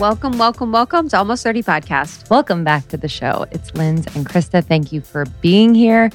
[0.00, 2.30] Welcome, welcome, welcome to Almost 30 Podcast.
[2.30, 3.46] Welcome back to the show.
[3.50, 4.64] It's Linz and Krista.
[4.64, 6.10] Thank you for being here.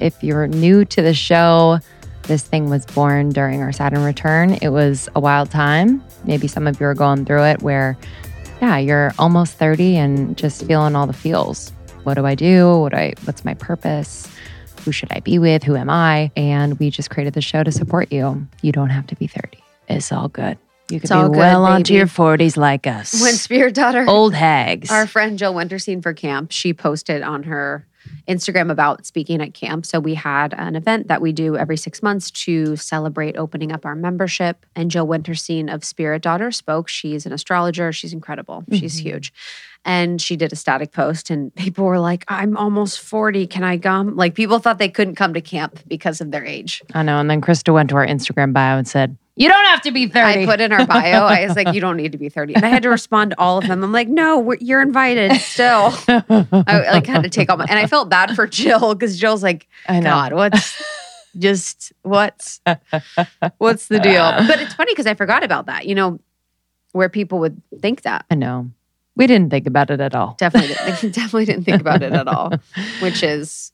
[0.00, 1.78] If you're new to the show,
[2.24, 4.58] this thing was born during our Saturn return.
[4.60, 6.04] It was a wild time.
[6.24, 7.96] Maybe some of you are going through it where,
[8.60, 11.72] yeah, you're almost 30 and just feeling all the feels.
[12.02, 12.80] What do I do?
[12.80, 14.28] What do I what's my purpose?
[14.84, 15.62] Who should I be with?
[15.62, 16.30] Who am I?
[16.36, 18.46] And we just created the show to support you.
[18.60, 19.58] You don't have to be 30.
[19.88, 20.58] It's all good.
[20.92, 21.98] You could It's be good, well onto baby.
[21.98, 23.20] your 40s like us.
[23.22, 24.90] When Spirit Daughter, Old hags.
[24.90, 27.86] our friend Jill Wintersteen for camp, she posted on her
[28.28, 29.86] Instagram about speaking at camp.
[29.86, 33.84] So we had an event that we do every six months to celebrate opening up
[33.86, 34.66] our membership.
[34.76, 36.88] And Jill Wintersteen of Spirit Daughter spoke.
[36.88, 37.92] She's an astrologer.
[37.92, 38.64] She's incredible.
[38.72, 39.02] She's Mhm.
[39.02, 39.32] huge.
[39.84, 43.48] And she did a static post, and people were like, I'm almost 40.
[43.48, 44.14] Can I come?
[44.14, 46.82] Like, people thought they couldn't come to camp because of their age.
[46.94, 47.18] I know.
[47.18, 50.06] And then Krista went to our Instagram bio and said, You don't have to be
[50.06, 50.42] 30.
[50.42, 52.54] I put in our bio, I was like, you don't need to be 30.
[52.54, 53.82] And I had to respond to all of them.
[53.82, 55.92] I'm like, no, we're, you're invited still.
[56.08, 59.42] I like had to take all my, and I felt bad for Jill because Jill's
[59.42, 59.66] like.
[60.04, 60.80] God, what's
[61.38, 62.60] just what's
[63.58, 64.32] what's the deal?
[64.46, 65.86] But it's funny because I forgot about that.
[65.86, 66.20] You know,
[66.92, 68.26] where people would think that.
[68.30, 68.70] I know.
[69.14, 70.36] We didn't think about it at all.
[70.38, 72.52] Definitely, didn't, definitely didn't think about it at all,
[73.00, 73.72] which is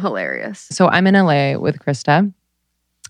[0.00, 0.60] hilarious.
[0.70, 2.32] So I'm in LA with Krista.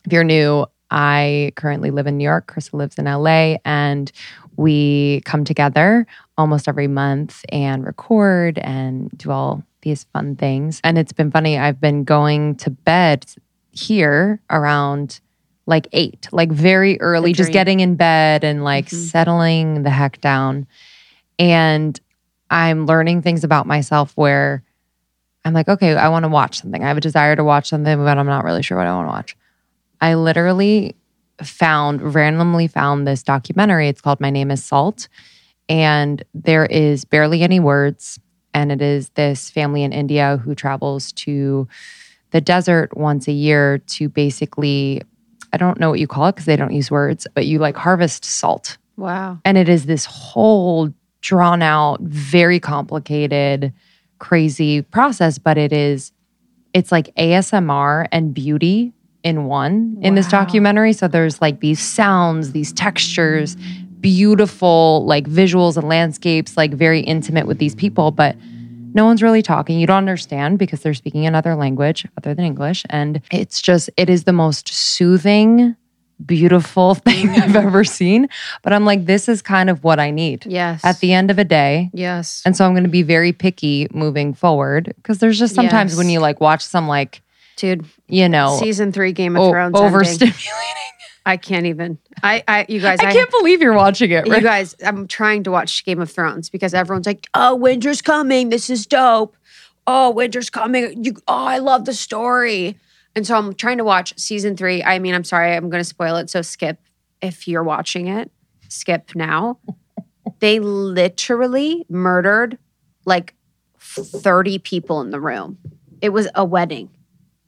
[0.05, 2.53] If you're new, I currently live in New York.
[2.55, 4.13] Krista lives in LA, and
[4.57, 6.07] we come together
[6.39, 10.81] almost every month and record and do all these fun things.
[10.85, 11.59] And it's been funny.
[11.59, 13.27] I've been going to bed
[13.73, 15.21] here around
[15.67, 18.95] like eight, like very early, just getting in bed and like Mhm.
[19.11, 20.67] settling the heck down.
[21.39, 21.99] And
[22.51, 24.63] I'm learning things about myself where
[25.45, 26.83] I'm like, okay, I want to watch something.
[26.83, 29.07] I have a desire to watch something, but I'm not really sure what I want
[29.07, 29.37] to watch.
[30.01, 30.97] I literally
[31.43, 33.89] found, randomly found this documentary.
[33.89, 35.09] It's called My Name is Salt.
[35.69, 38.19] And there is barely any words.
[38.55, 41.69] And it is this family in India who travels to
[42.31, 45.03] the desert once a year to basically,
[45.53, 47.77] I don't know what you call it because they don't use words, but you like
[47.77, 48.79] harvest salt.
[48.97, 49.39] Wow.
[49.45, 53.73] And it is this whole drawn out, very complicated,
[54.19, 56.13] crazy process, but it is,
[56.73, 60.93] it's like ASMR and beauty in one in this documentary.
[60.93, 63.57] So there's like these sounds, these textures,
[64.01, 68.37] beautiful like visuals and landscapes, like very intimate with these people, but
[68.95, 69.81] no one's really talking.
[69.81, 72.85] You don't understand because they're speaking another language other than English.
[72.89, 75.77] And it's just, it is the most soothing,
[76.25, 78.29] beautiful thing I've ever seen.
[78.63, 80.85] But I'm like, this is kind of what I need Yes.
[80.85, 81.91] at the end of a day.
[81.93, 82.43] yes.
[82.47, 85.99] And so I'm going to be very picky moving forward because there's just sometimes Yes.
[85.99, 87.23] when you like watch some like,
[87.57, 89.75] Dude, you know, season three Game of Thrones.
[89.75, 89.91] ending.
[90.01, 90.63] overstimulating.
[91.27, 91.99] I can't even.
[92.23, 94.27] I, I, you guys, I can't believe you're watching it.
[94.29, 98.51] You guys, I'm trying to watch Game of Thrones because everyone's like, "Oh, winter's coming.
[98.51, 99.37] This is dope.
[99.89, 101.03] Oh, winter's coming.
[101.05, 102.77] You, oh, I love the story."
[103.17, 104.85] And so I'm trying to watch season three.
[104.85, 106.31] I mean, I'm sorry, I'm going to spoil it.
[106.31, 106.79] So skip
[107.21, 108.31] if you're watching it.
[108.69, 109.59] Skip now.
[110.39, 112.59] they literally murdered
[113.05, 113.35] like
[113.79, 115.59] 30 people in the room.
[116.01, 116.91] It was a wedding,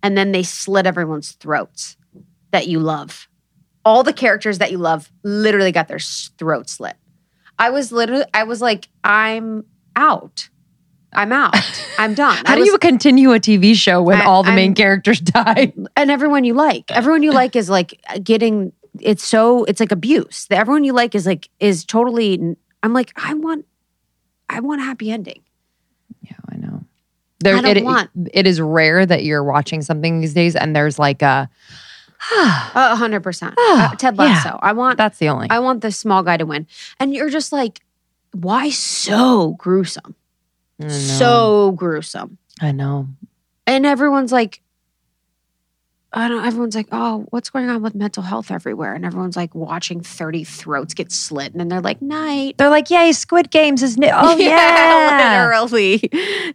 [0.03, 1.97] and then they slit everyone's throats
[2.51, 3.29] that you love
[3.89, 6.95] all the characters that you love literally got their s- throat slit.
[7.59, 9.65] I was literally, I was like, I'm
[9.97, 10.51] out.
[11.13, 11.55] I'm out.
[11.99, 12.37] I'm done.
[12.45, 14.75] How I do was- you continue a TV show when I- all the main I'm-
[14.75, 15.73] characters die?
[15.97, 18.73] and everyone you like, everyone you like is like getting.
[19.01, 20.47] It's so it's like abuse.
[20.47, 22.57] The everyone you like is like is totally.
[22.83, 23.65] I'm like I want,
[24.49, 25.41] I want a happy ending.
[26.23, 26.85] Yeah, I know.
[27.41, 30.75] There, I don't it, want- it is rare that you're watching something these days and
[30.75, 31.49] there's like a,
[32.35, 33.55] A hundred percent.
[33.59, 34.23] Uh, Ted yeah.
[34.25, 34.59] Lasso.
[34.61, 34.97] I want.
[34.99, 35.49] that's the only.
[35.51, 36.67] I want the small guy to win,
[36.99, 37.81] and you're just like,
[38.33, 40.17] why so gruesome?
[40.89, 42.39] So gruesome.
[42.61, 43.09] I know.
[43.67, 44.61] and everyone's like
[46.11, 48.95] I don't everyone's like, oh, what's going on with mental health everywhere?
[48.95, 51.53] And everyone's like watching 30 throats get slit.
[51.53, 52.57] And then they're like, night.
[52.57, 54.09] They're like, yay, Squid Games is new.
[54.11, 55.43] Oh, yeah.
[55.51, 55.99] literally.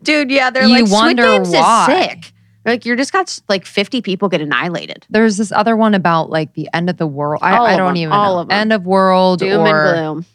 [0.02, 0.50] Dude, yeah.
[0.50, 1.88] They're You like, Squid wonder Games why.
[1.88, 2.34] is sick.
[2.66, 5.06] Like, you're just got like 50 people get annihilated.
[5.12, 7.44] There's this other one about like the end of the world.
[7.44, 8.40] I, All I of don't them, even all know.
[8.42, 8.58] of them.
[8.58, 10.25] End of world Doom or and gloom.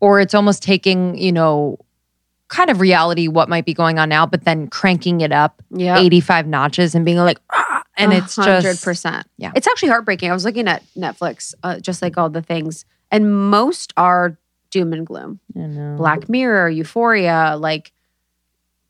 [0.00, 1.76] or it's almost taking, you know,
[2.48, 5.98] kind of reality what might be going on now, but then cranking it up Yeah.
[5.98, 9.24] 85 notches and being like, ah, and it's just 100%.
[9.38, 9.52] yeah.
[9.54, 10.30] It's actually heartbreaking.
[10.30, 14.36] I was looking at Netflix, uh, just like all the things, and most are
[14.70, 15.40] doom and gloom.
[15.56, 15.96] I know.
[15.96, 17.92] Black Mirror, Euphoria, like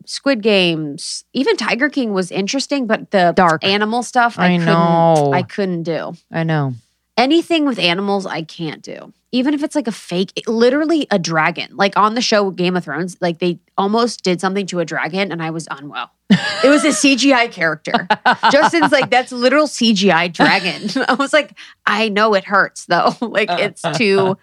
[0.05, 3.65] Squid Games, even Tiger King was interesting, but the Dark.
[3.65, 5.33] animal stuff I, I couldn't know.
[5.33, 6.15] I couldn't do.
[6.31, 6.75] I know.
[7.17, 9.13] Anything with animals I can't do.
[9.33, 11.77] Even if it's like a fake, literally a dragon.
[11.77, 15.31] Like on the show Game of Thrones, like they almost did something to a dragon
[15.33, 16.11] and I was unwell.
[16.31, 18.09] It was a CGI character.
[18.51, 21.05] Justin's like, that's literal CGI dragon.
[21.09, 23.15] I was like, I know it hurts though.
[23.21, 24.39] like it's too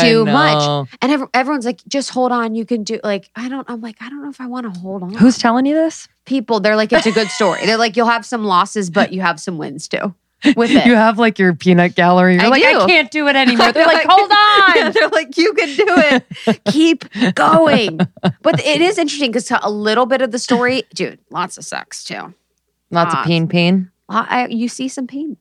[0.00, 0.88] too much.
[1.00, 2.54] And ev- everyone's like, just hold on.
[2.54, 4.80] You can do like, I don't, I'm like, I don't know if I want to
[4.80, 5.14] hold on.
[5.14, 6.08] Who's telling you this?
[6.24, 6.58] people?
[6.58, 7.64] They're like, it's a good story.
[7.66, 10.12] They're like, you'll have some losses, but you have some wins too
[10.56, 10.86] with it.
[10.86, 12.34] You have like your peanut gallery.
[12.34, 12.80] You're I like, do.
[12.80, 13.72] I can't do it anymore.
[13.72, 14.30] They're like, hold
[14.76, 14.92] Yeah, on.
[14.92, 16.60] they're like, you can do it.
[16.66, 17.98] Keep going.
[18.42, 22.04] But it is interesting because a little bit of the story, dude, lots of sex
[22.04, 22.34] too.
[22.90, 23.90] Lots of pain.
[24.08, 25.36] Uh, I, you see some pain,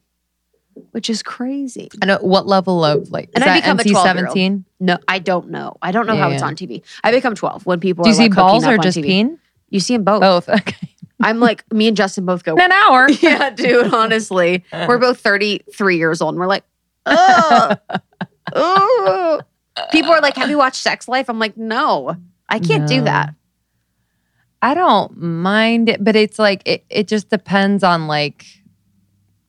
[0.92, 1.90] which is crazy.
[2.02, 4.06] I know what level of like And I that become a NC 12-year-old.
[4.08, 4.66] seventeen?
[4.80, 5.78] No, I don't know.
[5.82, 6.82] I don't know how it's on TV.
[7.04, 9.04] I become 12 when people Do you are see like balls or just TV.
[9.04, 9.40] peen?
[9.70, 10.22] You see them both.
[10.22, 10.50] Both.
[10.50, 10.90] Okay.
[11.26, 13.10] I'm like, me and Justin both go, an hour.
[13.22, 14.64] yeah, dude, honestly.
[14.72, 16.64] We're both 33 years old and we're like,
[17.08, 17.80] ugh.
[19.92, 21.28] People are like, have you watched Sex Life?
[21.28, 22.16] I'm like, no,
[22.48, 23.34] I can't do that.
[24.62, 28.46] I don't mind it, but it's like it, it just depends on like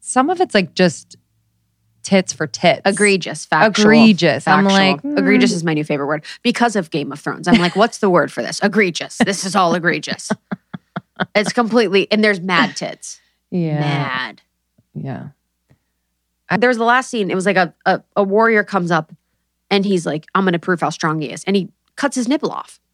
[0.01, 1.17] some of it's like just
[2.03, 2.83] tits for tits.
[2.85, 3.85] Egregious, factual.
[3.85, 4.47] Egregious.
[4.49, 5.19] I'm like, mm.
[5.19, 7.49] egregious is my new favorite word because of Game of Thrones.
[7.49, 8.61] I'm like, what's the word for this?
[8.63, 9.19] Egregious.
[9.19, 10.31] This is all egregious.
[11.35, 13.21] It's completely, and there's mad tits.
[13.51, 13.81] Yeah.
[13.81, 14.43] Mad.
[14.95, 15.29] Yeah.
[16.59, 17.31] There was the last scene.
[17.31, 19.13] It was like a, a, a warrior comes up
[19.71, 21.43] and he's like, I'm going to prove how strong he is.
[21.45, 22.81] And he cuts his nipple off.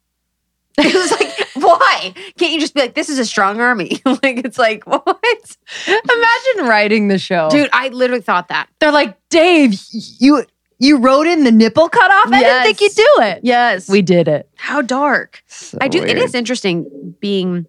[0.75, 2.13] It was like, why?
[2.39, 4.01] Can't you just be like, this is a strong army?
[4.05, 5.57] like, it's like, what?
[5.87, 7.47] Imagine writing the show.
[7.51, 8.69] Dude, I literally thought that.
[8.79, 10.45] they're like, Dave, you
[10.79, 12.33] you wrote in the nipple cut off?
[12.33, 13.41] I didn't think you'd do it.
[13.43, 13.87] Yes.
[13.87, 14.49] We did it.
[14.55, 15.43] how dark.
[15.47, 15.99] So I do.
[15.99, 16.17] It weird.
[16.17, 17.67] is interesting being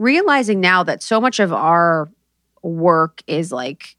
[0.00, 2.10] realizing now that so much of our
[2.62, 3.96] work is like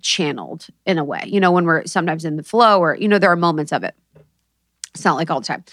[0.00, 1.22] channeled in a way.
[1.26, 3.84] You know, when we're sometimes in the flow, or you know, there are moments of
[3.84, 3.94] it.
[4.94, 5.64] It's not like all the time.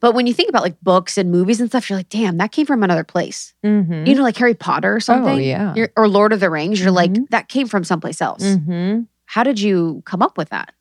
[0.00, 2.50] But when you think about like books and movies and stuff, you're like, damn, that
[2.52, 3.54] came from another place.
[3.64, 4.06] Mhm.
[4.06, 5.34] You know, like Harry Potter or something.
[5.34, 5.74] Oh, yeah.
[5.76, 6.80] You're- or Lord of the Rings.
[6.80, 7.28] You're like, Mhm.
[7.30, 8.42] that came from someplace else.
[8.42, 9.06] Mhm.
[9.26, 10.72] How did you come up with that?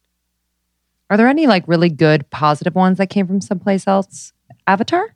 [1.10, 4.34] Are there any like really good positive ones that came from someplace else?
[4.66, 5.14] Avatar?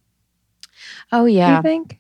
[1.12, 1.58] Oh Do yeah.
[1.58, 2.00] you think?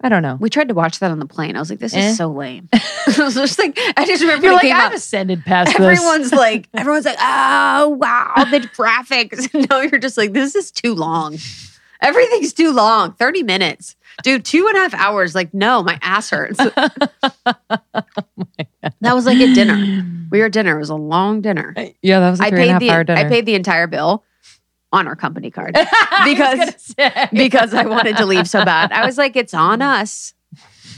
[0.00, 0.36] I don't know.
[0.38, 1.56] We tried to watch that on the plane.
[1.56, 2.10] I was like, this Eh?
[2.10, 2.68] is so lame.
[2.72, 4.94] I was just like, I just remember You're like, I've out.
[4.94, 5.80] ascended past this.
[5.80, 9.48] Everyone's like, everyone's like, oh wow, the graphics.
[9.70, 11.38] no, you're just like, this is too long.
[12.02, 13.12] Everything's too long.
[13.14, 13.96] 30 minutes.
[14.22, 15.34] Dude, two and a half hours.
[15.34, 16.58] Like, no, my ass hurts.
[16.58, 16.84] that
[19.02, 20.04] was like a dinner.
[20.30, 20.76] We were at dinner.
[20.76, 21.74] It was a long dinner.
[22.02, 23.20] Yeah, that was a I three and a paid half the hour dinner.
[23.20, 24.22] I paid the entire bill
[24.94, 25.74] on our company card
[26.24, 28.92] because- gonna because I wanted to leave so bad.
[28.92, 30.32] I was like, it's on us.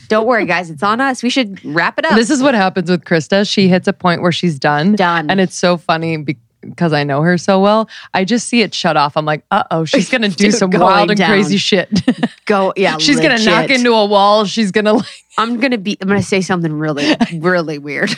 [0.09, 0.71] Don't worry, guys.
[0.71, 1.23] It's on us.
[1.23, 2.15] We should wrap it up.
[2.15, 3.49] this is what happens with Krista.
[3.49, 4.95] She hits a point where she's done.
[4.95, 5.29] done.
[5.31, 6.17] And it's so funny
[6.63, 7.89] because I know her so well.
[8.15, 9.17] I just see it shut off.
[9.17, 11.31] I'm like, uh oh, she's gonna do Dude, some going wild and down.
[11.31, 11.89] crazy shit.
[12.45, 12.73] Go.
[12.77, 12.99] Yeah.
[12.99, 14.45] she's gonna knock into a wall.
[14.45, 15.07] She's gonna like
[15.39, 15.97] I'm gonna be.
[16.01, 18.15] I'm gonna say something really, really weird.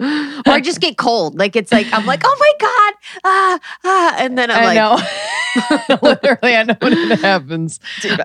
[0.00, 1.38] Or I just get cold.
[1.38, 2.94] Like it's like I'm like, oh my god,
[3.24, 5.98] ah, ah, and then I'm I like, know.
[6.02, 7.80] Literally, I know when it happens.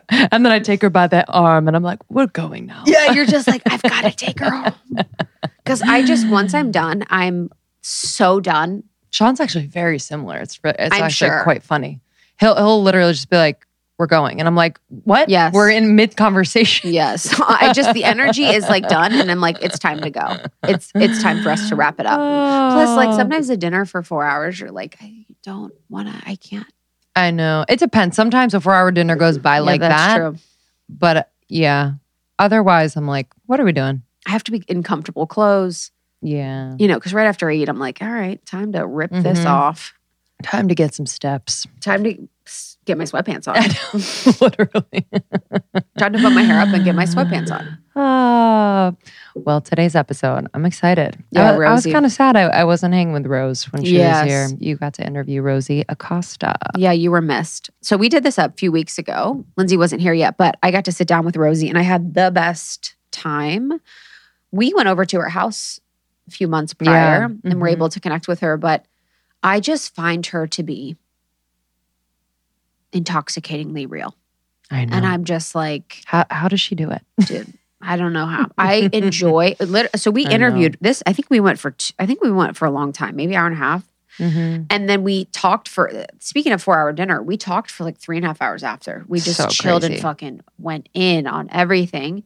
[0.10, 2.84] And then I take her by the arm and I'm like, we're going now.
[2.86, 4.74] yeah, you're just like, I've got to take her home
[5.64, 7.50] because I just once I'm done, I'm
[7.82, 8.84] so done.
[9.10, 10.38] Sean's actually very similar.
[10.38, 11.44] It's it's I'm actually sure.
[11.44, 12.00] quite funny.
[12.40, 13.66] He'll he'll literally just be like,
[13.98, 15.30] "We're going," and I'm like, "What?
[15.30, 15.54] Yes.
[15.54, 19.62] we're in mid conversation." Yes, I just the energy is like done, and I'm like,
[19.62, 20.38] it's time to go.
[20.64, 22.18] It's it's time for us to wrap it up.
[22.74, 23.18] Plus, like Oh.
[23.18, 26.30] sometimes a dinner for four hours, you're like, I don't want to.
[26.30, 26.68] I can't.
[27.16, 28.16] I know it depends.
[28.16, 30.36] Sometimes a four hour dinner goes by Yeah, like that's that, True.
[30.90, 31.94] but uh, yeah.
[32.38, 35.92] Otherwise, I'm like, "What are we doing?" I have to be in comfortable clothes.
[36.22, 39.12] Yeah, you know, because right after I eat, I'm like, all right, time to rip
[39.12, 39.46] this Mhm.
[39.46, 39.94] off.
[40.44, 41.66] time to get some steps.
[41.80, 42.28] Time to
[42.86, 43.56] get my sweatpants on.
[44.42, 45.06] literally.
[45.98, 47.78] Trying to put my hair up and get my sweatpants on.
[47.96, 48.94] Ah,
[49.36, 51.24] well, today's episode, I'm excited.
[51.32, 53.98] Yeah, I, I was kind of sad I, I wasn't hanging with Rose when she
[53.98, 54.24] Yes.
[54.24, 54.58] was here.
[54.60, 56.56] You got to interview Rosie Acosta.
[56.78, 57.70] Yeah, you were missed.
[57.82, 59.46] So we did this a few weeks ago.
[59.56, 62.14] Lindsey wasn't here yet, but I got to sit down with Rosie and I had
[62.14, 63.72] the best time.
[64.52, 65.80] We went over to her house
[66.28, 67.72] a few months prior Yeah, and were mhm.
[67.74, 68.86] able to connect with her, but
[69.42, 70.98] I just find her to be
[72.96, 74.16] intoxicatingly real.
[74.72, 74.96] I know.
[74.96, 77.02] And I'm just like, how, how does she do it?
[77.26, 79.56] dude i don't know how i enjoy
[79.96, 82.72] so we interviewed this i think we went for I think we went for a
[82.72, 83.84] long time maybe hour and a half
[84.18, 84.64] Mm-hmm.
[84.70, 88.16] and then we talked for speaking of four hour dinner we talked for like three
[88.16, 92.24] and a half hours after we just So chilled and fucking went in on everything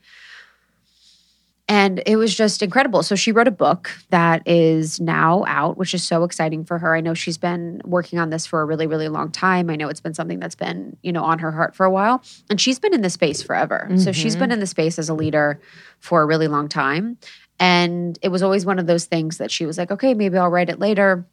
[1.69, 3.03] And it was just incredible.
[3.03, 6.95] So she wrote a book that is now out, which is so exciting for her.
[6.95, 9.69] I know she's been working on this for a really, really long time.
[9.69, 12.23] I know it's been something that's been, you know, on her heart for a while.
[12.49, 13.87] And she's been in the space forever.
[13.97, 14.39] So she's mm-hmm.
[14.39, 15.61] been in the space as a leader
[15.99, 17.19] for a really long time.
[17.59, 20.49] And it was always one of those things that she was like, okay, maybe I'll
[20.49, 21.27] write it later.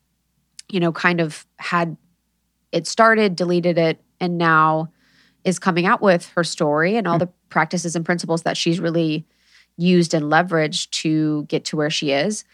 [0.68, 1.96] You know, kind of had
[2.72, 4.90] it started, deleted it, and now
[5.44, 7.20] is coming out with her story and all mm.
[7.20, 9.24] the practices and principles that she's really
[9.76, 12.44] used and leveraged to get to where she is.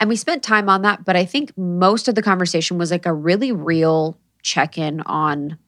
[0.00, 3.06] And we spent time on that, but I think most of the conversation was like
[3.06, 5.58] a really real check in on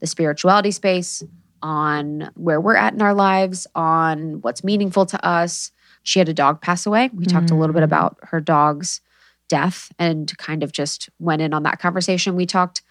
[0.00, 1.22] the spirituality space,
[1.62, 5.72] on where we're at in our lives, on what's meaningful to us.
[6.02, 7.10] She had a dog pass away.
[7.14, 7.84] We talked a little bit Mm.
[7.84, 9.00] about her dog's
[9.48, 12.36] death and kind of just went in on that conversation.
[12.36, 12.82] We talked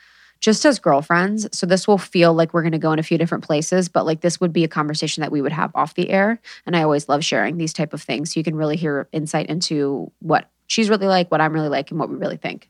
[0.45, 1.47] just as girlfriends.
[1.57, 4.05] So this will feel like we're going to go in a few different places, but
[4.05, 6.39] like this would be a conversation that we would have off the air.
[6.67, 8.31] And I always love sharing these type of things.
[8.31, 11.89] So you can really hear insight into what she's really like, what I'm really like,
[11.89, 12.69] and what we really think.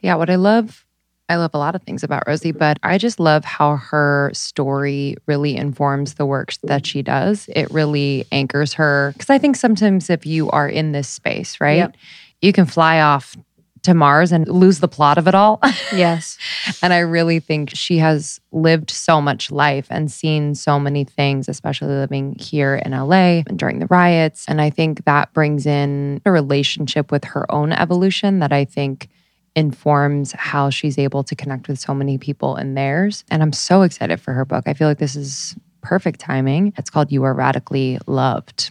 [0.00, 0.86] Yeah, what I love,
[1.28, 5.16] I love a lot of things about Rosie, but I just love how her story
[5.26, 7.50] really informs the work that she does.
[7.54, 9.12] It really anchors her.
[9.12, 11.96] Because I think sometimes if you are in this space, right, Yep.
[12.40, 13.36] you can fly off
[13.82, 15.60] to Mars and lose the plot of it all.
[15.92, 16.38] Yes.
[16.82, 21.48] and I really think she has lived so much life and seen so many things,
[21.48, 24.44] especially living here in LA and during the riots.
[24.46, 29.08] And I think that brings in a relationship with her own evolution that I think
[29.56, 33.24] informs how she's able to connect with so many people in theirs.
[33.30, 34.64] And I'm so excited for her book.
[34.66, 36.72] I feel like this is perfect timing.
[36.76, 38.70] It's called You Are Radically Loved.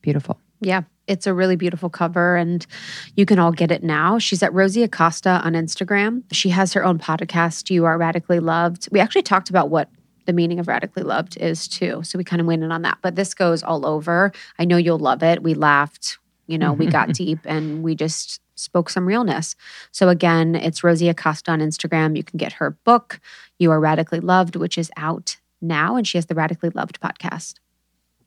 [0.00, 0.40] Beautiful.
[0.60, 0.82] Yeah.
[1.08, 2.66] It's a really beautiful cover and
[3.16, 4.18] you can all get it now.
[4.18, 6.22] She's at Rosie Acosta on Instagram.
[6.30, 8.88] She has her own podcast, You Are Radically Loved.
[8.92, 9.88] We actually talked about what
[10.28, 12.02] the meaning of radically loved is too.
[12.04, 12.98] So we kind of went in on that.
[13.00, 14.30] But this goes all over.
[14.58, 15.42] I know you'll love it.
[15.42, 19.56] We laughed, you know, we got deep and we just spoke some realness.
[19.90, 22.14] So again, it's Rosie Acosta on Instagram.
[22.14, 23.20] You can get her book,
[23.58, 25.96] You Are Radically Loved, which is out now.
[25.96, 27.54] And she has the Radically Loved podcast.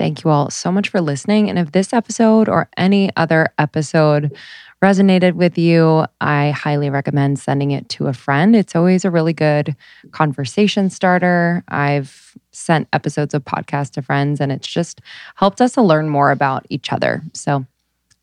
[0.02, 1.48] Thank you all so much for listening.
[1.48, 4.36] And if this episode or any other episode
[4.84, 8.56] resonated with you, I highly recommend sending it to a friend.
[8.56, 9.76] It's always a really good
[10.10, 11.64] conversation starter.
[11.68, 15.02] I've sent episodes of podcasts to friends, and it's just
[15.36, 17.22] helped us to learn more about each other.
[17.36, 17.68] So,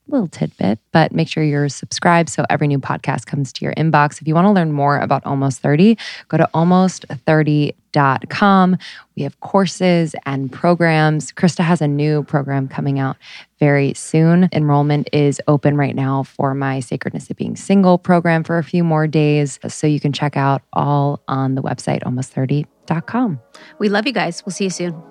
[0.08, 4.20] little tidbit, but make sure you're subscribed so every new podcast comes to your inbox.
[4.20, 5.98] If you want to learn more about Almost 30,
[6.28, 8.78] go to almost30.com.
[9.16, 11.32] We have courses and programs.
[11.32, 13.16] Krista has a new program coming out
[13.58, 14.48] very soon.
[14.52, 18.84] Enrollment is open right now for my Sacredness of Being Single program for a few
[18.84, 19.58] more days.
[19.68, 23.40] So you can check out all on the website, almost30.com.
[23.78, 24.42] We love you guys.
[24.46, 25.02] We'll see you soon.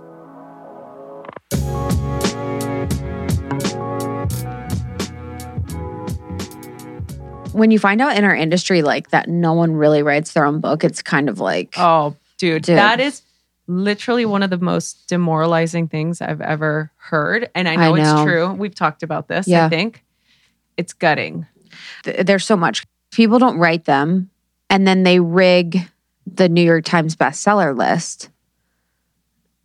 [7.58, 10.60] When you find out in our industry like that no one really writes their own
[10.60, 12.78] book, it's kind of like Oh, dude, Dude.
[12.78, 13.24] that is
[13.66, 17.50] literally one of the most demoralizing things I've ever heard.
[17.56, 18.14] And I know, I know.
[18.14, 18.54] it's true.
[18.54, 19.66] We've talked about this, Yeah.
[19.66, 20.04] I think.
[20.78, 21.48] It's gutting.
[22.04, 22.86] th- there's so much.
[23.12, 24.30] People don't write them
[24.70, 25.80] and then they rig
[26.32, 28.30] the New York Times bestseller list.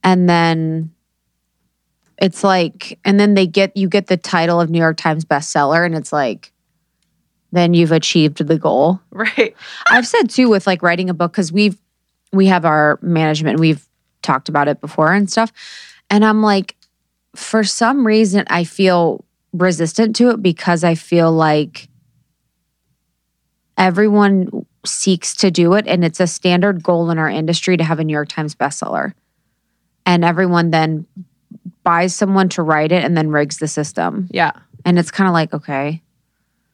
[0.02, 0.92] And then
[2.18, 5.84] it's like, and then they get, you get the title of New York Times bestseller
[5.84, 6.51] and it's like,
[7.52, 9.00] then you've achieved the goal.
[9.10, 9.54] Right.
[9.88, 11.78] I've said too with like writing a book because we've
[12.32, 13.86] we have our management and we've
[14.22, 15.52] talked about it before and stuff.
[16.08, 16.76] And I'm like,
[17.36, 21.88] for some reason I feel resistant to it because I feel like
[23.76, 27.98] everyone seeks to do it and it's a standard goal in our industry to have
[27.98, 29.12] a New York Times bestseller.
[30.04, 31.06] And everyone then
[31.84, 34.28] buys someone to write it and then rigs the system.
[34.30, 34.52] Yeah.
[34.84, 36.01] And it's kind of like, okay.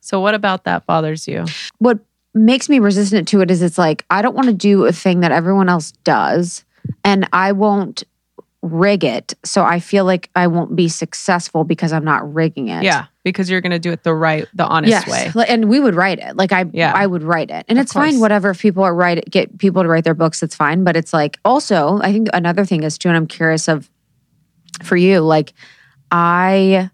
[0.09, 1.45] So what about that bothers you?
[1.81, 1.99] what
[2.33, 5.21] makes me resistant to it is it's like I don't want to do a thing
[5.21, 6.65] that everyone else does
[7.05, 8.05] and I won't
[8.62, 9.35] rig it.
[9.45, 12.85] So I feel like I won't be successful because I'm not rigging it.
[12.85, 13.07] Yeah.
[13.23, 15.35] Because you're gonna do it the right, the honest Yes.
[15.35, 15.45] way.
[15.47, 16.37] And we would write it.
[16.37, 16.93] Like I Yeah.
[16.95, 17.67] I would write it.
[17.69, 20.43] And Of it's fine whatever if people are write get people to write their books
[20.43, 23.69] it's fine, but it's like also I think another thing is too and I'm curious
[23.69, 23.91] of
[24.83, 25.53] for you like
[26.11, 26.91] I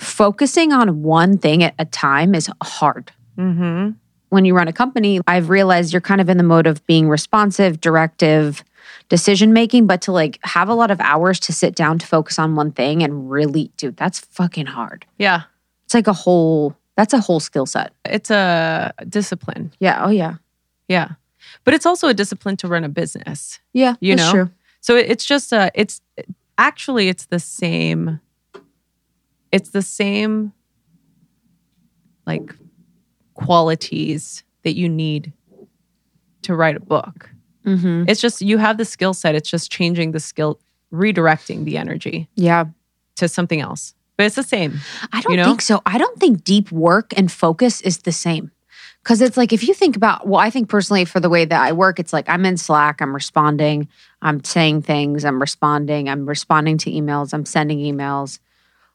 [0.00, 3.92] focusing on one thing at a time is hard Mm-hmm.
[4.28, 7.08] when you run a company, I've realized you're kind of in the mode of being
[7.08, 8.62] responsive, directive,
[9.08, 12.38] decision making, but to like have a lot of hours to sit down to focus
[12.38, 15.06] on one thing and really, dude, that's fucking hard.
[15.18, 15.42] Yeah.
[15.84, 17.92] It's like a whole, that's a whole skill set.
[18.04, 19.72] It's a discipline.
[19.80, 20.04] Yeah.
[20.04, 20.34] Oh, yeah.
[20.86, 21.12] Yeah.
[21.64, 23.58] But it's also a discipline to run a business.
[23.72, 23.94] Yeah.
[24.00, 24.30] You know?
[24.30, 24.50] true.
[24.80, 26.00] So it's just a it's
[26.58, 28.20] actually it's the same
[29.52, 30.52] it's the same
[32.26, 32.54] like
[33.34, 35.32] qualities that you need
[36.42, 37.30] to write a book.
[37.64, 38.04] Mm-hmm.
[38.08, 39.34] It's just you have the skill set.
[39.34, 40.60] It's just changing the skill,
[40.92, 42.66] redirecting the energy Yeah.
[43.16, 43.94] to something else.
[44.16, 44.80] But it's the same.
[45.12, 45.44] I don't You know?
[45.44, 45.80] think so.
[45.86, 48.50] I don't think deep work and focus is the same.
[49.02, 51.58] Cause it's like if you think about, well, I think personally for the way that
[51.62, 53.88] I work, it's like I'm in Slack, I'm responding,
[54.20, 58.40] I'm saying things, I'm responding, I'm responding to emails, I'm sending emails,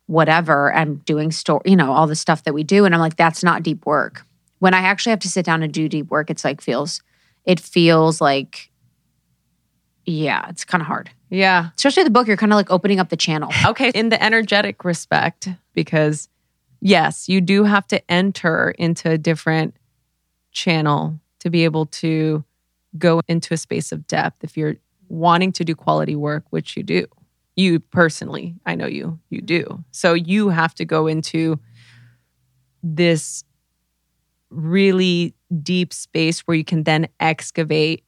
[0.07, 0.73] whatever.
[0.73, 2.85] I'm doing store, you know, all the stuff that we do.
[2.85, 4.25] And I'm like, that's not deep work.
[4.59, 7.01] When I actually have to sit down and do deep work, it's like feels,
[7.43, 8.71] it feels like,
[10.05, 11.09] yeah, it's kind of hard.
[11.29, 11.69] Yeah.
[11.75, 13.51] Especially the book, you're kind of like opening up the channel.
[13.65, 13.89] Okay.
[13.95, 16.29] In the energetic respect, because
[16.81, 19.75] yes, you do have to enter into a different
[20.51, 22.43] channel to be able to
[22.97, 24.75] go into a space of depth if you're
[25.09, 27.07] wanting to do quality work, which you do.
[27.55, 29.83] You personally, I know you, you do.
[29.91, 31.59] So you have to go into
[32.83, 33.43] this
[34.49, 38.03] really deep space where you can then excavate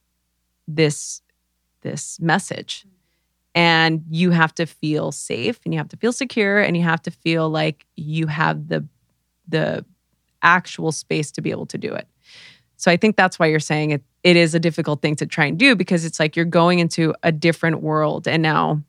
[0.66, 1.22] this
[1.82, 2.84] this message
[3.54, 7.00] and you have to feel safe and you have to feel secure and you have
[7.02, 8.86] to feel like you have the
[9.46, 9.84] the
[10.42, 12.06] actual space to be able to do it
[12.76, 15.46] so i think that's why you're saying it it is a difficult thing to try
[15.46, 18.82] and do because it's like you're going into a different world and now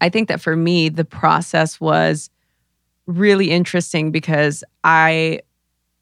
[0.00, 2.30] i think that for me the process was
[3.06, 5.40] really interesting because i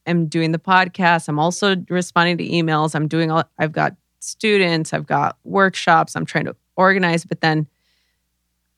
[0.07, 1.29] am doing the podcast.
[1.29, 2.95] I'm also responding to emails.
[2.95, 7.67] I'm doing all i've got students i've got workshops i'm trying to organize but then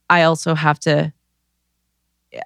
[0.09, 1.13] i also have to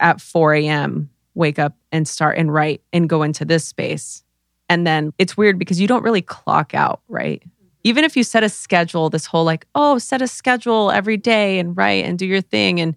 [0.00, 4.24] at 4 a.m wake up and start and write and go into this space.
[4.68, 7.42] And then it's weird because you don't really clock out right
[7.86, 11.60] even if you set a schedule this whole like oh set a schedule every day
[11.60, 12.96] and write and do your thing and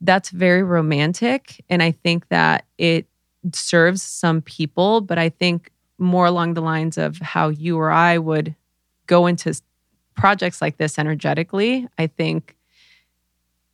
[0.00, 3.06] that's very romantic and i think that it
[3.52, 8.16] serves some people but i think more along the lines of how you or i
[8.16, 8.54] would
[9.06, 9.52] go into
[10.14, 12.56] projects like this energetically i think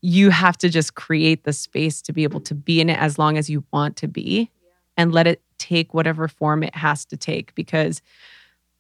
[0.01, 3.19] you have to just create the space to be able to be in it as
[3.19, 4.51] long as you want to be
[4.97, 8.01] and let it take whatever form it has to take because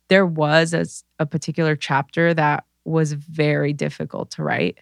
[0.08, 0.86] there was a,
[1.18, 4.78] a particular chapter that was very difficult to write.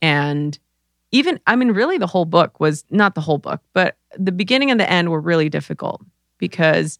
[0.00, 0.58] And
[1.10, 4.70] even i mean really the whole book was not the whole book but the beginning
[4.70, 6.02] and the end were really difficult
[6.38, 6.98] because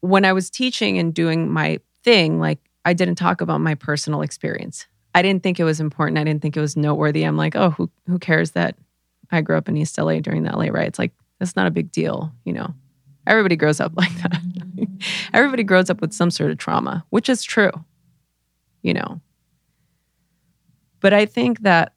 [0.00, 4.22] when i was teaching and doing my thing like i didn't talk about my personal
[4.22, 4.86] experience.
[5.14, 6.16] I didn't think it was important.
[6.16, 7.22] I didn't think it was noteworthy.
[7.24, 8.76] I'm like oh who, who cares that
[9.30, 10.98] i grew up in east la during the la riots?
[10.98, 12.74] Like that's not a big deal you know
[13.26, 14.40] everybody grows up like that.
[15.32, 17.72] Everybody grows up with some sort of trauma which is true
[18.82, 19.20] you know.
[21.00, 21.94] But i think that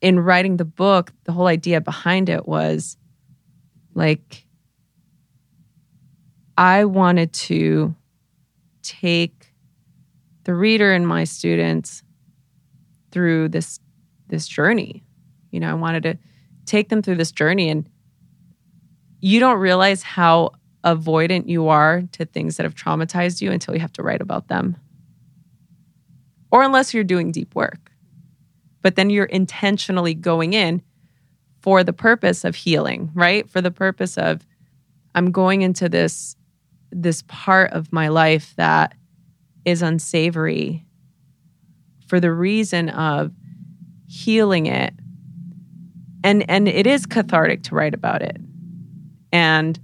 [0.00, 2.96] in writing the book the whole idea behind it was
[3.94, 4.46] like
[6.56, 7.94] i wanted to
[8.82, 9.52] take
[10.44, 12.02] the reader and my students
[13.10, 13.78] through this
[14.28, 15.04] this journey.
[15.50, 16.18] You know i wanted to
[16.64, 17.86] take them through this journey and
[19.20, 20.52] you don't realize how
[20.84, 24.48] avoidant you are to things that have traumatized you until you have to write about
[24.48, 24.76] them.
[26.50, 27.92] Or unless you're doing deep work.
[28.82, 30.82] But then you're intentionally going in
[31.60, 33.48] for the purpose of healing right?
[33.48, 34.46] For the purpose of
[35.14, 36.36] i'm going into this
[36.92, 38.94] this part of my life that
[39.64, 40.86] is unsavory
[42.06, 43.32] for the reason of
[44.06, 44.92] healing it.
[46.24, 48.36] And and it is cathartic to write about it
[49.32, 49.78] and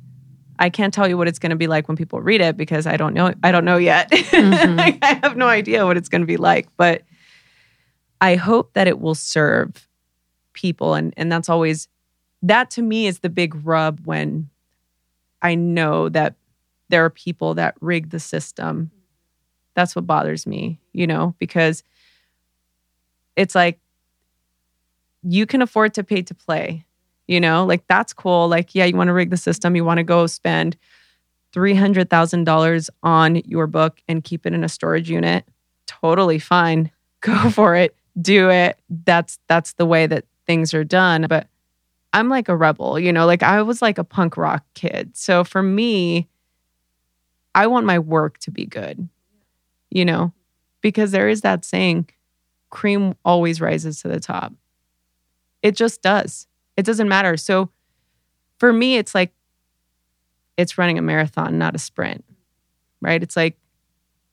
[0.58, 2.86] i can't tell you what it's going to be like when people read it because
[2.86, 4.10] i don't know i don't know yet.
[4.10, 4.76] Mhm.
[4.76, 7.02] Like, i have no idea what it's going to be like but
[8.20, 9.86] i hope that it will serve
[10.52, 10.94] people.
[10.94, 11.86] And and that's always
[12.42, 14.48] that to me is the big rub when
[15.42, 16.34] i know that
[16.88, 18.90] there are people that rig the system.
[19.74, 21.82] That's what bothers me you know because
[23.36, 23.78] it's like
[25.22, 26.85] you can afford to pay to play
[27.28, 28.48] you know like that's cool.
[28.48, 30.76] Like yeah you want to rig the system you want to go spend
[31.54, 35.44] $300000 on your book and keep it in a storage unit
[35.86, 36.90] totally fine.
[37.20, 37.96] Go for it.
[38.20, 38.78] Do it.
[39.04, 41.26] That's that's the way that things are done.
[41.28, 41.48] But
[42.12, 45.16] i'm like a rebel you know like i was like a punk rock kid.
[45.16, 46.28] So for me
[47.54, 49.08] i want my work to be good
[49.90, 50.32] you know
[50.80, 52.08] because there is that saying
[52.70, 54.52] cream always rises to the top.
[55.62, 57.36] It just does it doesn't matter.
[57.36, 57.70] So
[58.58, 59.32] for me it's like
[60.56, 62.24] it's running a marathon not a sprint
[63.00, 63.22] right?
[63.22, 63.58] It's like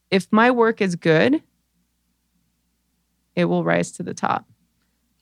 [0.10, 1.42] if my work is good
[3.36, 4.46] it will rise to the top.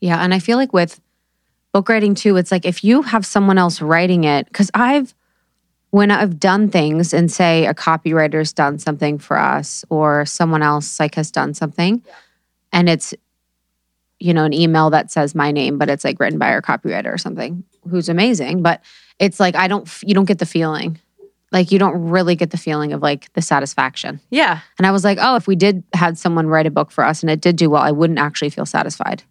[0.00, 0.22] Yeah.
[0.22, 1.00] And I feel like with
[1.72, 5.14] book writing too, it's like if you have someone else writing it, because I've,
[5.90, 10.98] when I've done things and say a copywriter's done something for us or someone else
[10.98, 12.02] like has done something
[12.72, 13.14] and it's,
[14.22, 17.12] you know, an email that says my name, but it's like written by our copywriter
[17.12, 18.62] or something who's amazing.
[18.62, 18.82] But
[19.18, 21.00] it's like, I don't, you don't get the feeling.
[21.50, 24.20] Like you don't really get the feeling of like the satisfaction.
[24.30, 24.60] Yeah.
[24.78, 27.22] And I was like, oh, if we did had someone write a book for us
[27.22, 29.24] and it did do well, I wouldn't actually feel satisfied.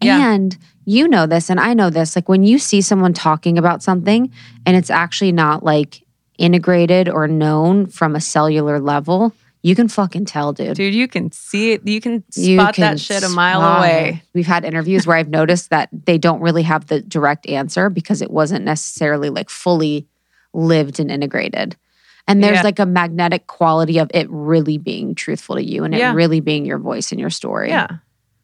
[0.00, 0.32] Yeah.
[0.32, 2.16] And you know this, and I know this.
[2.16, 4.32] Like when you see someone talking about something
[4.66, 6.02] and it's actually not like
[6.38, 10.76] integrated or known from a cellular level, you can fucking tell, dude.
[10.76, 11.86] Dude, you can see it.
[11.86, 14.20] You can You spot can that shit a mile away.
[14.24, 14.28] it.
[14.34, 18.22] We've had interviews where I've noticed that they don't really have the direct answer because
[18.22, 20.06] it wasn't necessarily like fully
[20.52, 21.76] lived and integrated.
[22.28, 22.62] And there's Yeah.
[22.62, 26.10] like a magnetic quality of it really being truthful to you and Yeah.
[26.12, 27.68] it really being your voice and your story.
[27.70, 27.88] Yeah.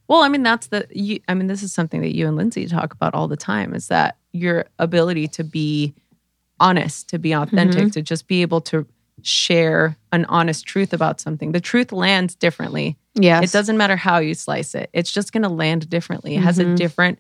[0.09, 2.67] Well, I mean, that's the, you, I mean, this is something that you and Lindsey
[2.67, 5.95] talk about all the time is that your ability to be
[6.61, 7.91] honest, to be authentic, Mm-hmm.
[7.91, 8.87] to just be able to
[9.23, 11.53] share an honest truth about something.
[11.53, 12.97] The truth lands differently.
[13.15, 13.45] Yes.
[13.45, 16.37] It doesn't matter how you slice it, it's just going to land differently.
[16.37, 16.77] It has a Mhm.
[16.77, 17.19] different,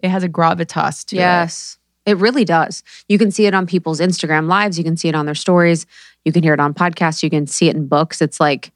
[0.00, 1.20] it has a gravitas to it.
[1.20, 1.78] Yes.
[2.06, 2.82] It really does.
[3.08, 4.76] You can see it on people's Instagram lives.
[4.76, 5.86] You can see it on their stories.
[6.24, 7.22] You can hear it on podcasts.
[7.22, 8.20] You can see it in books.
[8.20, 8.72] It's like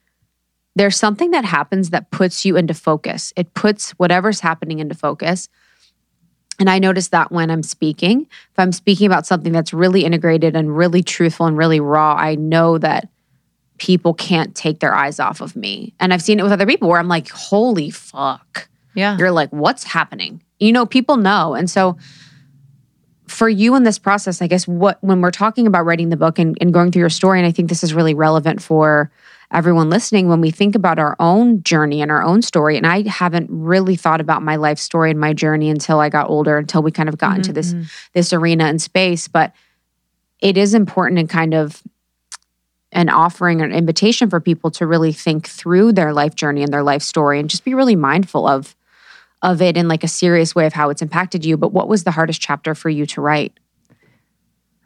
[0.76, 3.32] there's something that happens that puts you into focus.
[3.36, 5.48] It puts whatever's happening into focus.
[6.58, 10.56] And I notice that when I'm speaking, if I'm speaking about something that's really integrated
[10.56, 13.08] and really truthful and really raw, I know that
[13.78, 15.94] people can't take their eyes off of me.
[16.00, 19.16] And I've seen it with other people where I'm like, holy fuck Yeah.
[19.18, 20.42] you're like, what's happening?
[20.58, 21.54] You know, people know.
[21.54, 21.96] And so
[23.28, 26.40] for you in this process, I guess what when we're talking about writing the book
[26.40, 29.12] and, and going through your story, and I think this is really relevant for
[29.50, 33.08] everyone listening, when we think about our own journey and our own story, and I
[33.08, 36.82] haven't really thought about my life story and my journey until I got older, until
[36.82, 37.84] we kind of got into this mm-hmm.
[38.12, 39.28] this arena and space.
[39.28, 39.52] But
[40.40, 41.82] it is important and kind of
[42.92, 46.72] an offering or an invitation for people to really think through their life journey and
[46.72, 48.74] their life story and just be really mindful of
[49.40, 52.04] of it in like a serious way of how it's impacted you but what was
[52.04, 53.52] the hardest chapter for you to write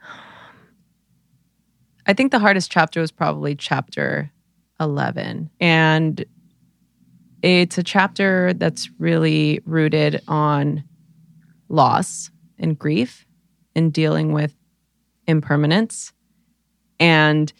[2.07, 4.33] I think the hardest chapter was probably chapter
[4.83, 5.51] 11.
[5.61, 6.25] And
[7.43, 10.85] it's a chapter that's really rooted on
[11.69, 13.27] loss and grief
[13.75, 14.55] and dealing with
[15.27, 16.13] impermanence.
[17.01, 17.53] And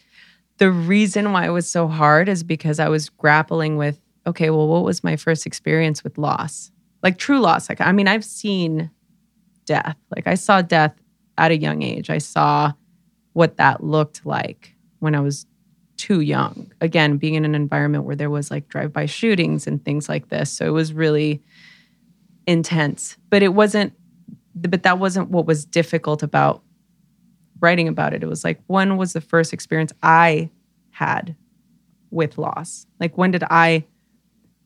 [0.57, 4.67] the reason why it was so hard is because I was grappling with okay, well,
[4.67, 6.71] what was my first experience with loss?
[7.01, 7.67] Like true loss.
[7.67, 8.89] Like, I mean, I've seen
[9.65, 9.97] death.
[10.15, 10.95] Like, I saw death
[11.37, 12.09] at a young age.
[12.09, 12.71] I saw
[13.33, 15.45] what that looked like when I was
[16.07, 16.71] too young.
[16.81, 20.49] Again, being in an environment where there was like drive-by shootings and things like this.
[20.51, 21.41] So it was really
[22.45, 23.15] intense.
[23.29, 23.93] But it wasn't
[24.55, 26.61] but that wasn't what was difficult about
[27.59, 28.21] writing about it.
[28.21, 30.49] It was like when was the first experience I
[30.91, 31.35] had
[32.11, 32.85] with loss?
[32.99, 33.85] Like when did I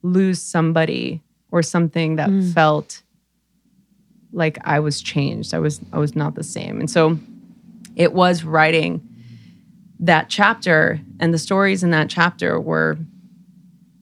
[0.01, 1.21] lose somebody
[1.51, 2.53] or something that Mm.
[2.53, 3.03] felt
[4.33, 5.53] like I was changed.
[5.53, 6.79] I was I was not the same.
[6.79, 7.19] And so
[7.95, 9.06] it was writing
[9.99, 12.97] that chapter and the stories in that chapter were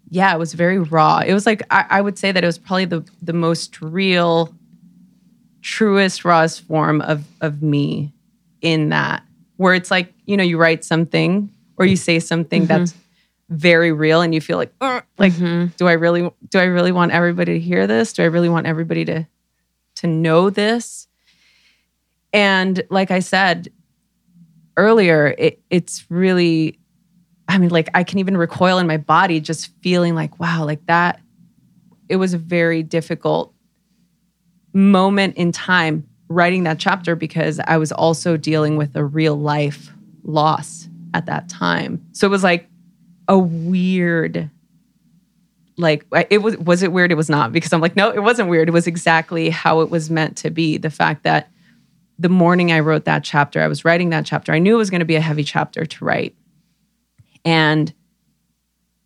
[0.09, 1.19] yeah it was very raw.
[1.19, 4.53] It was like I, I would say that it was probably the the most real
[5.61, 8.13] truest rawest form of of me
[8.61, 9.23] in that
[9.57, 12.67] where it's like you know you write something or you say something mm-hmm.
[12.67, 12.93] that's
[13.49, 15.67] very real and you feel like like mm-hmm.
[15.77, 18.13] do i really do i really want everybody to hear this?
[18.13, 19.27] Do i really want everybody to
[19.95, 21.07] to know this?
[22.33, 23.69] And like i said
[24.77, 26.79] earlier, it, it's really,
[27.47, 30.85] I mean, like I can even recoil in my body just feeling like, wow, like
[30.87, 31.21] that.
[32.07, 33.53] It was a very difficult
[34.73, 39.91] moment in time writing that chapter because I was also dealing with a real life
[40.23, 42.05] loss at that time.
[42.11, 42.69] So it was like
[43.27, 44.49] a weird
[45.77, 48.49] like it was was it weird it was not because I'm like no it wasn't
[48.49, 51.49] weird it was exactly how it was meant to be the fact that
[52.17, 54.53] the morning I wrote that chapter, I was writing that chapter.
[54.53, 56.35] I knew it was going to be a heavy chapter to write.
[57.43, 57.93] And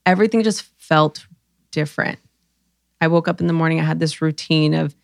[0.06, 1.26] everything just felt
[1.72, 2.20] different.
[3.02, 4.96] I woke up in the morning, I had this routine of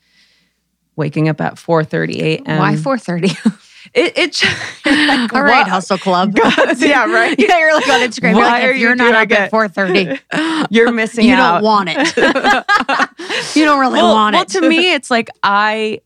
[0.96, 2.58] waking up at 4:30 a.m.
[2.60, 3.62] why 4.30
[3.94, 4.86] It, it just,
[5.34, 6.36] all right hustle club
[6.78, 7.36] yeah, right.
[7.38, 9.48] yeah you're like on instagram you're Why like are if you you're not up at
[9.48, 9.52] it?
[9.52, 11.56] 4.30 You're missing you out.
[11.56, 16.02] don't want it you don't really well, want well, it to me, it's like I,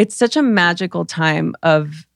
[0.00, 2.06] it's such a magical time of,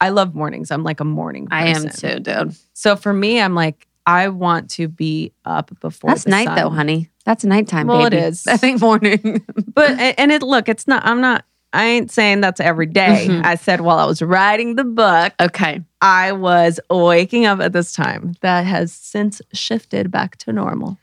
[0.00, 0.70] I love mornings.
[0.70, 2.10] I'm like a morning i am person.
[2.16, 6.46] too dude So for me, I'm like, I want to be up before that's night
[6.46, 6.56] sun.
[6.56, 8.46] though honey that's nighttime Well, it baby is.
[8.48, 11.04] i think morning But and it look, it's not.
[11.06, 11.44] I'm not.
[11.72, 13.26] I ain't saying that's every day.
[13.28, 13.44] Mhm.
[13.44, 15.82] I said while I was writing the book, Okay.
[16.00, 18.32] I was waking up at this time.
[18.40, 20.98] That has since shifted back to normal.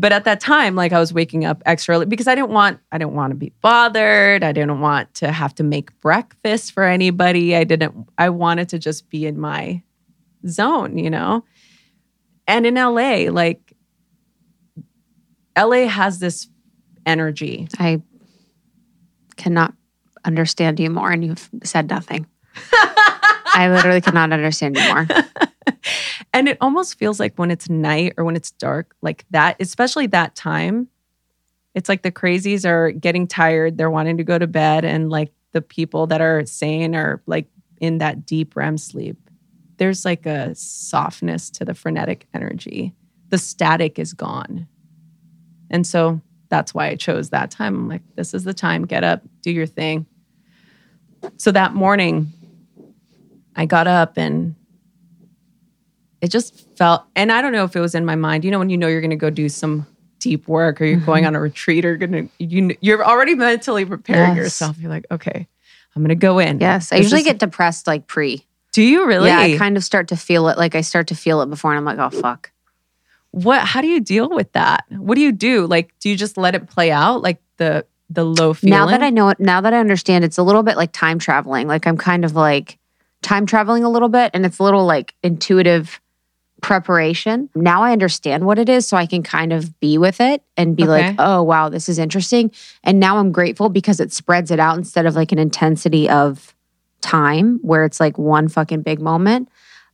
[0.00, 2.80] But at that time, like I was waking up extra early because I didn't want
[2.90, 4.42] I didn't want to be bothered.
[4.42, 7.54] I didn't want to have to make breakfast for anybody.
[7.54, 9.82] I didn't I wanted to just be in my
[10.48, 11.44] zone, you know?
[12.48, 13.74] And in LA, like
[15.54, 16.48] LA has this
[17.04, 17.68] energy.
[17.78, 18.00] I
[19.36, 19.74] cannot
[20.24, 22.26] understand you more, and you've said nothing.
[23.52, 25.06] I literally cannot understand you more.
[26.32, 30.06] and it almost feels like when it's night or when it's dark, like that, especially
[30.08, 30.88] that time,
[31.74, 33.78] it's like the crazies are getting tired.
[33.78, 34.84] They're wanting to go to bed.
[34.84, 37.48] And like the people that are sane are like
[37.80, 39.16] in that deep REM sleep.
[39.76, 42.94] There's like a softness to the frenetic energy.
[43.30, 44.66] The static is gone.
[45.70, 47.74] And so that's why I chose that time.
[47.74, 48.84] I'm like, this is the time.
[48.84, 50.06] Get up, do your thing.
[51.36, 52.32] So that morning,
[53.54, 54.56] I got up and
[56.20, 58.44] it just felt, and I don't know if it was in my mind.
[58.44, 59.86] You know, when you know you're going to go do some
[60.18, 61.06] deep work or you're mm-hmm.
[61.06, 64.44] going on a retreat or going to, you, you're already mentally preparing Yes.
[64.44, 64.78] yourself.
[64.78, 65.48] You're like, okay,
[65.96, 66.60] I'm going to go in.
[66.60, 68.44] Yes, I This usually is- get depressed like pre.
[68.72, 69.28] Do you really?
[69.30, 70.56] Yeah, I kind of start to feel it.
[70.56, 72.52] Like I start to feel it before, and I'm like, oh fuck.
[73.32, 73.62] what?
[73.62, 74.84] How do you deal with that?
[74.90, 75.66] What do you do?
[75.66, 77.20] Like, do you just let it play out?
[77.20, 78.70] Like the the low feeling.
[78.70, 81.18] Now that I know it, now that I understand, it's a little bit like time
[81.18, 81.66] traveling.
[81.66, 82.78] Like I'm kind of like
[83.22, 86.00] time traveling a little bit, and it's a little like intuitive
[86.60, 87.48] preparation.
[87.54, 90.76] Now I understand what it is, so I can kind of be with it and
[90.76, 90.90] be Okay.
[91.08, 92.50] like, oh wow, this is interesting.
[92.84, 96.54] And now I'm grateful because it spreads it out instead of like an intensity of
[97.00, 99.48] time where it's like one fucking big moment.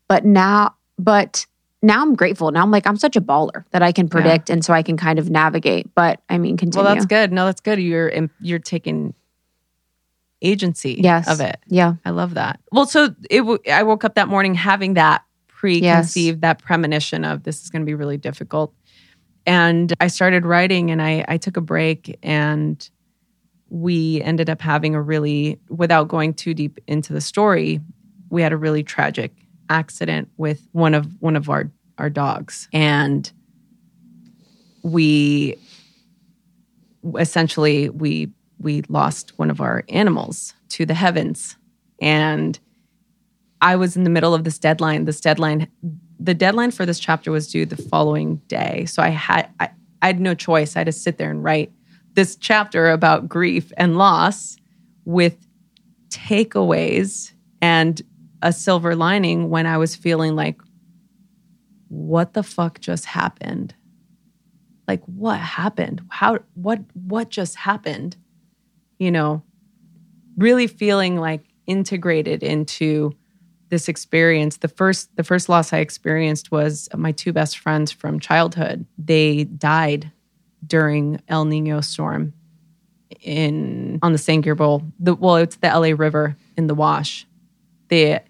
[0.09, 1.46] But now, but
[1.83, 2.50] now I'm grateful.
[2.50, 4.96] Now I'm like, I'm such a baller that I can predict, and so I can
[4.96, 5.94] kind of navigate.
[5.94, 6.85] But I mean, continue.
[6.85, 7.33] well, that's good.
[7.33, 7.79] No, that's good.
[7.81, 9.14] You're you're taking
[10.42, 11.29] agency Yes.
[11.29, 11.59] of it.
[11.66, 11.94] Yeah.
[12.05, 12.61] I love that.
[12.72, 13.38] Well, so it.
[13.38, 15.22] W- I woke up that morning having that
[15.57, 18.75] preconceived, that premonition of this is going to be really difficult,
[19.47, 22.88] and I started writing, and I I took a break, and
[23.71, 27.81] we ended up having a really, without going too deep into the story,
[28.31, 29.33] we had a really tragic
[29.69, 33.33] accident with one of one of our our dogs, and
[34.83, 35.57] we
[37.19, 41.57] essentially we we lost one of our animals to the heavens.
[42.01, 42.59] And
[43.61, 45.05] i was in the middle of this deadline.
[45.05, 45.69] This deadline
[46.19, 48.87] the deadline for this chapter was due the following day.
[48.87, 49.71] So i had i,
[50.03, 50.77] I had no choice.
[50.77, 51.73] I had to sit there and write
[52.14, 54.57] this chapter about grief and loss
[55.05, 55.47] with
[56.09, 58.01] takeaways and
[58.42, 60.61] a silver lining when i was feeling like
[61.88, 63.75] what the fuck just happened?
[64.88, 66.03] Like what happened?
[66.09, 68.16] How what what just happened?
[68.99, 69.42] You know
[70.37, 73.12] really feeling like integrated into
[73.68, 78.20] this experience the first the first loss i experienced was my two best friends from
[78.20, 80.11] childhood they died
[80.66, 82.33] during el nino storm
[83.20, 87.26] in on the san gabriel the well it's the la river in the wash
[87.88, 88.20] they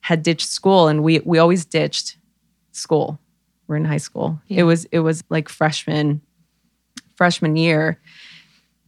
[0.00, 2.16] had ditched school and we we always ditched
[2.72, 3.18] school
[3.66, 4.60] we're in high school Yeah.
[4.60, 6.20] it was it was like freshman
[7.16, 8.00] freshman year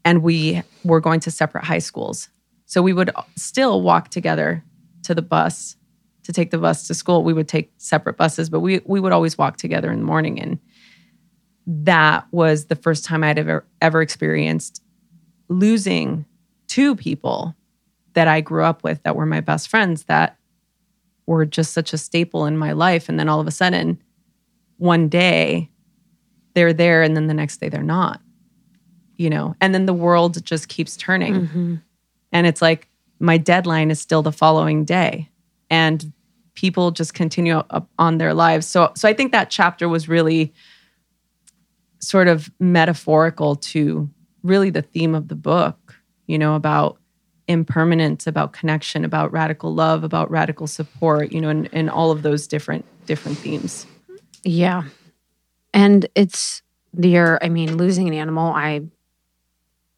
[0.04, 2.30] and we were going to separate high schools.
[2.64, 4.64] So we would still walk together
[5.10, 5.76] to the bus
[6.22, 7.24] to take the bus to school.
[7.24, 10.40] We would take separate buses, but we we would always walk together in the morning
[10.40, 10.58] and
[11.66, 14.82] that was the first time I'd ever ever experienced
[15.48, 16.24] losing
[16.68, 17.54] two people
[18.14, 20.36] that I grew up with that were my best friends that
[21.26, 24.00] were just such a staple in my life and then all of a sudden
[24.78, 25.68] one day
[26.54, 28.20] they're there and then the next day they're not
[29.16, 31.74] you know and then the world just keeps turning Mm-hmm.
[32.32, 32.88] and it's like
[33.20, 35.28] my deadline is still the following day.
[35.70, 36.12] And
[36.54, 37.62] people just continue
[37.98, 38.66] on their lives.
[38.66, 40.52] So so i think that chapter was really
[42.00, 44.10] sort of metaphorical to
[44.42, 45.94] really the theme of the book
[46.26, 46.98] you know about
[47.46, 52.22] impermanence about connection about radical love about radical support you know and, and all of
[52.22, 53.86] those different different themes.
[54.44, 54.84] Yeah.
[55.74, 56.62] And it's
[56.96, 58.82] your, I mean, losing an animal, I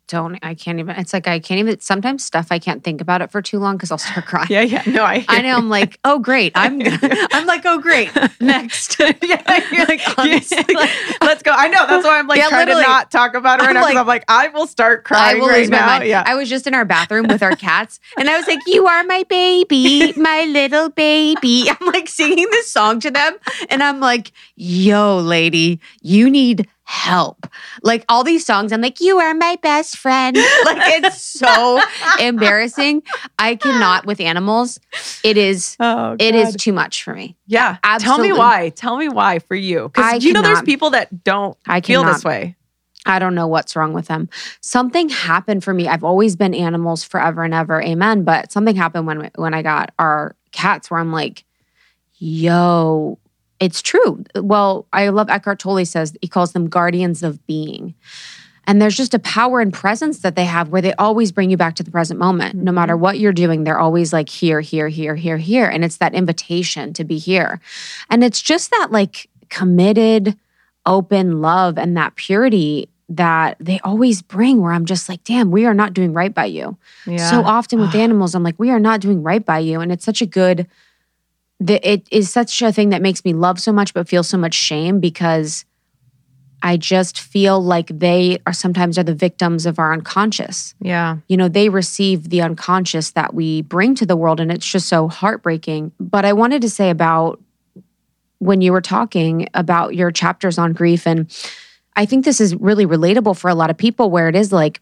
[0.08, 3.22] don't, I can't even, it's like I can't even, sometimes stuff I can't think about
[3.22, 4.48] it for too long because I'll start crying.
[4.50, 5.56] yeah yeah no i I know.
[5.56, 6.52] I'm like, oh, great.
[6.54, 6.80] I'm,
[7.32, 8.10] I'm like, oh, great.
[8.40, 8.98] Next.
[8.98, 10.64] yeah, you're like, honestly.
[11.22, 11.52] let's go.
[11.52, 11.86] I know.
[11.86, 13.80] That's why I'm like Yeah, trying to not talk about it right I'm now.
[13.82, 15.86] 'cause like- I'm like, I will start I crying will right lose my now.
[15.86, 16.04] mind.
[16.06, 16.22] Yeah.
[16.26, 19.04] I was just in our bathroom with our cats, and I was like, "You are
[19.04, 23.36] my baby, my little baby." I'm like singing this song to them,
[23.70, 27.46] and I'm like, "Yo, lady, you need help.
[27.82, 30.36] Like all these songs, I'm like, you are my best friend.
[30.64, 31.80] Like it's so
[32.20, 33.02] embarrassing.
[33.38, 34.78] I cannot with animals.
[35.24, 37.36] It is Oh, it is too much for me.
[37.46, 37.78] Yeah.
[37.98, 38.68] Tell me why.
[38.70, 39.88] Tell me why for you.
[39.88, 42.12] Because you know there's people that don't I feel cannot.
[42.14, 42.56] this way.
[43.06, 44.28] I don't know what's wrong with them.
[44.60, 45.88] Something happened for me.
[45.88, 47.82] I've always been animals forever and ever.
[47.82, 48.22] Amen.
[48.22, 51.44] But something happened when when I got our cats where I'm like,
[52.18, 53.18] yo,
[53.62, 54.24] it's true.
[54.34, 57.94] Well, I love Eckhart Tolle says he calls them guardians of being.
[58.66, 61.56] And there's just a power and presence that they have where they always bring you
[61.56, 62.56] back to the present moment.
[62.56, 63.02] No matter mm-hmm.
[63.02, 65.68] what you're doing, they're always like here, here, here, here, here.
[65.68, 67.60] And it's that invitation to be here.
[68.10, 70.36] And it's just that like committed,
[70.84, 75.66] open love and that purity that they always bring where I'm just like, damn, we
[75.66, 76.76] are not doing right by you.
[77.06, 77.30] Yeah.
[77.30, 79.80] So often with animals, I'm like, we are not doing right by you.
[79.80, 80.66] And it's such a good,
[81.66, 84.36] the, it is such a thing that makes me love so much, but feel so
[84.36, 85.64] much shame because
[86.62, 90.74] I just feel like they are sometimes are the victims of our unconscious.
[90.80, 91.18] yeah.
[91.28, 94.88] You know, they receive the unconscious that we bring to the world, and it's just
[94.88, 95.92] so heartbreaking.
[95.98, 97.40] But I wanted to say about
[98.38, 101.30] when you were talking about your chapters on grief, and
[101.96, 104.80] I think this is really relatable for a lot of people where it is like,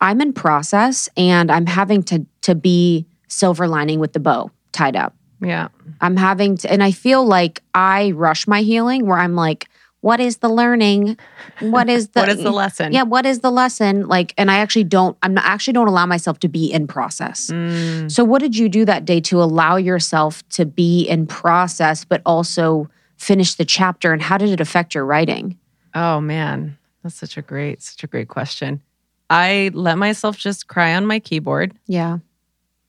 [0.00, 4.96] I'm in process and I'm having to to be silver lining with the bow tied
[4.96, 5.14] up.
[5.40, 5.68] Yeah.
[6.00, 9.68] I'm having to, and I feel like I rush my healing where I'm like,
[10.00, 11.18] what is the learning?
[11.60, 12.92] What is the what is the lesson?
[12.92, 14.08] yeah, what is the lesson?
[14.08, 17.48] Like, and I actually don't, I'm not actually don't allow myself to be in process.
[17.48, 18.10] Mm.
[18.10, 22.22] So, what did you do that day to allow yourself to be in process, but
[22.24, 24.12] also finish the chapter?
[24.12, 25.58] And how did it affect your writing?
[25.94, 28.82] Oh man, that's such a great, such a great question.
[29.28, 31.74] I let myself just cry on my keyboard.
[31.86, 32.18] Yeah,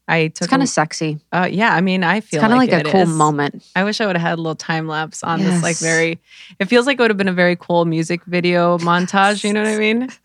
[0.07, 1.19] I took it's kind of sexy.
[1.31, 1.73] uh, yeah.
[1.73, 3.09] I mean, I feel kind of like, it a cool is.
[3.09, 3.63] moment.
[3.75, 6.19] I wish I would have had a little time lapse on this, like very.
[6.59, 9.43] It feels like it would have been a very cool music video montage.
[9.45, 10.09] You know what I mean?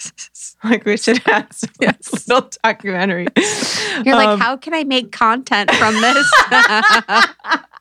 [0.64, 1.70] Like we should have some
[2.28, 3.26] little documentary.
[4.04, 6.26] You're like, Um, how can I make content from this?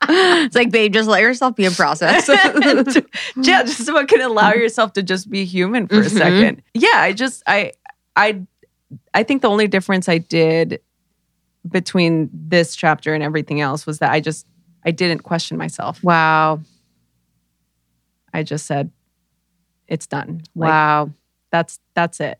[0.08, 2.28] it's like, babe, just let yourself be in process.
[2.28, 6.10] yeah, just what can allow yourself to just be human for a Mhm.
[6.18, 6.62] second.
[6.74, 7.72] Yeah, I just I
[8.14, 8.42] I
[9.14, 10.80] I think the only difference I did
[11.68, 14.46] between this chapter and everything else was that I just
[14.84, 16.02] I didn't question myself.
[16.02, 16.60] wow.
[18.32, 18.90] I just said
[19.88, 20.42] it's done.
[20.54, 21.10] Like Wow.
[21.50, 22.38] that's that's it.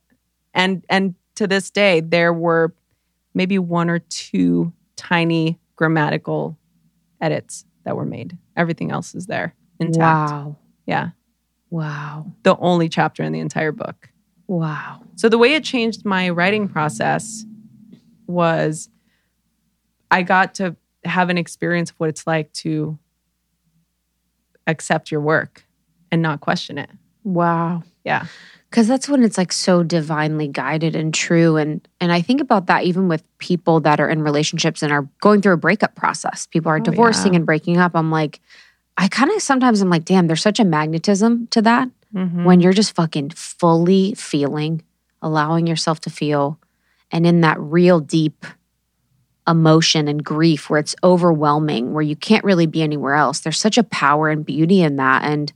[0.55, 2.75] And and to this day there were
[3.35, 6.59] maybe one or two tiny grammatical
[7.21, 8.37] edits that were made.
[8.57, 10.31] Everything else is there intact.
[10.33, 10.57] Wow.
[10.87, 11.11] Yeah.
[11.71, 12.33] Wow.
[12.43, 14.09] The only chapter in the entire book.
[14.47, 15.03] Wow.
[15.17, 17.45] So the way it changed my writing process
[18.27, 18.89] was
[20.11, 22.99] I got to have an experience of what it's like to
[24.67, 25.65] accept your work
[26.11, 26.91] and not question it.
[27.25, 27.83] Wow.
[28.05, 28.27] Yeah.
[28.73, 31.57] Cause that's when it's like so divinely guided and true.
[31.57, 35.09] And and I think about that even with people that are in relationships and are
[35.21, 36.47] going through a breakup process.
[36.47, 37.39] People are Oh, divorcing yeah.
[37.39, 37.93] and breaking up.
[37.95, 38.41] I'm like,
[38.99, 42.45] I kind of sometimes I'm like, damn, there's such a magnetism to that Mhm.
[42.45, 44.83] when you're just fucking fully feeling,
[45.23, 46.59] allowing yourself to feel,
[47.11, 48.45] and in that real deep
[49.49, 53.41] emotion and grief where it's overwhelming, where you can't really be anywhere else.
[53.41, 55.25] There's such a power and beauty in that.
[55.25, 55.53] And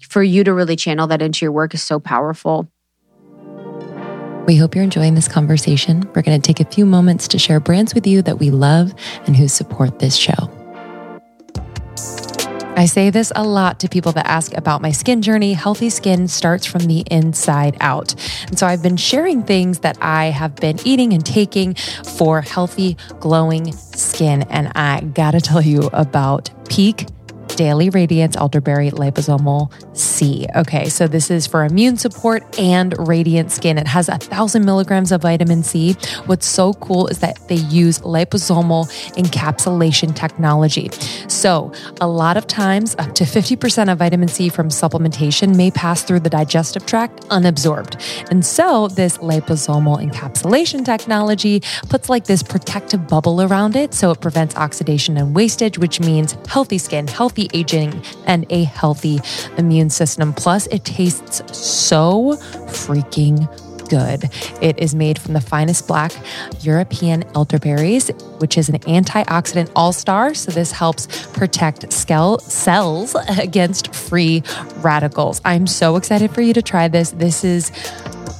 [0.00, 2.68] for you to really channel that into your work is so powerful.
[4.46, 6.02] We hope you're enjoying this conversation.
[6.14, 8.94] We're going to take a few moments to share brands with you that we love
[9.26, 10.63] and who support this show.
[12.76, 15.52] I say this a lot to people that ask about my skin journey.
[15.52, 18.14] Healthy skin starts from the inside out.
[18.48, 21.74] And so I've been sharing things that I have been eating and taking
[22.16, 24.42] for healthy, glowing skin.
[24.50, 27.06] And I gotta tell you about Pique
[27.56, 30.46] Daily Radiance Elderberry Liposomal C.
[30.56, 33.78] Okay, so this is for immune support and radiant skin.
[33.78, 35.92] It has a thousand milligrams of vitamin C.
[36.26, 40.90] What's so cool is that they use liposomal encapsulation technology.
[41.28, 46.02] So, a lot of times, up to 50% of vitamin C from supplementation may pass
[46.02, 48.30] through the digestive tract unabsorbed.
[48.30, 54.20] And so, this liposomal encapsulation technology puts like this protective bubble around it so it
[54.20, 59.20] prevents oxidation and wastage, which means healthy skin, healthy aging, and a healthy
[59.58, 60.32] immune system.
[60.32, 62.36] Plus, it tastes so
[62.68, 63.48] freaking
[63.88, 64.30] good.
[64.62, 66.12] It is made from the finest black
[66.60, 70.34] European elderberries, which is an antioxidant all star.
[70.34, 74.42] So, this helps protect scel- cells against free
[74.78, 75.40] radicals.
[75.44, 77.10] I'm so excited for you to try this.
[77.12, 77.70] This is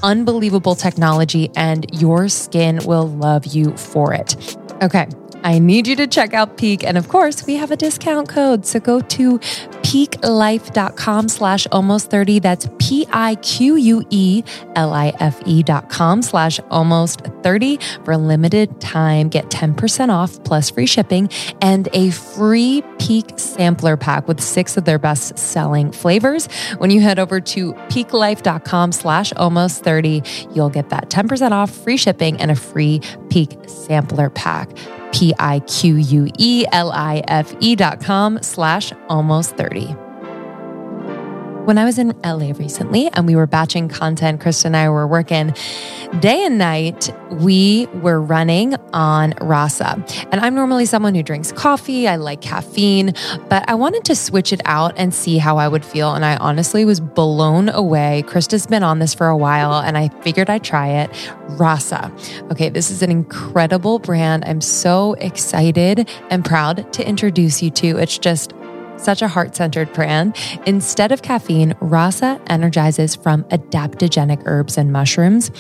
[0.03, 4.57] unbelievable technology, and your skin will love you for it.
[4.83, 5.07] Okay.
[5.45, 6.85] I need you to check out Pique.
[6.85, 8.65] And of course, we have a discount code.
[8.65, 12.39] So go to piquelife.com slash almost 30.
[12.39, 14.43] That's P I Q U E
[14.75, 19.29] L I F E dot com slash almost 30 for limited time.
[19.29, 21.29] Get 10% off plus free shipping
[21.61, 26.47] and a free Pique sampler pack with six of their best selling flavors.
[26.79, 30.23] When you head over to piquelife.com slash almost 30,
[30.55, 34.71] you'll get that 10% off free shipping and a free Pique sampler pack.
[35.15, 40.04] P I Q U E L I F E dot com slash almost 30.
[41.65, 45.07] When I was in LA recently and we were batching content, Krista and I were
[45.07, 45.55] working
[46.21, 47.11] day and night.
[47.31, 50.05] We were running on Rasa.
[50.31, 52.07] And I'm normally someone who drinks coffee.
[52.07, 53.15] I like caffeine,
[53.49, 56.13] but I wanted to switch it out and see how I would feel.
[56.13, 58.25] And I honestly was blown away.
[58.27, 61.11] Krista's been on this for a while and I figured I'd try it.
[61.59, 62.13] Rasa.
[62.51, 64.45] Okay, this is an incredible brand.
[64.45, 67.97] I'm so excited and proud to introduce you to.
[67.97, 68.53] It's just
[68.97, 70.37] such a heart centered brand.
[70.67, 75.51] Instead of caffeine, Rasa energizes from adaptogenic herbs and mushrooms.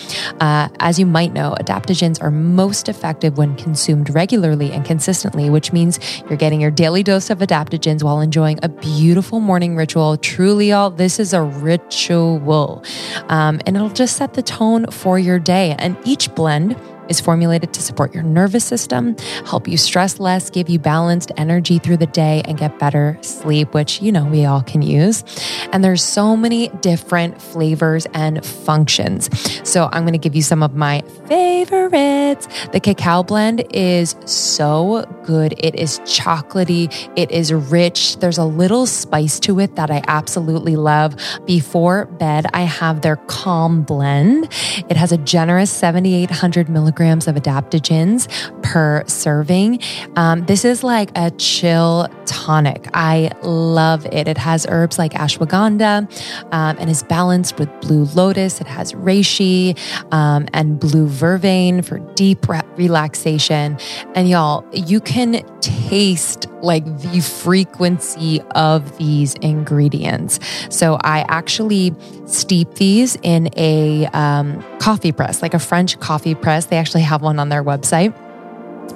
[0.40, 5.72] Uh, as you might know, adaptogens are most effective when consumed regularly and consistently, which
[5.72, 10.16] means you're getting your daily dose of adaptogens while enjoying a beautiful morning ritual.
[10.16, 12.84] Truly, all this is a ritual,
[13.28, 15.74] um, and it'll just set the tone for your day.
[15.78, 16.76] And each blend
[17.08, 21.78] is formulated to support your nervous system, help you stress less, give you balanced energy
[21.78, 25.24] through the day, and get better sleep, which, you know, we all can use.
[25.72, 29.28] And there's so many different flavors and functions.
[29.68, 32.48] So I'm going to give you some of my favorites.
[32.72, 35.54] The cacao blend is so good.
[35.58, 36.92] It is chocolatey.
[37.16, 38.18] It is rich.
[38.18, 41.16] There's a little spice to it that I absolutely love.
[41.46, 44.50] Before bed, I have their calm blend.
[44.88, 48.28] It has a generous 7,800 milligrams milligrams of adaptogens
[48.62, 49.80] per serving.
[50.16, 52.88] Um, this is like a chill tonic.
[52.94, 54.28] I love it.
[54.28, 56.08] It has herbs like ashwagandha
[56.52, 58.60] um, and is balanced with blue lotus.
[58.60, 59.76] It has reishi
[60.12, 63.76] um, and blue vervain for deep re- relaxation.
[64.14, 70.38] And y'all, you can taste like the frequency of these ingredients.
[70.70, 71.92] So I actually
[72.26, 76.66] steep these in a um, coffee press, like a French coffee press.
[76.66, 78.14] They actually have one on their website.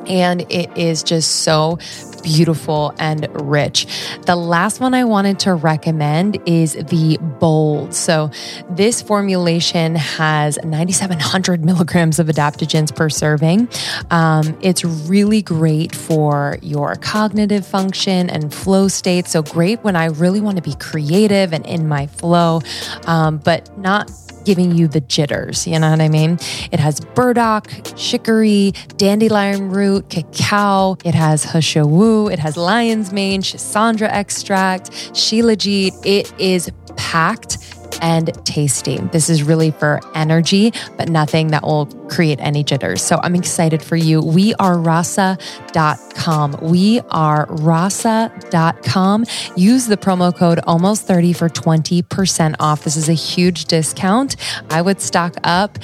[0.07, 1.79] And it is just so
[2.23, 3.87] beautiful and rich.
[4.27, 7.95] The last one I wanted to recommend is the Bold.
[7.95, 8.31] So,
[8.69, 13.69] this formulation has 9,700 milligrams of adaptogens per serving.
[14.11, 19.27] Um, it's really great for your cognitive function and flow state.
[19.29, 22.61] So, great when I really want to be creative and in my flow,
[23.07, 24.11] um, but not
[24.49, 25.67] giving you the jitters.
[25.67, 26.39] You know what I mean?
[26.73, 30.97] It has burdock, chicory, dandelion root, cacao.
[31.05, 32.29] It has he shou wu.
[32.31, 35.93] It has lion's mane, schisandra extract, shilajit.
[36.07, 37.59] It is packed
[38.01, 38.99] and tasty.
[39.13, 43.03] This is really for energy, but nothing that will create any jitters.
[43.03, 44.21] So I'm excited for you.
[44.21, 46.59] We are rasa.com.
[46.63, 49.25] We are rasa.com.
[49.57, 52.85] Use the promo code almost 30 for 20% off.
[52.85, 54.37] This is a huge discount.
[54.71, 55.79] I would stock up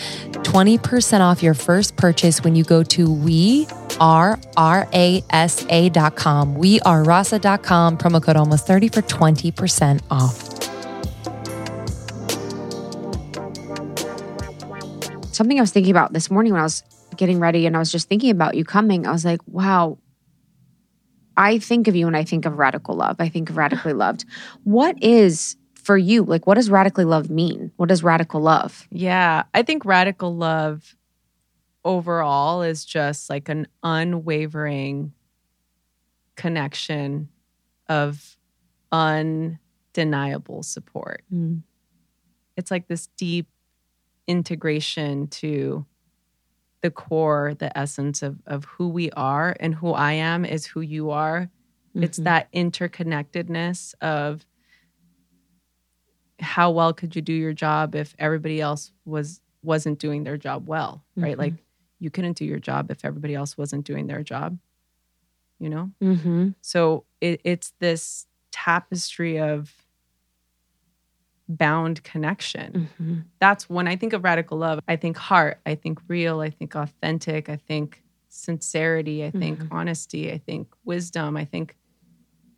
[0.44, 3.66] 20% off your first purchase when you go to we
[4.00, 6.54] are rasa.com.
[6.54, 7.98] We are rasa.com.
[7.98, 10.53] Promo code almost 30 for 20% off.
[15.34, 16.82] Something I was thinking about this morning when I was
[17.16, 19.06] getting ready and I was just thinking about you coming.
[19.06, 19.98] I was like, wow,
[21.36, 23.16] I think of you when I think of radical love.
[23.18, 24.24] I think of radically loved.
[24.64, 26.24] What is for you?
[26.24, 27.72] Like, what does radically love mean?
[27.76, 28.86] What does radical love?
[28.90, 30.96] Yeah, I think radical love
[31.84, 35.12] overall is just like an unwavering
[36.36, 37.28] connection
[37.88, 38.36] of
[38.90, 41.22] undeniable support.
[41.32, 41.62] Mm.
[42.56, 43.48] It's like this deep
[44.26, 45.86] integration to
[46.82, 50.80] the core, the essence of of who we are and who I am is who
[50.80, 51.50] you are.
[51.90, 52.02] Mm-hmm.
[52.02, 54.44] It's that interconnectedness of
[56.40, 60.68] how well could you do your job if everybody else was wasn't doing their job
[60.68, 61.32] well, right?
[61.32, 61.40] Mm-hmm.
[61.40, 61.54] Like
[61.98, 64.58] you couldn't do your job if everybody else wasn't doing their job.
[65.58, 65.90] You know?
[66.02, 66.50] Mm-hmm.
[66.60, 69.72] So it, it's this tapestry of
[71.48, 72.88] bound connection.
[72.98, 73.18] Mm-hmm.
[73.40, 76.74] That's when I think of radical love, I think heart, I think real, I think
[76.74, 79.74] authentic, I think sincerity, I think Mm-hmm.
[79.76, 81.76] honesty, I think wisdom, I think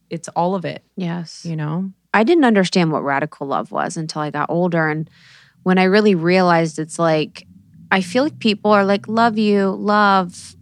[0.08, 1.44] it's all of it, Yes.
[1.44, 1.90] you know?
[2.14, 4.88] I didn't understand what radical love was until I got older.
[4.88, 5.10] And
[5.64, 7.46] when I really realized it's like,
[7.90, 10.54] I feel like people are like, love you, love,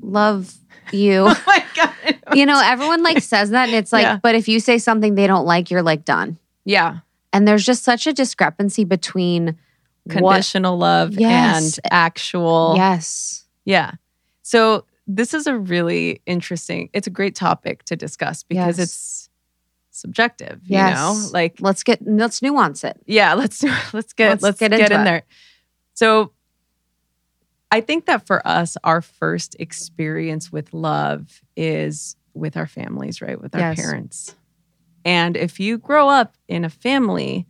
[0.00, 0.54] love
[0.92, 1.24] you.
[1.28, 2.18] oh my god.
[2.34, 4.18] you know, everyone like says that, and it's like, Yeah.
[4.22, 6.38] but if you say something they don't like, you're like done.
[6.64, 6.98] Yeah.
[7.32, 9.56] And there's just such a discrepancy between
[10.04, 10.16] what.
[10.16, 11.78] Conditional love Yes.
[11.78, 12.74] and actual.
[12.76, 13.44] Yes.
[13.64, 13.92] Yeah.
[14.42, 18.88] So this is a really interesting, it's a great topic to discuss because Yes.
[18.88, 19.28] it's
[19.90, 20.90] subjective, yes.
[20.90, 21.28] you know?
[21.32, 23.00] Like Let's get let's nuance it.
[23.06, 23.62] yeah, let's
[23.92, 25.04] let's get Let's let's, get get, in it.
[25.04, 25.22] there.
[25.94, 26.32] So
[27.70, 33.40] I think that for us, our first experience with love is with our families, right?
[33.40, 33.80] With our Yes.
[33.80, 34.36] parents.
[35.04, 37.46] And if you grow up in a family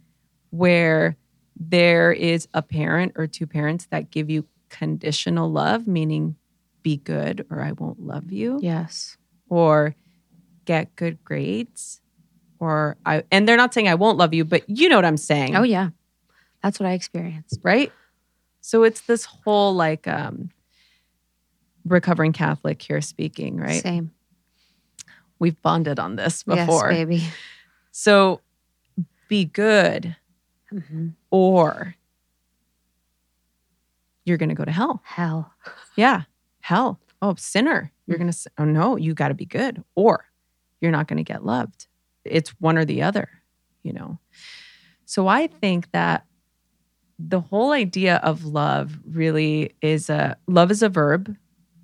[0.50, 1.16] where
[1.56, 6.36] there is a parent or two parents that give you conditional love, meaning
[6.82, 9.16] be good or I won't love you, Yes.
[9.48, 9.94] or
[10.64, 12.00] get good grades,
[12.58, 15.16] or I, and they're not saying I won't love you, but you know what I'm
[15.16, 15.90] saying Oh yeah.
[16.62, 17.58] That's what I experienced.
[17.62, 17.92] right?
[18.60, 20.50] So it's this whole like um
[21.84, 23.82] recovering Catholic here speaking, right?
[23.82, 24.12] Same.
[25.42, 26.92] We've bonded on this before.
[26.92, 27.24] Yes, baby.
[27.90, 28.42] So
[29.28, 30.14] be good
[30.70, 31.96] hmm or
[34.24, 35.02] you're going to go to hell.
[35.04, 35.52] Hell.
[35.96, 36.22] Yeah,
[36.60, 37.00] hell.
[37.20, 37.90] Oh, sinner.
[38.06, 40.26] You're going to Oh no, you got to be good or
[40.80, 41.88] you're not going to get loved.
[42.24, 43.28] It's one or the other,
[43.82, 44.20] you know.
[45.06, 46.24] So I think that
[47.18, 51.36] the whole idea of love really is a love is a verb.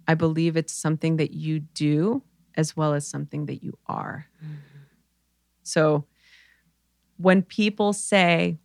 [0.07, 2.23] I believe it's something that you do
[2.59, 4.27] as well as something that you are.
[5.63, 6.05] So
[7.17, 8.59] when people say,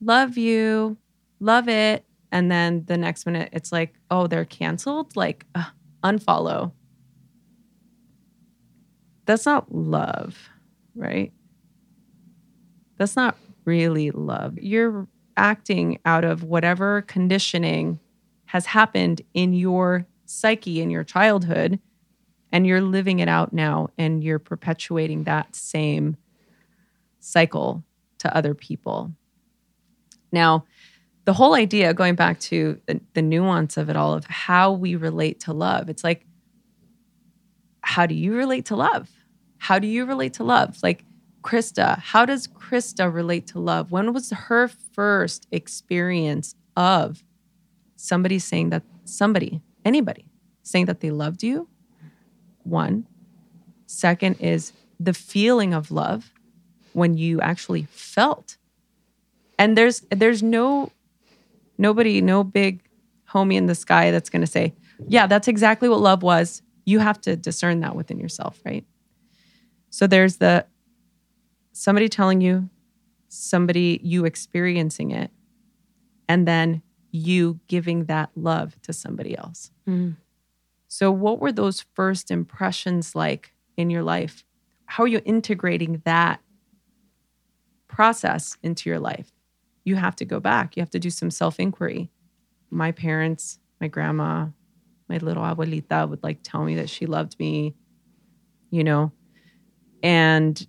[0.00, 0.98] love you,
[1.40, 5.64] love it, and then the next minute it's like, oh, they're canceled, like uh,
[6.02, 6.72] unfollow.
[9.24, 10.48] That's not love,
[10.94, 11.32] right?
[12.96, 14.58] That's not really love.
[14.58, 18.00] You're acting out of whatever conditioning
[18.46, 21.78] has happened in your psyche in your childhood
[22.52, 26.16] and you're living it out now and you're perpetuating that same
[27.20, 27.84] cycle
[28.18, 29.12] to other people.
[30.32, 30.64] Now,
[31.24, 34.96] the whole idea, going back to the, the nuance of it all, of how we
[34.96, 36.24] relate to love, it's like,
[37.82, 39.10] how do you relate to love?
[39.58, 40.78] How do you relate to love?
[40.82, 41.04] Like
[41.42, 43.92] Krista, how does Krista relate to love?
[43.92, 47.22] When was her first experience of
[47.96, 50.26] somebody saying that, somebody, anybody
[50.62, 51.68] saying that they loved you?
[52.68, 53.06] One.
[53.86, 56.32] Second is the feeling of love
[56.92, 58.56] when you actually felt.
[59.58, 60.92] And there's there's no
[61.78, 62.82] nobody, no big
[63.30, 64.74] homie in the sky that's going to say,
[65.06, 68.84] "Yeah, that's exactly what love was." You have to discern that within yourself, right?
[69.90, 70.66] So there's the
[71.72, 72.68] somebody telling you,
[73.28, 75.30] somebody you experiencing it,
[76.28, 79.70] and then you giving that love to somebody else.
[79.88, 80.16] Mm.
[80.88, 84.42] So, what were those first impressions like in your life?
[84.86, 86.40] How are you integrating that
[87.88, 89.30] process into your life?
[89.84, 90.76] You have to go back.
[90.76, 92.10] You have to do some self inquiry.
[92.70, 94.46] My parents, my grandma,
[95.08, 97.74] my little abuelita would like tell me that she loved me,
[98.70, 99.12] you know,
[100.02, 100.66] and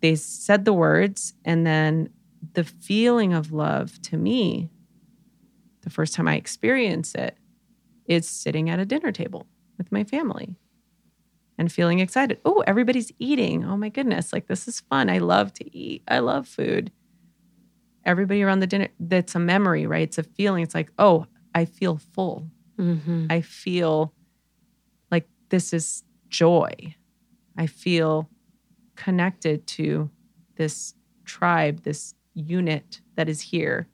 [0.00, 1.34] they said the words.
[1.44, 2.10] And then
[2.54, 4.70] the feeling of love to me,
[5.82, 7.36] the first time I experienced it,
[8.08, 9.46] is sitting at a dinner table
[9.76, 10.56] with my family
[11.56, 12.40] and feeling excited.
[12.44, 13.64] Oh, everybody's eating.
[13.64, 14.32] Oh my goodness.
[14.32, 15.10] Like this is fun.
[15.10, 16.02] I love to eat.
[16.08, 16.90] I love food.
[18.04, 20.02] Everybody around the dinner, that's a memory, right?
[20.02, 20.62] It's a feeling.
[20.62, 22.48] It's like, oh, I feel full.
[22.78, 23.26] Mm-hmm.
[23.28, 24.14] I feel
[25.10, 26.72] like this is joy.
[27.56, 28.30] I feel
[28.96, 30.10] connected to
[30.56, 30.94] this
[31.24, 33.88] tribe, this unit that is here.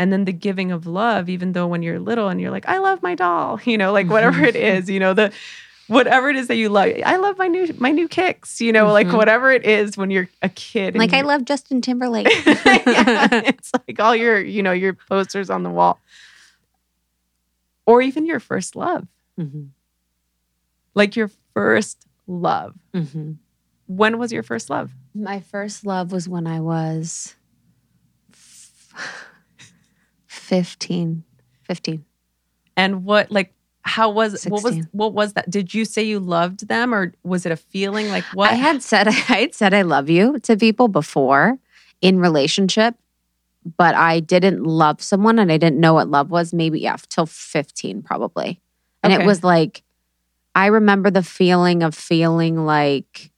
[0.00, 2.78] And then the giving of love, even though when you're little and you're like, I
[2.78, 5.30] love my doll, you know, like whatever it is, you know, the
[5.88, 6.88] whatever it is that you love.
[7.04, 9.16] I love my new my new kicks, you know, like Mhm.
[9.18, 10.96] whatever it is when you're a kid.
[10.96, 12.28] Like I love Justin Timberlake.
[12.46, 16.00] yeah, it's like all your, you know, your posters on the wall.
[17.84, 19.06] Or even your first love.
[19.36, 19.64] hmm
[20.94, 22.74] Like your first love.
[22.94, 23.32] hmm
[23.86, 24.92] When was your first love?
[25.14, 27.34] My first love was when I was
[30.50, 31.22] 15.
[31.62, 32.04] 15.
[32.76, 35.48] And what like how was what was what was that?
[35.48, 38.82] Did you say you loved them or was it a feeling like what I had
[38.82, 41.56] said I had said I love you to people before
[42.02, 42.96] in relationship,
[43.76, 46.52] but I didn't love someone and I didn't know what love was.
[46.52, 48.60] Maybe yeah, till fifteen probably,
[49.04, 49.84] and it was like
[50.56, 53.30] I remember the feeling of feeling like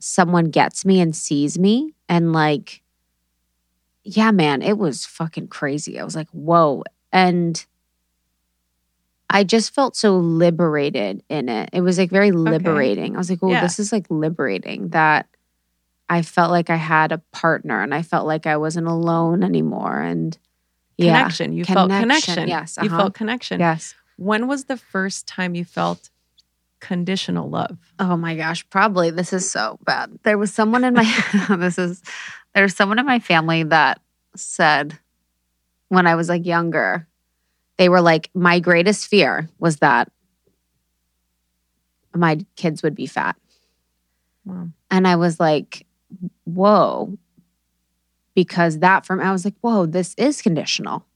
[0.00, 2.82] someone gets me and sees me and like
[4.04, 6.82] yeah man it was fucking crazy i was like whoa
[7.12, 7.66] and
[9.30, 11.70] I just felt so liberated in it.
[11.72, 13.16] It was like very liberating.
[13.16, 13.62] I was like, oh, Yeah.
[13.62, 15.26] this is like liberating that
[16.08, 20.00] I felt like I had a partner and I felt like I wasn't alone anymore.
[20.00, 20.38] And
[20.96, 21.18] yeah.
[21.18, 21.52] Connection.
[21.52, 22.48] You felt Connection, connection.
[22.48, 22.96] yes, You uh-huh.
[22.96, 23.58] felt connection.
[23.58, 23.96] Yes.
[24.16, 26.10] When was the first time you felt
[26.84, 27.78] conditional love?
[27.98, 30.18] Oh my gosh, probably this is so bad.
[30.22, 31.04] There was someone in my
[31.58, 32.02] this is
[32.54, 34.00] there's someone in my family that
[34.36, 34.98] said
[35.88, 37.08] when I was like younger,
[37.78, 40.12] they were like, my greatest fear was that
[42.14, 43.36] my kids would be fat.
[44.44, 44.68] Wow.
[44.90, 45.86] And I was like,
[46.44, 47.16] whoa.
[48.34, 51.06] Because that from I was like, whoa, this is conditional.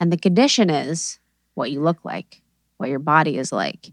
[0.00, 1.18] And the condition is
[1.54, 2.40] what you look like,
[2.78, 3.92] what your body is like.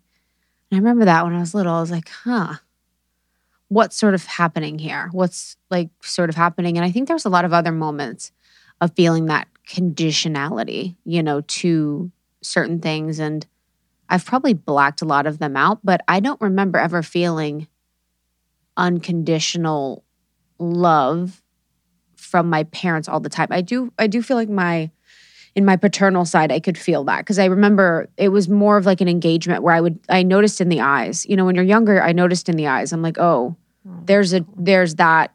[0.70, 2.56] And I remember that when I was little, I was like, huh,
[3.70, 5.10] what's sort of happening here?
[5.12, 6.78] What's like sort of happening?
[6.78, 8.32] And I think there was a lot of other moments
[8.82, 12.12] of feeling that conditionality, you know, to
[12.42, 13.20] certain things.
[13.20, 13.46] And
[14.10, 17.68] I've probably blacked a lot of them out, but I don't remember ever feeling
[18.78, 20.04] unconditional
[20.60, 21.42] love
[22.16, 23.48] from my parents all the time.
[23.52, 24.92] I do I do feel like my
[25.56, 28.86] in my paternal side I could feel that because I remember it was more of
[28.86, 31.26] like an engagement where I would I noticed in the eyes.
[31.26, 32.92] You know, when you're younger, I noticed in the eyes.
[32.94, 33.56] I'm like, "Oh,
[34.06, 35.34] there's a there's that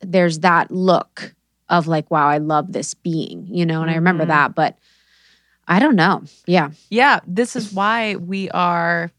[0.00, 1.34] there's that look
[1.68, 4.28] of like, wow, I love this being." You know, and I remember Mhm.
[4.28, 4.76] that, but
[5.66, 6.22] I don't know.
[6.46, 6.70] Yeah.
[6.90, 9.10] Yeah, this is why we are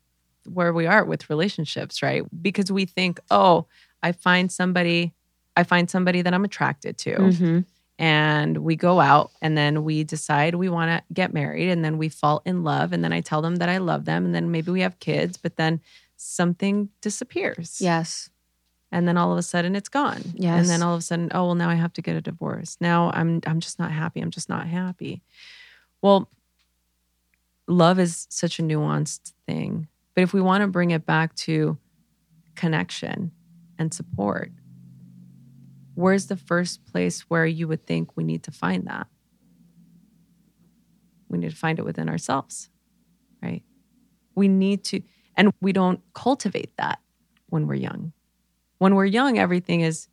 [0.53, 2.23] where we are with relationships, right?
[2.39, 3.65] Because we think, oh,
[4.03, 5.11] I find somebody,
[5.57, 7.65] I find somebody that I'm attracted to, Mhm.
[7.97, 11.97] And we go out, and then we decide we want to get married, and then
[11.97, 14.51] we fall in love, and then I tell them that I love them, and then
[14.51, 15.79] maybe we have kids, but then
[16.17, 18.29] something disappears, Yes.
[18.91, 20.59] and then all of a sudden it's gone, Yes.
[20.59, 22.77] and then all of a sudden, oh well, now I have to get a divorce.
[22.81, 24.21] Now I'm I'm just not happy.
[24.21, 25.21] I'm just not happy.
[26.01, 26.29] Well,
[27.67, 29.87] love is such a nuanced thing.
[30.13, 31.77] But if we want to bring it back to
[32.55, 33.31] connection
[33.77, 34.51] and support,
[35.95, 39.07] where's the first place where you would think we need to find that?
[41.29, 42.69] We need to find it within ourselves,
[43.41, 43.63] right?
[44.35, 45.01] We need to,
[45.35, 46.99] and we don't cultivate that
[47.47, 48.13] when we're young.
[48.77, 50.07] When we're young, everything is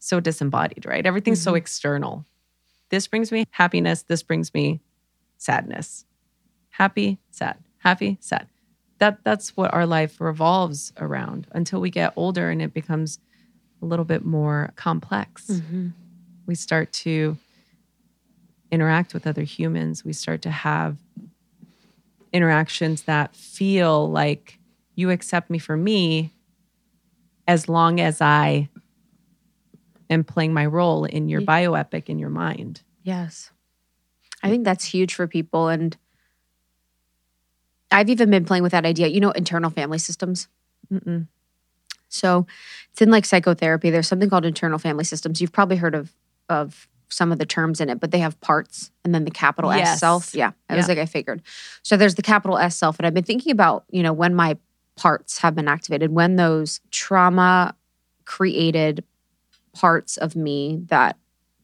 [0.00, 1.06] so disembodied, right?
[1.06, 1.58] Everything's so mm-hmm.
[1.58, 2.24] external.
[2.90, 4.02] This brings me happiness.
[4.02, 4.80] This brings me
[5.38, 6.04] sadness.
[6.70, 8.48] Happy, sad, happy, sad.
[8.98, 13.18] That that's what our life revolves around until we get older and it becomes
[13.82, 15.46] a little bit more complex.
[15.46, 15.92] Mhm.
[16.46, 17.36] We start to
[18.70, 20.04] interact with other humans.
[20.04, 20.98] We start to have
[22.32, 24.58] interactions that feel like
[24.94, 26.32] you accept me for me
[27.48, 28.68] as long as I
[30.08, 32.82] am playing my role in your bioepic in your mind.
[33.02, 33.50] Yes.
[34.42, 35.68] I think that's huge for people.
[35.68, 35.96] And
[37.90, 40.48] I've even been playing with that idea, you know, internal family systems.
[40.92, 41.26] Mm-mm.
[42.10, 42.46] So
[42.92, 43.90] it's in like psychotherapy.
[43.90, 45.40] There's something called internal family systems.
[45.40, 46.12] You've probably heard of
[46.50, 49.72] of some of the terms in it, but they have parts and then the capital
[49.72, 50.34] S self.
[50.34, 50.52] Yeah.
[50.68, 51.42] I was like, I figured.
[51.82, 52.98] So there's the capital S self.
[52.98, 54.56] And I've been thinking about, you know, when my
[54.96, 57.74] parts have been activated, when those trauma
[58.26, 59.02] created
[59.72, 61.16] parts of me that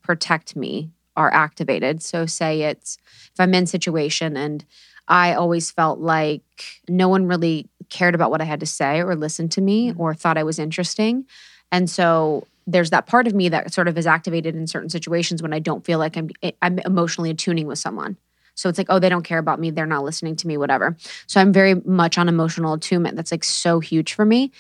[0.03, 2.03] protect me are activated.
[2.03, 2.99] So say it's
[3.33, 4.65] if I'm in situation and
[5.09, 6.43] I always felt like
[6.89, 10.01] no one really cared about what I had to say or listened to me mm-hmm.
[10.01, 11.27] or thought I was interesting.
[11.71, 15.43] And so there's that part of me that sort of is activated in certain situations
[15.43, 18.17] when I don't feel like I'm eh, I'm emotionally attuning with someone.
[18.55, 20.97] So it's like, oh, they don't care about me, they're not listening to me, whatever.
[21.27, 23.17] So I'm very much on emotional attunement.
[23.17, 24.51] That's like so huge for me.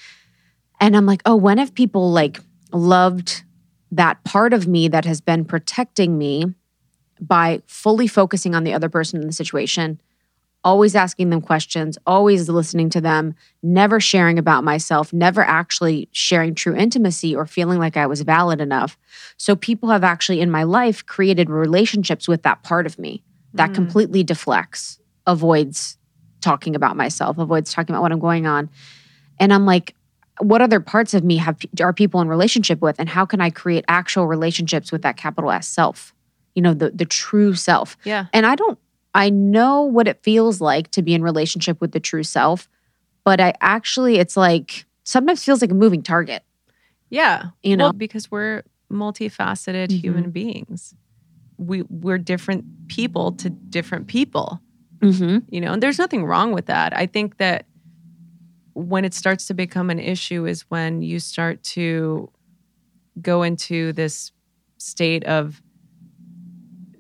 [0.80, 2.38] And I'm like, oh, when have people like
[2.72, 3.42] loved
[3.92, 6.44] that part of me that has been protecting me
[7.20, 9.98] by fully focusing on the other person in the situation,
[10.66, 16.56] always asking them questions, always listening to them, never sharing about myself, never actually sharing
[16.56, 18.98] true intimacy or feeling like I was valid enough.
[19.36, 23.22] So people have actually in my life created relationships with that part of me
[23.54, 23.74] that Mm.
[23.74, 25.98] completely deflects, avoids
[26.40, 28.68] talking about myself, avoids talking about what I'm going on.
[29.38, 29.94] And I'm like,
[30.40, 33.50] what other parts of me have are people in relationship with and how can I
[33.50, 36.12] create actual relationships with that capital S self?
[36.56, 37.96] You know, the the true self.
[38.04, 38.26] Yeah.
[38.32, 38.78] And I don't
[39.16, 42.68] I know what it feels like to be in relationship with the true self,
[43.24, 46.42] but I actually it's like sometimes feels like a moving target.
[47.08, 47.44] Yeah.
[47.62, 47.84] You know?
[47.86, 48.62] Well, because we're
[48.92, 50.00] multifaceted Mhm.
[50.00, 50.94] human beings.
[51.56, 54.60] We we're different people to different people,
[55.00, 55.38] Mm-hmm.
[55.48, 56.94] you know, and there's nothing wrong with that.
[56.96, 57.66] I think that
[58.74, 62.30] when it starts to become an issue is when you start to
[63.22, 64.32] go into this
[64.76, 65.62] state of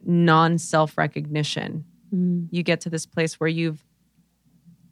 [0.04, 1.84] non self recognition.
[2.14, 2.46] Mm-hmm.
[2.50, 3.84] You get to this place where you've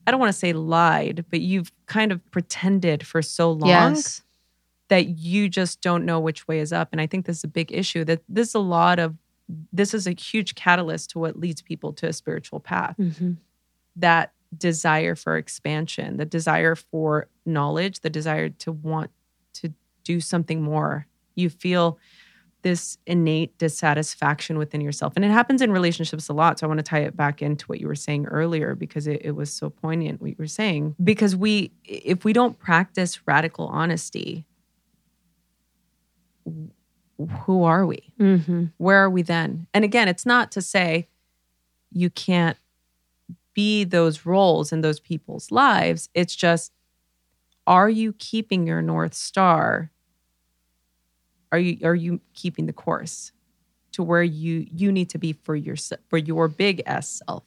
[0.06, 4.22] I don't want to say lied, but you've kind of pretended for so long Yes.
[4.88, 6.90] that you just don't know which way is up.
[6.92, 9.16] And I think this is a big issue that this is a lot of
[9.72, 12.96] this is a huge catalyst to what leads people to a spiritual path.
[12.98, 13.36] Mhm.
[13.96, 19.10] That desire for expansion, the desire for knowledge, the desire to want
[19.54, 21.06] to do something more.
[21.34, 21.98] You feel
[22.64, 25.12] this innate dissatisfaction within yourself.
[25.14, 26.58] And it happens in relationships a lot.
[26.58, 29.20] So I want to tie it back into what you were saying earlier because it,
[29.22, 30.96] it was so poignant what you were saying.
[31.04, 34.44] Because we, if we don't practice radical honesty,
[37.44, 38.12] who are we?
[38.18, 38.72] Mhm.
[38.78, 39.66] Where are we then?
[39.72, 41.06] And again, it's not to say
[41.92, 42.56] you can't
[43.54, 46.08] be those roles in those people's lives.
[46.12, 46.72] It's just,
[47.66, 49.90] are you keeping your North Star?
[51.54, 53.30] Are you are you keeping the course
[53.92, 55.76] to where you you need to be for your
[56.08, 57.44] for your big S self?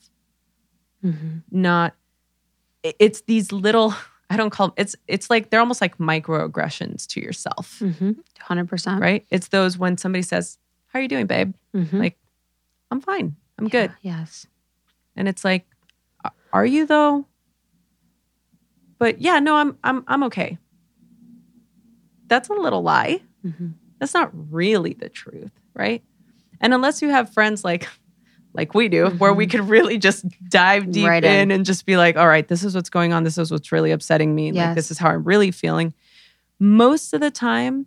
[1.03, 1.43] Mhm.
[1.51, 1.93] Not
[2.83, 3.93] it's these little
[4.29, 8.15] I don't call them, it's it's like they're almost like microaggressions to yourself, Mhm.
[8.39, 9.01] 100%.
[9.01, 9.25] right?
[9.29, 11.99] It's those when somebody says, "How are you doing, babe?" Mhm.
[11.99, 12.17] Like,
[12.89, 13.35] I'm fine.
[13.59, 13.91] I'm good.
[14.01, 14.47] Yes.
[15.17, 15.65] And it's like,
[16.53, 17.25] are you though?
[18.99, 20.57] But yeah, no, I'm I'm I'm okay.
[22.29, 23.21] That's a little lie.
[23.45, 23.73] Mhm.
[23.99, 26.03] That's not really the truth, right?
[26.61, 27.87] And unless you have friends like
[28.53, 29.59] like we do, where we mm-hmm.
[29.59, 31.51] could really just dive deep Right in in.
[31.51, 33.23] and just be like, all right, this is what's going on.
[33.23, 34.51] This is what's really upsetting me.
[34.51, 35.93] Like this is how I'm really feeling.
[36.59, 37.85] Most of the time,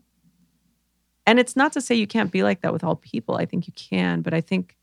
[1.26, 3.36] and it's not to say you can't be like that with all people.
[3.36, 4.76] I think you can, but I think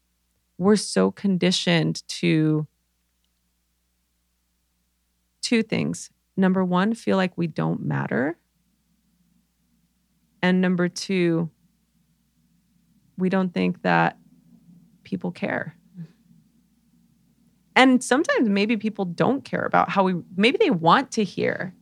[0.58, 2.68] we're so conditioned to
[5.42, 6.10] two things.
[6.36, 8.38] Number one, feel like we don't matter.
[10.48, 11.50] And number two,
[13.18, 14.18] we don't think that
[15.04, 15.76] people care.
[17.76, 21.74] And sometimes maybe people don't care about how we, maybe they want to hear,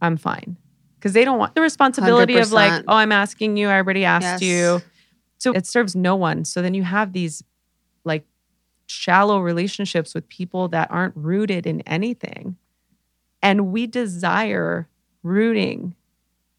[0.00, 0.56] I'm fine.
[0.98, 4.42] Because they don't want the responsibility of like, oh, I'm asking you, I already asked
[4.42, 4.42] Yes.
[4.42, 4.82] you.
[5.38, 6.44] So it serves no one.
[6.44, 7.44] So then you have these
[8.04, 8.26] like
[8.88, 12.56] shallow relationships with people that aren't rooted in anything.
[13.42, 14.88] And we desire
[15.22, 15.94] rooting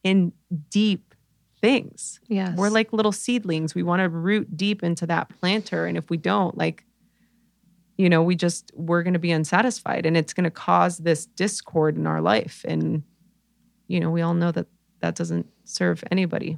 [0.03, 0.33] in
[0.69, 1.13] deep
[1.61, 2.19] things.
[2.27, 2.57] Yes.
[2.57, 3.73] We're like little seedlings.
[3.73, 5.85] We want to root deep into that planter.
[5.85, 6.83] And if we don't, like,
[7.97, 11.25] you know, we just, we're going to be unsatisfied and it's going to cause this
[11.25, 12.65] discord in our life.
[12.67, 13.03] And,
[13.87, 14.67] you know, we all know that
[14.99, 16.57] that doesn't serve anybody.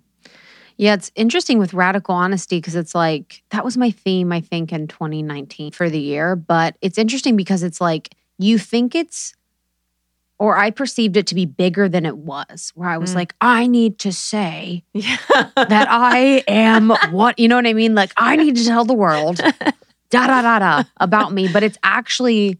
[0.77, 4.73] Yeah, it's interesting with radical honesty because it's like that was my theme, I think,
[4.73, 6.35] in 2019 for the year.
[6.35, 9.33] But it's interesting because it's like you think it's,
[10.37, 13.15] or I perceived it to be bigger than it was, where I was Mm.
[13.15, 15.17] like, I need to say Yeah.
[15.55, 17.95] that I am what, you know what I mean?
[17.95, 19.37] Like, I need to tell the world,
[20.09, 21.47] da da da da, about me.
[21.47, 22.59] But it's actually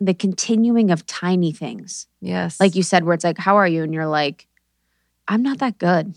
[0.00, 2.60] the continuing of tiny things yes.
[2.60, 4.46] like you said, where it's like, "How are you?" and you're like,
[5.26, 6.14] "I'm not that good,"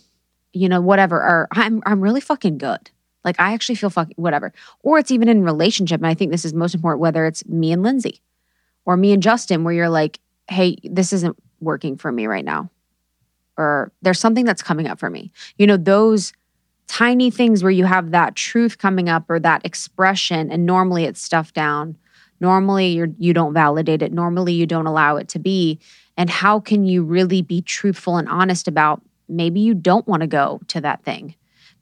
[0.54, 2.92] you know, whatever, or "I'm I'm really fucking good."
[3.24, 4.52] Like I actually feel fucking whatever.
[4.82, 7.00] Or it's even in relationship, and I think this is most important.
[7.02, 8.22] Whether it's me and Lindsey,
[8.86, 10.20] or me and Justin, where you're like,
[10.50, 12.70] "Hey, this isn't working for me right now,"
[13.58, 16.34] or "There's something that's coming up for me." You know, those
[16.88, 21.22] tiny things where you have that truth coming up or that expression, and normally it's
[21.22, 21.96] stuffed down.
[22.40, 24.12] Normally you're you don't validate it.
[24.12, 25.80] Normally you don't allow it to be.
[26.18, 30.28] And how can you really be truthful and honest about maybe you don't want to
[30.28, 31.36] go to that thing?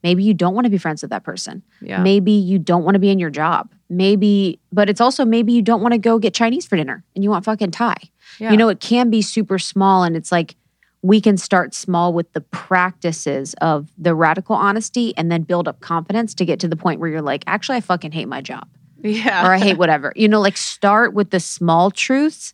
[0.03, 1.63] Maybe you don't want to be friends with that person.
[1.81, 2.01] yeah.
[2.01, 3.73] Maybe you don't want to be in your job.
[3.89, 7.23] Maybe, but it's also maybe you don't want to go get Chinese for dinner and
[7.23, 7.95] you want fucking Thai.
[8.39, 8.51] Yeah.
[8.51, 10.03] You know, it can be super small.
[10.03, 10.55] And it's like
[11.01, 15.79] we can start small with the practices of the radical honesty and then build up
[15.79, 18.67] confidence to get to the point where you're like, actually, I fucking hate my job
[19.01, 19.47] yeah.
[19.47, 20.11] or I hate whatever.
[20.15, 22.53] You know, like start with the small truths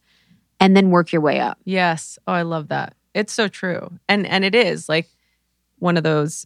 [0.60, 1.60] and then work your way up.
[1.66, 2.20] Yes.
[2.28, 2.96] Oh, I love that.
[3.14, 3.92] It's so true.
[4.10, 5.08] And and it is like
[5.80, 6.46] one of those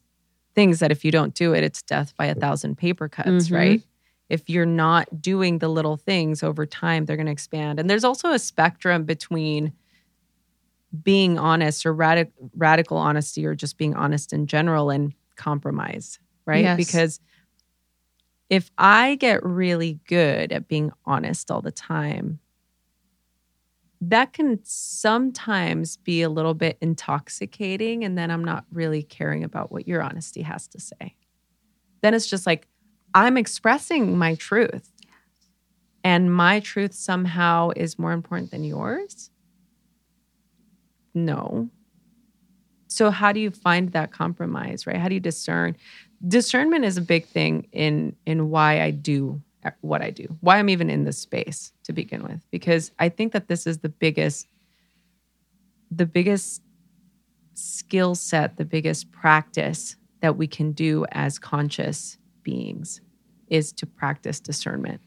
[0.56, 3.56] things that if you don't do it, it's death by a thousand paper cuts, Mhm.
[3.56, 3.82] right?
[4.30, 7.80] If you're not doing the little things over time, they're going to expand.
[7.80, 9.74] And there's also a spectrum between
[11.04, 16.64] being honest or radic- radical honesty or just being honest in general and compromise, right?
[16.64, 16.78] Yes.
[16.78, 17.20] Because
[18.50, 22.40] if I get really good at being honest all the time,
[24.02, 28.04] that can sometimes be a little bit intoxicating.
[28.04, 31.16] And then I'm not really caring about what your honesty has to say.
[32.02, 32.68] Then it's just like,
[33.14, 34.92] I'm expressing my truth.
[36.04, 39.30] And my truth somehow is more important than yours?
[41.14, 41.70] No.
[42.88, 44.98] So how do you find that compromise, right?
[44.98, 45.76] How do you discern?
[46.28, 50.58] Discernment is a big thing in in why I do uh, what I do, why
[50.58, 53.90] I'm even in this space to begin with, because I think that this is the
[53.90, 54.48] biggest,
[55.92, 56.62] the biggest
[57.56, 63.02] skill set, the biggest practice that we can do as conscious beings
[63.48, 65.02] is to practice discernment.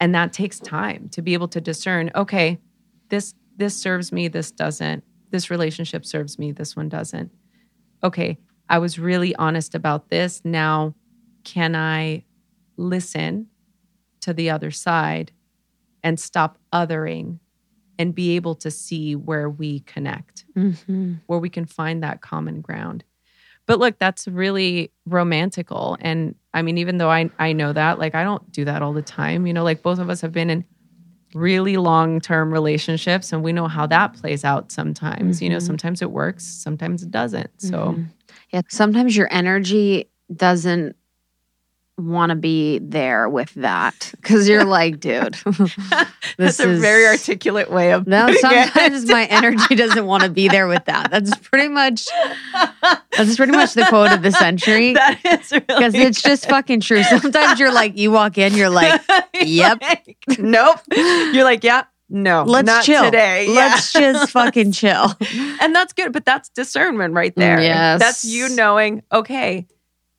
[0.00, 2.58] And that takes time to be able to discern, okay,
[3.08, 5.04] this this serves me, this doesn't.
[5.30, 7.30] This relationship serves me, this one doesn't.
[8.02, 8.38] Okay,
[8.70, 10.40] I was really honest about this.
[10.44, 10.94] Now,
[11.44, 12.24] can I
[12.78, 13.48] listen
[14.22, 15.32] to the other side
[16.02, 17.38] and stop othering
[17.98, 21.14] and be able to see where we connect, Mm-hmm.
[21.26, 23.04] where we can find that common ground.
[23.66, 25.98] But look, that's really romantical.
[26.00, 28.92] And I mean, even though I, I know that, like, I don't do that all
[28.92, 29.46] the time.
[29.46, 30.64] You know, like both of us have been in
[31.34, 35.40] really long term relationships and we know how that plays out sometimes.
[35.42, 35.62] You know, Mhm.
[35.66, 37.50] sometimes it works, sometimes it doesn't.
[37.58, 38.06] So, Mhm.
[38.52, 40.96] yeah, sometimes your energy doesn't
[42.00, 47.70] want to be there with that because you're like, dude, that's This a very articulate
[47.70, 48.32] way of no.
[48.34, 51.10] Sometimes my energy doesn't want to be there with that.
[51.10, 52.06] That's pretty much
[53.16, 56.80] that's pretty much the quote of the century that is really because it's just fucking
[56.80, 57.02] true.
[57.02, 59.00] Sometimes you're like, you walk in, you're like,
[59.40, 59.82] Yep.
[59.82, 60.78] Like, nope.
[60.94, 63.46] You're like, yeah, no, let's not chill today.
[63.46, 63.54] Yeah.
[63.54, 65.14] Let's just fucking chill.
[65.60, 67.60] and that's good, but that's discernment right there.
[67.60, 68.00] Yes.
[68.00, 69.66] That's you knowing, okay,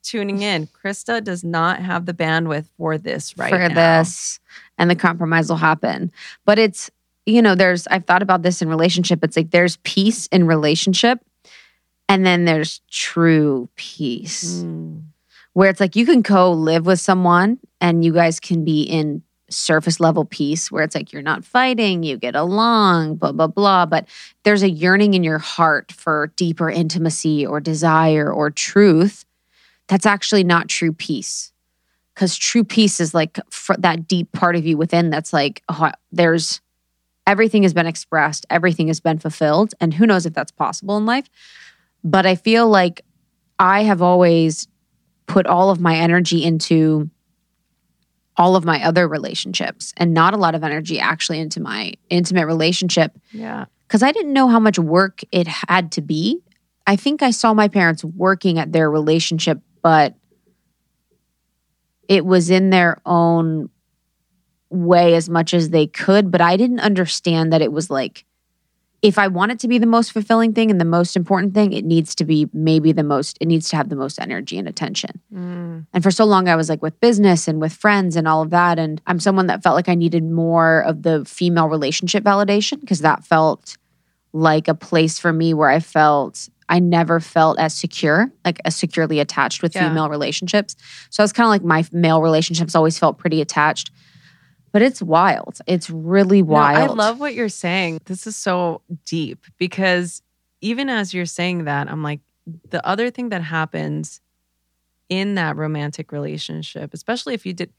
[0.04, 0.68] tuning in.
[0.68, 3.74] Krista does not have the bandwidth for this right for now.
[3.76, 4.40] this
[4.78, 6.12] and the compromise will happen
[6.46, 6.90] but it's
[7.26, 11.20] you know there's i've thought about this in relationship it's like there's peace in relationship
[12.10, 15.04] and then there's true peace Mm.
[15.54, 20.00] where it's like you can co-live with someone and you guys can be in surface
[20.00, 24.08] level peace where it's like you're not fighting you get along blah blah blah but
[24.44, 29.26] there's a yearning in your heart for deeper intimacy or desire or truth
[29.92, 31.52] that's actually not true peace
[32.16, 35.92] because true peace is like fr- that deep part of you within that's like oh,
[36.14, 36.62] there's
[37.28, 41.06] everything has been expressed everything has been fulfilled and who knows if that's possible in
[41.06, 41.26] life
[42.06, 43.02] but i feel like
[43.60, 44.68] i have always
[45.28, 47.10] put all of my energy into
[48.38, 52.46] all of my other relationships and not a lot of energy actually into my intimate
[52.46, 53.66] relationship Yeah.
[53.88, 56.40] because I didn't know how much work it had to be.
[56.88, 60.16] I think I saw my parents working at their relationship, but
[62.08, 63.70] it was in their own
[64.70, 66.32] way as much as they could.
[66.32, 68.26] But I didn't understand that it was like,
[69.02, 71.74] if I want it to be the most fulfilling thing and the most important thing,
[71.74, 74.68] it needs to be maybe the most, it needs to have the most energy and
[74.68, 75.20] attention.
[75.34, 75.88] Mm.
[75.92, 78.52] And for so long, I was like with business and with friends and all of
[78.52, 78.78] that.
[78.78, 83.00] And I'm someone that felt like I needed more of the female relationship validation because
[83.00, 83.76] that felt
[84.34, 88.76] like a place for me where I felt I never felt as secure, like as
[88.78, 89.90] securely attached with Yeah.
[89.90, 90.76] female relationships.
[91.10, 93.92] So I was kind of like my male relationships always felt pretty attached.
[94.72, 95.60] But it's wild.
[95.68, 98.00] It's really No, I love what you're saying.
[98.06, 100.22] This is so deep because
[100.62, 102.22] even as you're saying that, I'm like,
[102.70, 104.22] the other thing that happens
[105.10, 107.74] in that romantic relationship, especially if you did,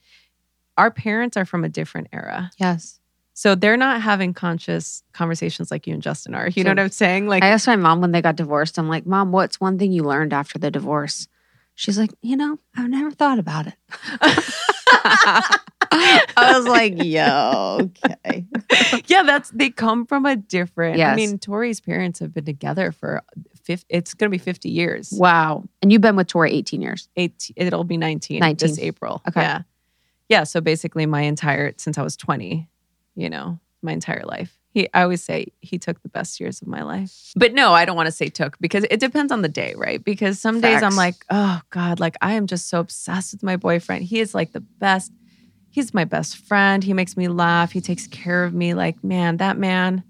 [0.77, 2.51] our parents are from a different era.
[2.59, 3.01] Yes.
[3.35, 6.49] So they're not having conscious conversations like you and Justin are.
[6.49, 7.29] You know what I'm saying?
[7.29, 9.93] Like, I asked my mom when they got divorced, I'm like, Mom, what's one thing
[9.93, 11.29] you learned after the divorce?
[11.75, 13.75] She's like, You know, I've never thought about it.
[15.95, 18.45] I was like, Yo, okay.
[19.07, 21.01] yeah, that's they come from a different.
[21.01, 23.23] I mean, Tori's parents have been together for
[23.65, 25.13] 50, it's going to be 50 years.
[25.13, 25.65] Wow.
[25.81, 27.09] And you've been with Tori 18 years.
[27.17, 28.69] Eight, it'll be 19, 19.
[28.69, 29.23] this April.
[29.29, 29.41] Okay.
[29.41, 29.63] Yeah.
[30.29, 30.45] Yeah.
[30.45, 32.69] So basically, my entire, since I was 20,
[33.15, 34.59] you know, my entire life.
[34.71, 37.33] He, I always say he took the best years of my life.
[37.37, 40.03] But no, I don't want to say took because it depends on the day, right?
[40.03, 43.57] Because some days I'm like, oh God, like I am just so obsessed with my
[43.57, 44.05] boyfriend.
[44.05, 45.13] He is like the best.
[45.69, 46.83] He's my best friend.
[46.83, 47.73] He makes me laugh.
[47.73, 48.73] He takes care of me.
[48.73, 50.05] Like, man, that man,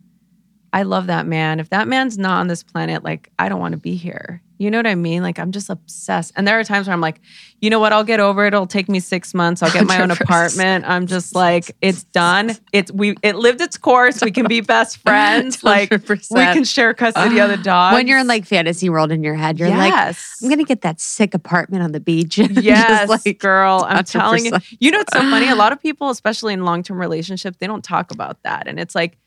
[0.72, 1.58] I love that man.
[1.58, 4.42] If that man's not on this planet, like, I don't want to be here.
[4.62, 5.24] You know what I mean?
[5.24, 6.32] Like, I'm just obsessed.
[6.36, 7.20] And there are times where I'm like,
[7.60, 7.92] you know what?
[7.92, 8.54] I'll get over it.
[8.54, 9.60] It'll take me six months.
[9.60, 10.20] I'll get my own 100%.
[10.20, 10.84] apartment.
[10.86, 12.52] I'm just like, it's done.
[12.72, 13.16] It's we.
[13.22, 14.22] It lived its course.
[14.22, 15.64] We can be best friends.
[15.64, 16.52] Like, we 100%.
[16.52, 17.62] can share custody of the ah.
[17.62, 17.94] dog.
[17.94, 20.38] When you're in like fantasy world in your head, you're like, yes.
[20.40, 22.38] I'm gonna get that sick apartment on the beach.
[22.62, 23.84] Yes, like, girl.
[23.88, 24.52] I'm telling you.
[24.52, 24.76] 100%.
[24.78, 25.48] You know, it's so funny.
[25.48, 28.68] A lot of people, especially in long term relationships, they don't talk about that.
[28.68, 29.18] And it's like,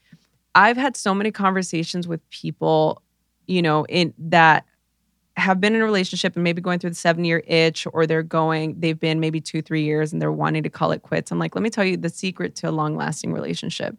[0.53, 3.01] I've had so many conversations with people,
[3.47, 4.65] you know, in that
[5.45, 8.23] have been in a relationship and maybe going through the seven year itch, or they're
[8.23, 11.31] going, they've been maybe two, three years and they're wanting to call it quits.
[11.31, 13.95] I'm like, let me tell you the secret to a long lasting relationship.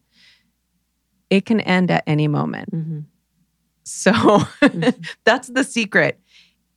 [1.30, 2.72] It can end at any moment.
[2.74, 3.04] Mhm.
[3.84, 4.12] So
[5.24, 6.20] that's the secret.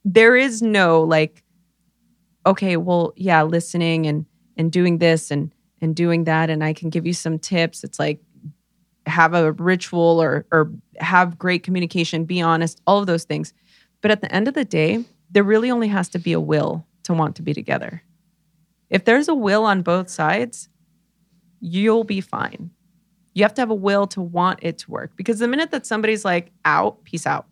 [0.06, 1.44] There is no like,
[2.46, 5.52] okay, well, yeah, listening and and doing this and
[5.82, 7.84] and doing that and I can give you some tips.
[7.84, 8.20] It's like
[9.08, 13.54] have a ritual or or have great communication, be honest, all of those things.
[14.02, 16.86] But at the end of the day, there really only has to be a will
[17.04, 18.04] to want to be together.
[18.90, 20.70] If there's a will on both sides,
[21.60, 22.72] you'll be fine.
[23.34, 25.86] You have to have a will to want it to work because the minute that
[25.86, 27.46] somebody's like out, peace out.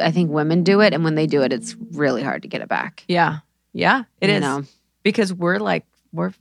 [0.00, 2.60] I think women do it, and when they do it, it's really hard to get
[2.60, 3.04] it back.
[3.08, 3.38] Yeah.
[3.72, 4.64] Yeah, it is you Know?
[5.02, 6.32] Because we're like, we're,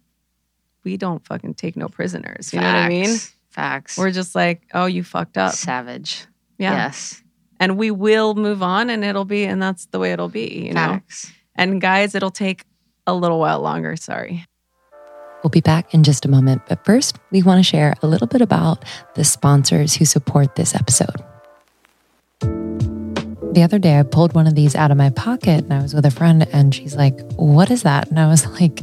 [0.83, 2.53] we don't fucking take no prisoners.
[2.53, 3.05] You know what I mean?
[3.05, 3.33] Facts.
[3.49, 3.97] Facts.
[3.97, 5.53] We're just like, oh, you fucked up.
[5.53, 6.25] savage.
[6.57, 6.73] Yeah.
[6.73, 7.21] Yes.
[7.59, 10.73] And we will move on and it'll be, and that's the way it'll be, you
[10.73, 10.93] know?
[10.93, 11.31] Facts.
[11.55, 12.65] And guys, it'll take
[13.07, 13.95] a little while longer.
[13.95, 14.45] Sorry.
[15.43, 18.27] We'll be back in just a moment, but first, we want to share a little
[18.27, 18.83] bit about
[19.15, 21.23] the sponsors who support this episode.
[23.53, 25.93] The other day, I pulled one of these out of my pocket and I was
[25.93, 28.09] with a friend, and she's like, What is that?
[28.09, 28.81] And I was like,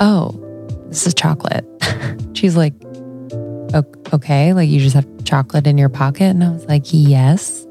[0.00, 0.32] Oh,
[0.88, 1.64] this is chocolate.
[2.34, 2.74] she's like,
[4.12, 6.24] Okay, like you just have chocolate in your pocket?
[6.24, 7.65] And I was like, Yes.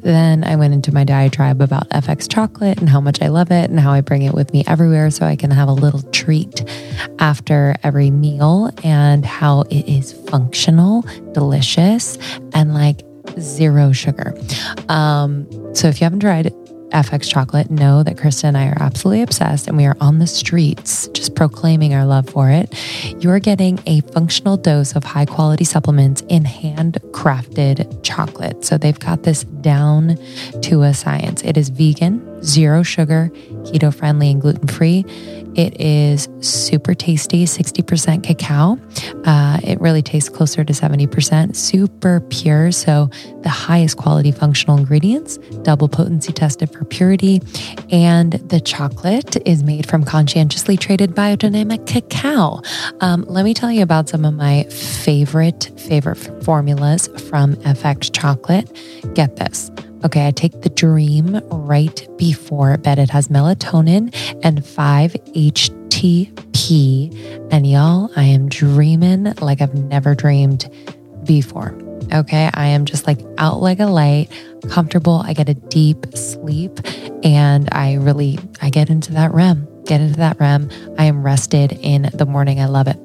[0.00, 3.70] Then I went into my diatribe about FX chocolate and how much I love it
[3.70, 6.64] and how I bring it with me everywhere so I can have a little treat
[7.18, 12.18] after every meal and how it is functional, delicious,
[12.54, 13.02] and like
[13.38, 14.34] zero sugar.
[14.88, 16.52] Um, so if you haven't tried
[16.90, 20.26] FX chocolate, know that Krista and I are absolutely obsessed and we are on the
[20.26, 22.74] streets just proclaiming our love for it.
[23.22, 28.64] You're getting a functional dose of high quality supplements in handcrafted chocolate.
[28.64, 30.18] So they've got this down
[30.62, 31.42] to a science.
[31.42, 33.30] It is vegan, zero sugar,
[33.64, 35.04] keto friendly, and gluten free.
[35.58, 38.78] It is super tasty, 60% cacao.
[39.24, 42.70] Uh, it really tastes closer to 70%, super pure.
[42.70, 43.10] So,
[43.42, 47.40] the highest quality functional ingredients, double potency tested for purity.
[47.90, 52.62] And the chocolate is made from conscientiously traded biodynamic cacao.
[53.00, 58.70] Um, let me tell you about some of my favorite, favorite formulas from FX chocolate.
[59.14, 59.72] Get this.
[60.04, 62.98] Okay, I take the dream right before bed.
[62.98, 67.48] It has melatonin and 5 HTP.
[67.50, 70.70] And y'all, I am dreaming like I've never dreamed
[71.24, 71.76] before.
[72.12, 74.28] Okay, I am just like out like a light,
[74.70, 75.22] comfortable.
[75.24, 76.78] I get a deep sleep
[77.24, 79.66] and I really I get into that REM.
[79.88, 80.70] Get into that REM.
[80.98, 82.60] I am rested in the morning.
[82.60, 82.98] I love it.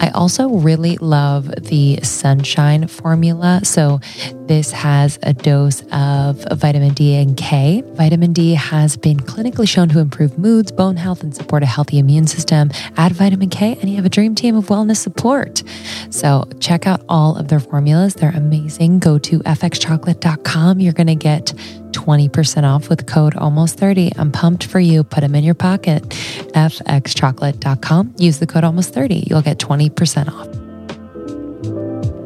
[0.00, 3.60] I also really love the sunshine formula.
[3.64, 4.00] So,
[4.46, 7.82] this has a dose of vitamin D and K.
[7.92, 11.98] Vitamin D has been clinically shown to improve moods, bone health, and support a healthy
[11.98, 12.70] immune system.
[12.96, 15.62] Add vitamin K, and you have a dream team of wellness support.
[16.08, 18.14] So, check out all of their formulas.
[18.14, 19.00] They're amazing.
[19.00, 20.80] Go to fxchocolate.com.
[20.80, 21.52] You're going to get
[21.92, 24.12] 20% off with code almost 30.
[24.16, 25.04] I'm pumped for you.
[25.04, 26.04] Put them in your pocket.
[26.04, 28.14] fxchocolate.com.
[28.18, 29.26] Use the code almost 30.
[29.28, 30.59] You'll get 20% off.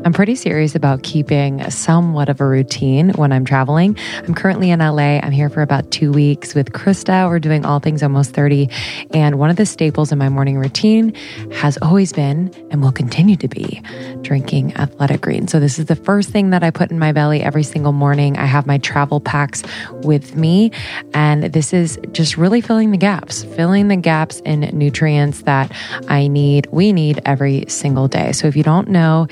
[0.05, 3.97] I'm pretty serious about keeping somewhat of a routine when I'm traveling.
[4.19, 5.19] I'm currently in LA.
[5.23, 7.27] I'm here for about two weeks with Krista.
[7.27, 8.69] We're doing all things almost 30.
[9.15, 11.15] And one of the staples in my morning routine
[11.55, 13.81] has always been and will continue to be
[14.21, 15.51] drinking athletic greens.
[15.51, 18.37] So, this is the first thing that I put in my belly every single morning.
[18.37, 19.63] I have my travel packs
[20.03, 20.71] with me.
[21.15, 25.73] And this is just really filling the gaps, filling the gaps in nutrients that
[26.09, 28.33] I need, we need every single day.
[28.33, 29.29] So, if you don't know,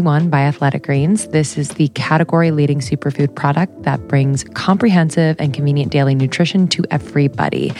[0.00, 1.26] AG1 by Athletic Greens.
[1.28, 6.84] This is the category leading superfood product that brings comprehensive and convenient daily nutrition to
[6.90, 7.72] everybody.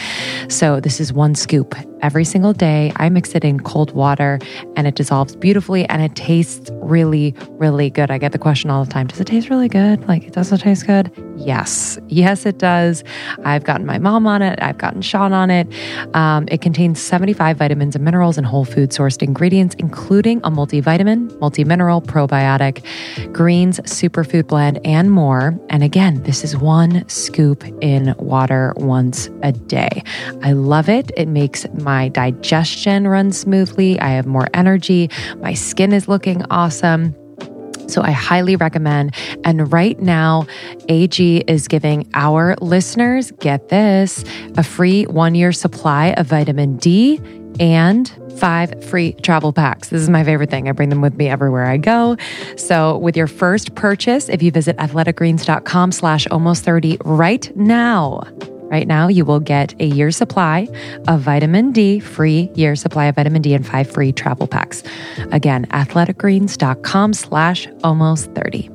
[0.47, 2.91] So, this is one scoop every single day.
[2.95, 4.39] I mix it in cold water
[4.75, 8.11] and it dissolves beautifully and it tastes really, really good.
[8.11, 10.07] I get the question all the time Does it taste really good?
[10.07, 11.11] Like, it doesn't taste good?
[11.37, 11.99] Yes.
[12.07, 13.03] Yes, it does.
[13.43, 15.67] I've gotten my mom on it, I've gotten Sean on it.
[16.15, 21.39] Um, it contains 75 vitamins and minerals and whole food sourced ingredients, including a multivitamin,
[21.39, 22.83] multi mineral, probiotic,
[23.33, 25.57] greens, superfood blend, and more.
[25.69, 30.03] And again, this is one scoop in water once a day.
[30.43, 31.11] I love it.
[31.17, 33.99] It makes my digestion runs smoothly.
[33.99, 35.09] I have more energy.
[35.37, 37.15] My skin is looking awesome.
[37.87, 39.13] So I highly recommend.
[39.43, 40.47] And right now,
[40.87, 44.23] AG is giving our listeners, get this,
[44.57, 47.19] a free one year supply of vitamin D
[47.59, 49.89] and five free travel packs.
[49.89, 50.67] This is my favorite thing.
[50.67, 52.17] I bring them with me everywhere I go.
[52.57, 58.23] So with your first purchase, if you visit athleticgreens.com slash almost 30 right now,
[58.71, 60.65] Right now, you will get a year supply
[61.09, 64.81] of vitamin D, free year supply of vitamin D, and five free travel packs.
[65.33, 68.69] Again, athleticgreens.com slash almost 30.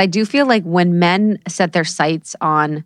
[0.00, 2.84] I do feel like when men set their sights on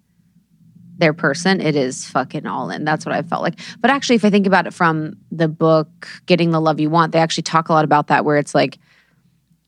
[0.97, 2.87] their person, it is fucking all in.
[2.87, 3.61] That's what I felt like.
[3.81, 7.13] But actually, if I think about it from the book Getting the Love You Want,
[7.13, 8.79] they actually talk a lot about that where it's like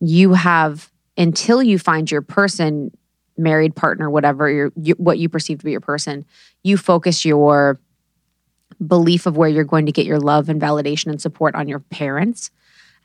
[0.01, 2.91] you have until you find your person,
[3.37, 6.25] married partner, whatever, your, you, what you perceive to be your person,
[6.63, 7.79] you focus your
[8.87, 11.79] belief of where you're going to get your love and validation and support on your
[11.79, 12.51] parents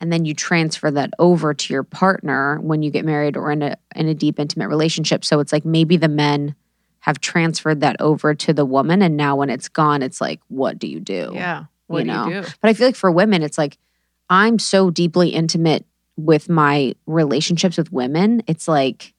[0.02, 3.62] and then you transfer that over to your partner when you get married or in
[3.62, 6.56] a in a deep intimate relationship so it's like maybe the men
[7.02, 10.80] have transferred that over to the woman and now when it's gone it's like what
[10.80, 11.66] do you do Yeah.
[11.86, 12.28] What You do know?
[12.30, 12.48] you do?
[12.62, 13.78] but i feel like for women it's like
[14.30, 15.86] i'm so deeply intimate
[16.26, 19.14] with my relationships with women it's like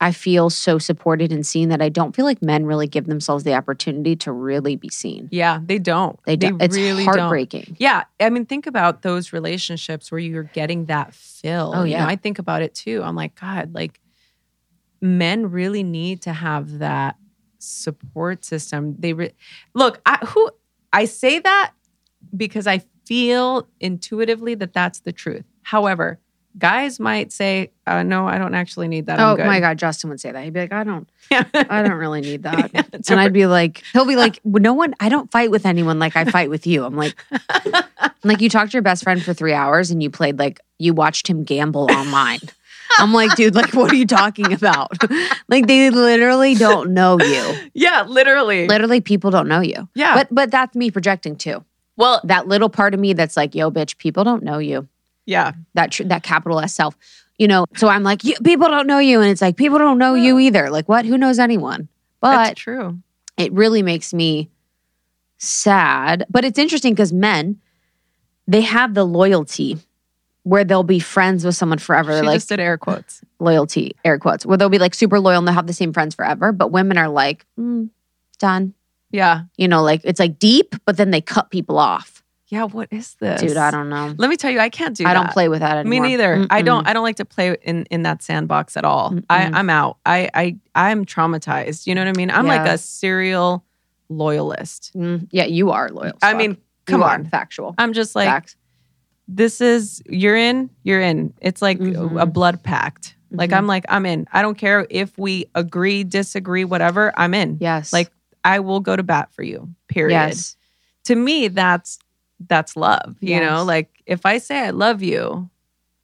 [0.00, 3.44] i feel so supported and seen that i don't feel like men really give themselves
[3.44, 6.18] the opportunity to really be seen Yeah, they don't.
[6.24, 7.18] they don't it's really don't.
[7.18, 11.72] heartbreaking Yeah, I mean, think about those relationships where you're getting that fill.
[11.74, 12.06] Oh, You know, yeah.
[12.06, 13.02] I think about it too.
[13.02, 14.00] I'm like, God, like
[15.00, 17.16] men really need to have that
[17.58, 18.96] support system.
[18.98, 19.34] They re-
[19.74, 20.00] look.
[20.06, 20.50] I who
[20.92, 21.72] I say that
[22.36, 25.44] because I feel intuitively that that's the truth.
[25.62, 26.18] However,
[26.58, 29.46] guys might say, uh, "No, I don't actually need that." I'm oh good.
[29.46, 31.44] my god justin would say that he'd be like i don't Yeah.
[31.54, 32.70] I don't really need that.
[32.74, 35.64] Yeah, and I'd be like, he'll be like, well, no one, I don't fight with
[35.64, 36.84] anyone like I fight with you.
[36.84, 37.14] I'm like,
[38.22, 40.92] like you talked to your best friend for three hours and you played like, you
[40.92, 42.40] watched him gamble online.
[42.98, 44.90] I'm like, dude, like, what are you talking about?
[45.48, 47.70] like, they literally don't know you.
[47.72, 48.66] yeah, literally.
[48.66, 49.88] Literally, people don't know you.
[49.94, 50.14] yeah.
[50.14, 51.64] But but that's me projecting too.
[51.96, 54.86] well, That little part of me that's like, yo, bitch, people don't know you.
[55.26, 55.52] Yeah.
[55.74, 56.96] That tr- that capital S self.
[57.38, 60.14] You know, so I'm like, people don't know you, and it's like people don't know
[60.14, 60.70] you either.
[60.70, 61.04] Like, what?
[61.04, 61.88] Who knows anyone?
[62.20, 62.98] But That's true.
[63.36, 64.48] it really makes me
[65.38, 66.24] sad.
[66.30, 67.60] But it's interesting because men,
[68.46, 69.78] they have the loyalty
[70.44, 72.18] where they'll be friends with someone forever.
[72.18, 73.22] She like just did air quotes.
[73.38, 76.14] loyalty, air quotes, where they'll be like super loyal and they'll have the same friends
[76.14, 76.52] forever.
[76.52, 77.90] But women are like, mm,
[78.38, 78.74] done.
[79.10, 79.42] Yeah.
[79.56, 82.21] You know, like it's like deep, but then they cut people off.
[82.52, 82.64] Yeah.
[82.64, 84.14] What is this, Dude, I don't know.
[84.18, 85.06] Let me tell you, I can't do.
[85.06, 86.02] I don't play with that anymore.
[86.02, 86.46] Me neither.
[86.50, 86.64] I Mm-mm.
[86.66, 86.86] don't.
[86.86, 89.14] I don't like to play in in that sandbox at all.
[89.30, 89.44] I.
[89.44, 89.96] I'm out.
[90.04, 91.86] I I I'm traumatized.
[91.86, 92.30] You know what I mean?
[92.30, 93.64] I'm like a serial
[94.10, 94.92] loyalist.
[94.94, 96.12] Mm, yeah, you are loyal.
[96.22, 97.24] I mean, You come are on.
[97.24, 97.74] factual.
[97.78, 98.56] I'm just like Facts.
[99.28, 100.68] this is you're in.
[100.82, 101.32] You're in.
[101.40, 102.20] It's like Mhm.
[102.20, 103.16] a blood pact.
[103.30, 103.56] Like Mhm.
[103.56, 104.26] I'm like I'm in.
[104.32, 107.12] I don't care if we agree, disagree, whatever.
[107.16, 107.56] I'm in.
[107.60, 107.92] Yes.
[107.94, 108.10] Like
[108.44, 109.70] I will go to bat for you.
[109.88, 110.12] Period.
[110.14, 110.56] yes.
[111.04, 111.98] to me that's
[112.48, 113.64] that's love you know?
[113.64, 115.48] Like if i say i love you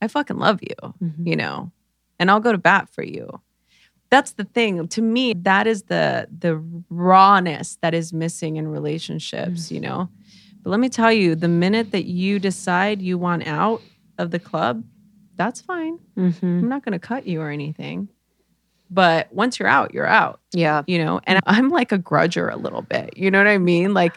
[0.03, 1.27] i fucking love you Mhm.
[1.27, 1.71] you know?
[2.19, 3.41] And i'll go to bat for you.
[4.11, 4.89] That's the thing.
[4.89, 10.09] To me that is the the rawness that is missing in relationships you know?
[10.63, 13.81] But let me tell you the minute that you decide you want out
[14.19, 14.85] of the club
[15.37, 15.99] that's fine.
[16.17, 16.43] Mhm.
[16.43, 18.09] i'm not going to cut you or anything.
[18.91, 20.83] But once you're out you're out Yeah.
[20.87, 21.21] you know?
[21.25, 23.93] And i'm like a grudger a little bit you know what i mean?
[23.95, 24.15] Like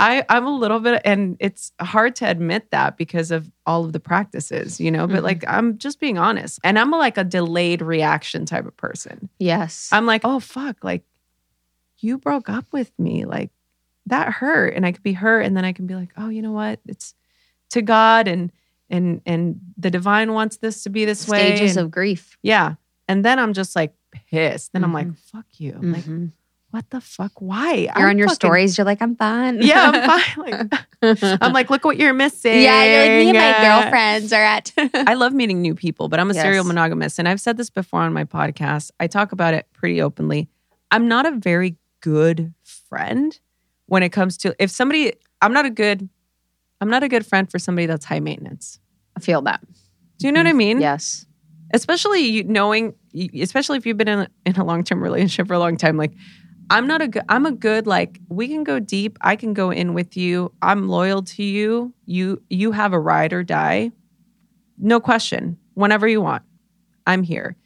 [0.00, 3.92] i i'm a little bit and it's hard to admit that because of all of
[3.92, 5.22] the practices you know but Mhm.
[5.22, 9.88] like i'm just being honest and i'm like a delayed reaction type of person Yes.
[9.92, 11.04] i'm like oh fuck like
[11.98, 13.50] you broke up with me like
[14.06, 16.42] that hurt and i could be hurt and then i can be like oh you
[16.42, 17.14] know what it's
[17.70, 18.50] to god and
[18.88, 22.38] and and the divine wants this to be this way Stages of grief.
[22.42, 22.74] yeah
[23.06, 23.94] and then i'm just like
[24.30, 25.18] pissed then i'm like Mhm.
[25.18, 26.04] fuck you I'm like.
[26.70, 27.32] What the fuck?
[27.40, 27.74] Why?
[27.74, 28.78] You're I'm on your fucking- stories.
[28.78, 29.60] You're like, I'm fine.
[29.60, 30.70] Yeah, I'm fine.
[31.02, 32.60] Like, I'm like, look what you're missing.
[32.62, 34.72] yeah, you're like me and my girlfriends are at.
[34.94, 37.18] I love meeting new people, but I'm a serial monogamist.
[37.18, 38.92] And I've said this before on my podcast.
[39.00, 40.48] I talk about it pretty openly.
[40.92, 43.38] I'm not a very good friend
[43.86, 46.08] when it comes to if somebody I'm not a good
[46.80, 48.78] I'm not a good friend for somebody that's high maintenance.
[49.16, 49.60] I feel that.
[50.18, 50.58] Do you know what I mm-hmm.
[50.58, 50.80] mean?
[50.80, 51.26] Yes.
[51.74, 52.94] especially you knowing
[53.40, 56.12] especially if you've been in in a long-term relationship for a long time like
[56.70, 59.70] i'm not a good i'm a good like we can go deep i can go
[59.70, 63.90] in with you i'm loyal to you you you have a ride or die.
[64.78, 66.42] No question whenever you want
[67.06, 67.56] i'm here.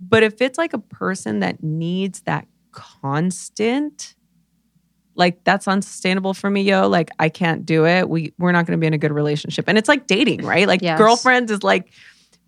[0.00, 4.14] But if it's like a person that needs that constant
[5.14, 8.76] like that's unsustainable for me yo like i can't do it we we're not going
[8.76, 9.66] to be in a good relationship.
[9.68, 10.66] And it's like dating right?
[10.66, 10.98] Like Yes.
[10.98, 11.92] girlfriends is like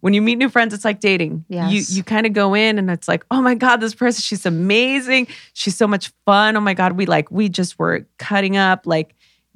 [0.04, 1.46] when you meet new friends it's like dating.
[1.48, 1.72] Yes.
[1.72, 4.44] you you kind of go in and it's like oh my god this person she's
[4.44, 5.28] amazing.
[5.54, 6.58] She's so much fun.
[6.58, 9.14] Oh my god we like we just were cutting up like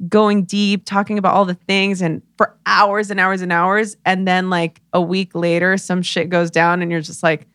[0.08, 3.98] going deep talking about all the things and for hours and hours and hours.
[4.06, 7.46] And then like a week later some shit goes down and you're just like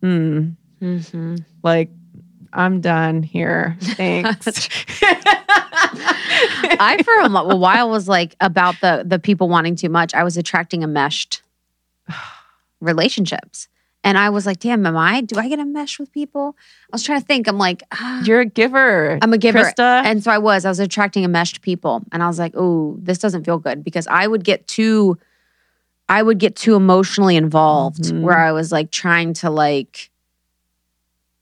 [0.00, 0.48] hmm.
[0.80, 1.36] Mm-hmm.
[1.62, 1.90] like
[2.52, 3.76] i'm done here.
[3.80, 4.48] Thanks.
[6.80, 10.12] I for a, a while was like about the the people wanting too much.
[10.12, 11.40] I was attracting a meshed
[12.80, 13.68] relationships,
[14.04, 15.20] And I was like, damn, am I?
[15.20, 16.56] Do I get a mesh with people?
[16.92, 17.46] I was trying to think.
[17.46, 18.22] I'm like, ah.
[18.24, 19.18] You're a giver.
[19.22, 19.60] I'm a giver.
[19.60, 20.02] Krista.
[20.04, 20.64] And so I was.
[20.64, 22.02] I was attracting a enmeshed people.
[22.10, 25.18] And I was like, oh, this doesn't feel good because I would get too,
[26.08, 28.22] I would get too emotionally involved Mhm.
[28.22, 30.10] where I was like trying to like,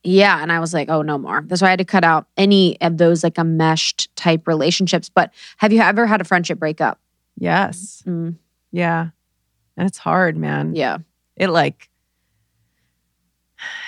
[0.03, 0.43] yeah.
[0.43, 1.43] And I was like, oh, no more.
[1.47, 5.09] That's why I had to cut out any of those like enmeshed type relationships.
[5.09, 6.99] But have you ever had a friendship breakup?
[7.39, 8.03] yes.
[8.07, 8.37] Mm,
[8.73, 9.09] Yeah.
[9.81, 10.75] And it's hard, man.
[10.75, 10.99] yeah.
[11.37, 11.89] It like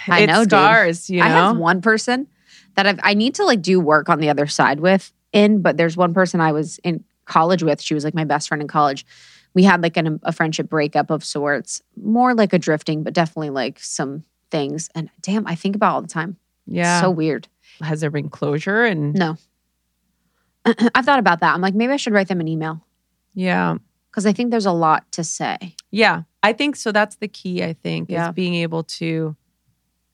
[0.09, 0.53] I it know, dude.
[0.53, 1.27] scars, you know.
[1.27, 2.29] I have one person
[2.77, 5.77] that I've, I need to like do work on the other side with in, but
[5.77, 7.83] there's one person I was in college with.
[7.83, 9.05] She was like my best friend in college.
[9.53, 13.51] We had like an, a friendship breakup of sorts, more like a drifting, but definitely
[13.51, 14.89] like some things.
[14.95, 16.39] And damn, I think about all the time.
[16.67, 17.03] yeah.
[17.03, 17.49] So weird.
[17.83, 19.37] has there been closure and No.
[20.65, 21.55] I've thought about that.
[21.55, 22.83] I'm like, maybe I should write them an email
[23.35, 23.77] yeah.
[24.13, 25.75] Because I think there's a lot to say.
[25.91, 26.23] Yeah.
[26.43, 28.29] I think so that's the key, I think, Yeah.
[28.29, 29.37] is being able to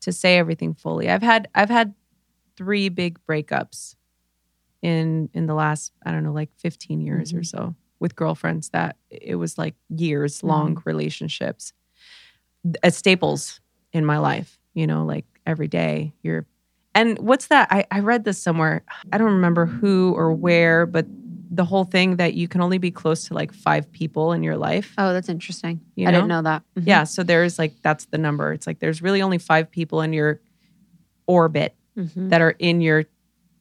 [0.00, 1.10] to say everything fully.
[1.10, 1.94] I've had I've had
[2.56, 3.96] three big breakups
[4.82, 7.42] in in the last, I don't know, like 15 years or mm-hmm.
[7.42, 10.48] so with girlfriends that it was like years mm-hmm.
[10.48, 11.72] long relationships.
[12.82, 13.60] As uh, staples
[13.92, 16.46] in my life, you know, like every day you're
[16.94, 17.68] and what's that?
[17.70, 18.82] I, I read this somewhere.
[19.12, 21.06] I don't remember who or where, but
[21.50, 24.56] the whole thing that you can only be close to like five people in your
[24.56, 24.92] life.
[24.98, 25.80] Oh, that's interesting.
[25.96, 26.36] You I didn't know?
[26.36, 26.62] know that.
[26.76, 26.86] Mhm.
[26.86, 27.04] Yeah.
[27.04, 28.52] So there's like, that's the number.
[28.52, 30.40] It's like there's really only five people in your
[31.26, 32.30] orbit Mhm.
[32.30, 33.04] that are in your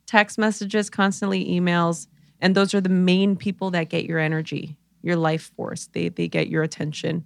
[0.05, 2.07] text messages, constantly emails.
[2.39, 5.87] And those are the main people that get your energy, your life force.
[5.87, 7.23] They, they get your attention.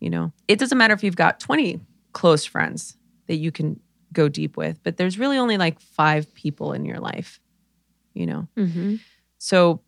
[0.00, 1.80] You know, it doesn't matter if you've got 20
[2.12, 2.96] close friends
[3.26, 3.80] that you can
[4.12, 7.40] go deep with, but there's really only like five people in your life,
[8.14, 8.48] you know?
[8.56, 9.00] Mhm.
[9.38, 9.80] So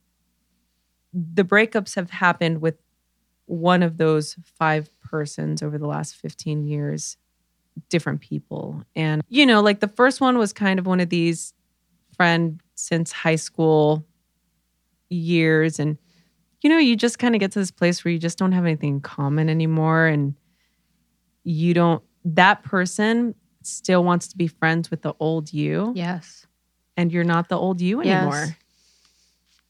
[1.12, 2.76] the breakups have happened with
[3.46, 7.16] one of those five persons over the last 15 years,
[7.88, 8.82] different people.
[8.94, 11.54] And, you know, like the first one was kind of one of these
[12.16, 14.06] friend since high school
[15.08, 15.78] years.
[15.78, 15.96] And,
[16.62, 18.64] you know, you just kind of get to this place where you just don't have
[18.64, 20.06] anything in common anymore.
[20.06, 20.34] And
[21.44, 26.46] you don't, that person still wants to be friends with the old you Yes.
[26.96, 28.12] and you're not the old you Yes.
[28.12, 28.56] anymore.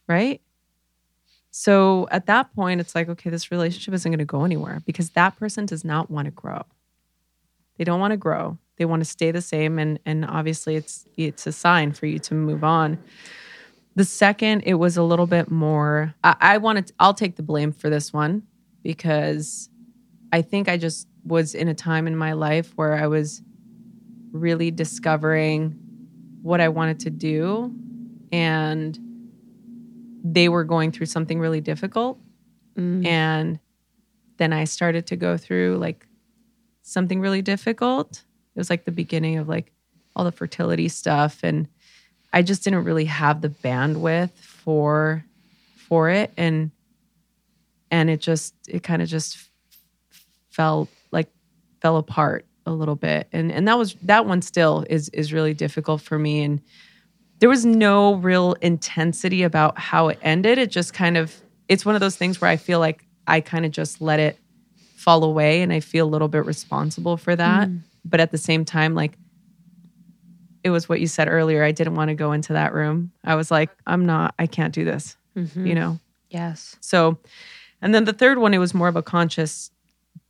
[0.08, 0.40] Right?
[1.60, 5.10] So at that point, it's like, okay, this relationship isn't going to go anywhere because
[5.10, 6.62] that person does not want to grow.
[7.76, 8.58] They don't want to grow.
[8.76, 9.76] They want to stay the same.
[9.76, 12.96] And and obviously it's it's a sign for you to move on.
[13.96, 17.72] The second, it was a little bit more, I, I wanted, I'll take the blame
[17.72, 18.44] for this one
[18.84, 19.68] because
[20.32, 23.42] I think I just was in a time in my life where I was
[24.30, 25.76] really discovering
[26.42, 27.74] what I wanted to do.
[28.30, 28.96] And
[30.22, 32.18] they were going through something really difficult.
[32.76, 33.06] Mm.
[33.06, 33.58] And
[34.38, 36.06] then I started to go through like
[36.82, 38.24] something really difficult.
[38.54, 39.72] It was like the beginning of like
[40.16, 41.40] all the fertility stuff.
[41.42, 41.68] And
[42.32, 45.24] I just didn't really have the bandwidth for
[45.76, 46.32] for it.
[46.36, 46.70] And
[47.90, 49.38] and it just it kind of just
[50.50, 51.30] fell like
[51.80, 53.28] fell apart a little bit.
[53.32, 56.42] And and that was that one still is is really difficult for me.
[56.42, 56.60] And
[57.40, 60.58] there was no real intensity about how it ended.
[60.58, 61.34] It just kind of
[61.68, 64.38] it's one of those things where I feel like I kind of just let it
[64.96, 67.68] fall away and I feel a little bit responsible for that.
[68.04, 69.18] But at the same time, like
[70.64, 71.62] it was what you said earlier.
[71.62, 73.12] I didn't want to go into that room.
[73.24, 75.66] I was like, I'm not, I can't do this, Mhm.
[75.66, 76.00] you know?
[76.30, 76.76] Yes.
[76.80, 77.18] So,
[77.80, 79.70] and then the third one, it was more of a conscious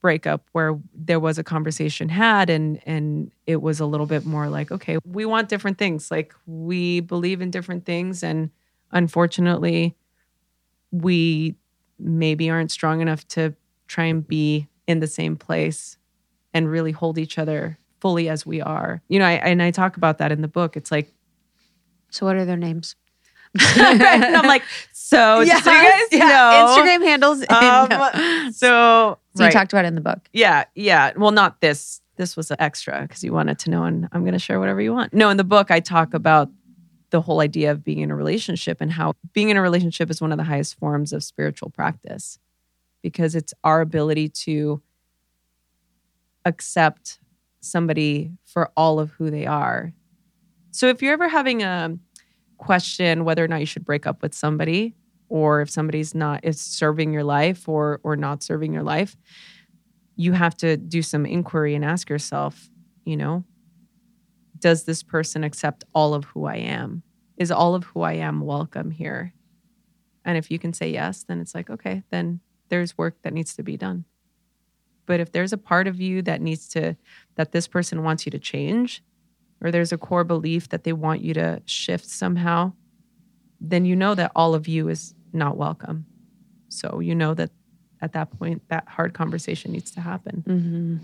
[0.00, 4.48] breakup where there was a conversation had and and it was a little bit more
[4.48, 6.10] like okay we want different things.
[6.10, 8.50] Like we believe in different things and
[8.92, 9.96] unfortunately
[10.90, 11.56] we
[11.98, 13.54] maybe aren't strong enough to
[13.88, 15.98] try and be in the same place
[16.54, 19.02] and really hold each other fully as we are.
[19.08, 20.76] You know I, and i talk about that in the book.
[20.76, 21.12] It's like
[22.10, 22.94] So what are their names?
[23.76, 24.02] And
[24.36, 24.62] i'm like
[24.92, 26.18] so just so you guys yeah.
[26.28, 27.42] know Instagram handles.
[27.48, 30.20] and- um, so So you talked about it in the book.
[30.32, 34.08] yeah yeah well not this this was an extra because you wanted to know and
[34.12, 36.50] i'm going to share whatever you want no in the book i talk about
[37.10, 40.20] the whole idea of being in a relationship and how being in a relationship is
[40.20, 42.38] one of the highest forms of spiritual practice
[43.02, 44.82] because it's our ability to
[46.44, 47.18] accept
[47.60, 49.92] somebody for all of who they are
[50.70, 51.96] so if you're ever having a
[52.58, 54.94] question whether or not you should break up with somebody
[55.28, 59.16] or if somebody's not is serving your life or or not serving your life
[60.16, 62.68] you have to do some inquiry and ask yourself
[63.04, 63.44] you know
[64.58, 67.02] does this person accept all of who i am?
[67.36, 69.32] Is all of who i am welcome here?
[70.24, 73.54] And if you can say yes then it's like okay then there's work that needs
[73.56, 74.04] to be done.
[75.06, 76.94] But if there's a part of you that needs to,
[77.36, 79.02] that this person wants you to change,
[79.60, 82.72] or there's a core belief that they want you to shift somehow,
[83.60, 86.06] then you know that all of you is not welcome.
[86.68, 87.50] So you know that
[88.00, 90.44] at that point, that hard conversation needs to happen.
[90.46, 90.96] Mm-hmm.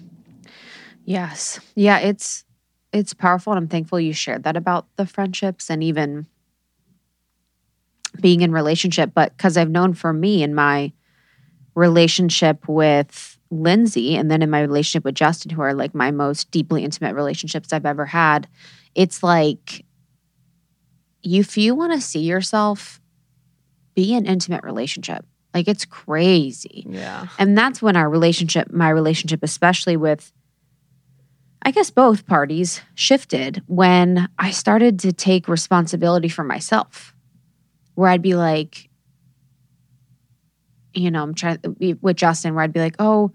[1.04, 1.60] Yes.
[1.74, 2.44] Yeah, it's
[2.92, 6.26] it's powerful and I'm thankful you shared that about the friendships and even
[8.20, 10.92] being in relationship, but cuz I've known for me in my
[11.74, 16.50] relationship with Lindsey and then in my relationship with Justin who are like my most
[16.50, 18.48] deeply intimate relationships I've ever had,
[18.94, 19.84] it's like
[21.22, 23.00] if you want to see yourself
[23.94, 25.24] be an intimate relationship.
[25.52, 26.84] Like it's crazy.
[26.88, 27.28] Yeah.
[27.38, 30.32] And that's when our relationship, my relationship, especially with,
[31.62, 37.14] I guess both parties, shifted when I started to take responsibility for myself,
[37.94, 38.90] where I'd be like,
[40.94, 41.58] you know, I'm trying
[42.00, 43.32] with Justin, where I'd be like, oh,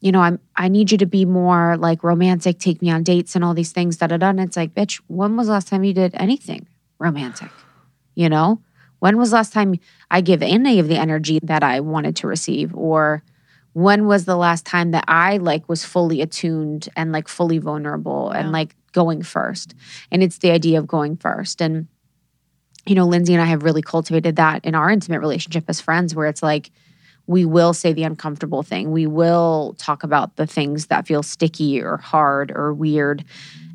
[0.00, 3.34] you know, I'm I need you to be more like romantic, take me on dates
[3.34, 4.28] and all these things, da da da.
[4.30, 6.66] And it's like, bitch, when was the last time you did anything
[6.98, 7.50] romantic?
[8.14, 8.60] You know?
[8.98, 9.74] When was the last time
[10.10, 12.72] I give any of the energy that I wanted to receive?
[12.74, 13.22] Or
[13.72, 18.30] when was the last time that I like was fully attuned and like fully vulnerable
[18.32, 18.40] Yeah.
[18.40, 19.74] and like going first?
[20.12, 21.60] And it's the idea of going first.
[21.60, 21.88] And
[22.86, 26.14] you know, Lindsey and I have really cultivated that in our intimate relationship as friends,
[26.14, 26.70] where it's like
[27.26, 28.90] we will say the uncomfortable thing.
[28.90, 33.24] We will talk about the things that feel sticky or hard or weird.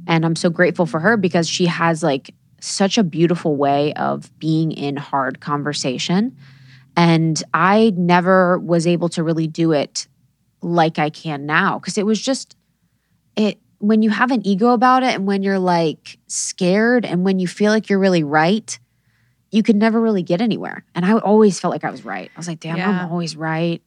[0.06, 4.38] And I'm so grateful for her because she has like such a beautiful way of
[4.40, 6.36] being in hard conversation.
[6.95, 10.07] And I never was able to really do it
[10.61, 12.56] like I can now because it was just
[13.36, 17.40] it when you have an ego about it and when you're like scared and when
[17.40, 18.80] you feel like you're really right,
[19.52, 20.84] you could never really get anywhere.
[20.94, 22.30] And I always felt like I was right.
[22.36, 22.90] I was like, damn, Yeah.
[22.90, 23.82] I'm always right.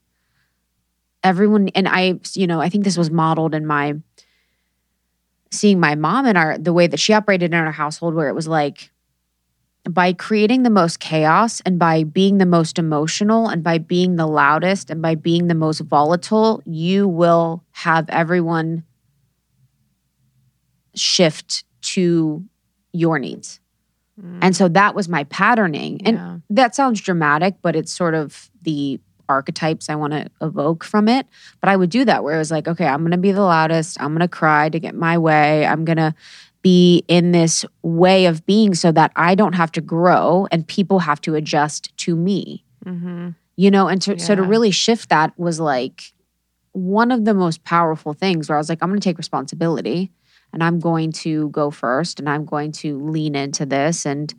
[1.23, 3.95] Everyone and I, you know, I think this was modeled in my
[5.51, 8.35] seeing my mom and our the way that she operated in our household where it
[8.35, 8.91] was like
[9.89, 14.27] by creating the most chaos and by being the most emotional and by being the
[14.27, 18.85] loudest and by being the most volatile, you will have everyone
[20.95, 22.45] shift to
[22.93, 23.61] your needs.
[24.43, 26.01] And so that was my patterning.
[26.05, 26.37] And Yeah.
[26.51, 31.27] that sounds dramatic, but it's sort of the archetypes I want to evoke from it.
[31.61, 33.43] But I would do that where it was like, okay, I'm going to be the
[33.43, 34.01] loudest.
[34.01, 35.65] I'm going to cry to get my way.
[35.67, 36.15] I'm going to
[36.63, 40.99] be in this way of being so that I don't have to grow and people
[40.99, 42.65] have to adjust to me.
[42.85, 43.35] Mhm.
[43.57, 46.13] You know, and to, so to really shift that was like
[46.73, 50.11] one of the most powerful things where I was like, I'm going to take responsibility
[50.53, 54.05] and I'm going to go first and I'm going to lean into this.
[54.07, 54.33] And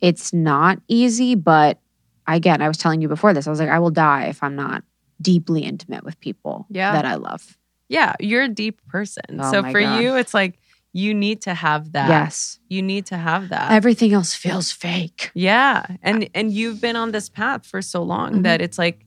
[0.00, 1.78] it's not easy, but
[2.26, 4.56] again, I was telling you before this, I was like, I will die if I'm
[4.56, 4.82] not
[5.20, 6.92] deeply intimate with people Yeah.
[6.92, 7.56] that I love.
[7.88, 9.22] Yeah, you're a deep person.
[9.40, 10.00] Oh so for God.
[10.02, 10.58] you, it's like
[10.94, 12.08] you need to have that.
[12.08, 12.58] Yes.
[12.68, 13.72] You need to have that.
[13.72, 15.30] Everything else feels fake.
[15.34, 15.86] yeah.
[16.02, 18.42] And and you've been on this path for so long Mhm.
[18.44, 19.04] that it's like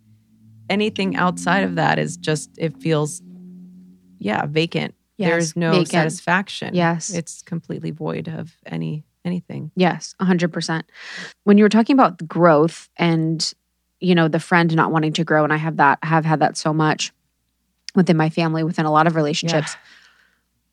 [0.70, 3.22] anything outside of that is just it feels
[4.20, 4.96] yeah, vacant.
[5.18, 5.90] There's no vacant.
[5.90, 6.76] satisfaction.
[6.76, 7.10] Yes.
[7.10, 9.72] It's completely void of any anything.
[9.76, 10.84] Yes, 100%.
[11.46, 13.54] When you were talking about growth and
[14.00, 16.58] you know the friend not wanting to grow and I have that have had that
[16.58, 17.12] so much
[17.96, 19.76] within my family within a lot of relationships.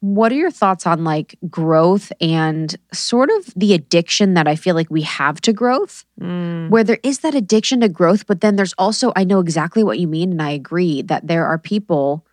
[0.00, 4.74] What are your thoughts on like growth and sort of the addiction that I feel
[4.74, 6.04] like we have to growth?
[6.20, 6.70] Mm.
[6.70, 10.00] Where there is that addiction to growth, but then there's also, I know exactly what
[10.00, 12.26] you mean, and I agree that there are people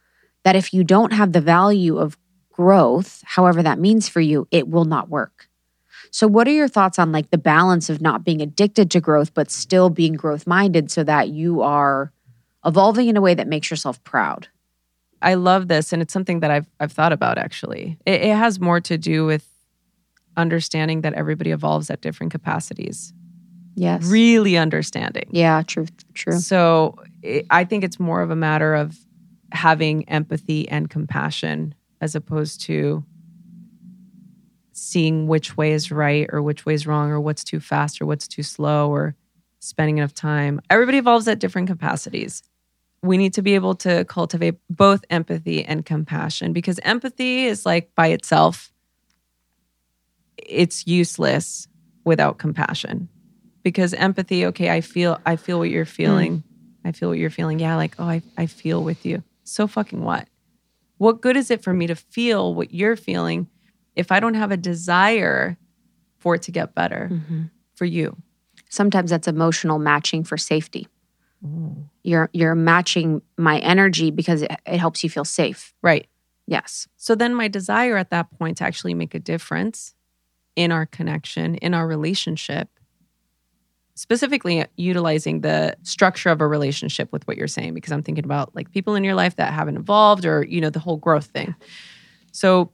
[0.43, 2.17] that if you don't have the value of
[2.51, 5.47] growth, however that means for you, it will not work.
[6.11, 9.33] So, what are your thoughts on like the balance of not being addicted to growth,
[9.33, 12.11] but still being growth minded so that you are
[12.65, 14.47] evolving in a way that makes yourself proud?
[15.21, 17.97] I love this, and it's something that I've I've thought about actually.
[18.05, 19.47] It, it has more to do with
[20.37, 23.13] understanding that everybody evolves at different capacities.
[23.75, 24.05] Yes.
[24.05, 25.29] Really understanding.
[25.31, 26.39] yeah, true, true.
[26.39, 28.97] So it, I think it's more of a matter of
[29.51, 33.03] having empathy and compassion as opposed to
[34.73, 38.05] seeing which way is right or which way is wrong or what's too fast or
[38.05, 39.15] what's too slow or
[39.59, 40.61] spending enough time.
[40.69, 42.41] Everybody evolves at different capacities.
[43.01, 47.93] We need to be able to cultivate both empathy and compassion because empathy is like
[47.95, 48.71] by itself,
[50.37, 51.67] it's useless
[52.05, 53.09] without compassion.
[53.61, 55.89] Because empathy, okay, I feel I feel what you're hmm.
[55.89, 56.43] feeling.
[56.85, 57.59] I feel what you're feeling.
[57.59, 59.21] Yeah, like, oh, I, I feel with you.
[59.49, 60.27] So fucking what?
[60.97, 63.47] What good is it for me to feel what you're feeling
[63.95, 65.57] if I don't have a desire
[66.17, 67.49] for it to get better Mhm.
[67.73, 68.15] for you?
[68.69, 70.87] Sometimes that's emotional matching for safety.
[72.03, 75.73] You're you're matching my energy because it, it helps you feel safe.
[75.81, 76.07] Right.
[76.47, 76.87] Yes.
[76.97, 79.95] So then my desire at that point to actually make a difference
[80.55, 82.69] in our connection, in our relationship,
[83.99, 88.55] specifically utilizing the structure of a relationship with what you're saying, because I'm thinking about
[88.55, 91.53] like people in your life that haven't evolved or, you know, the whole growth thing.
[92.31, 92.71] So,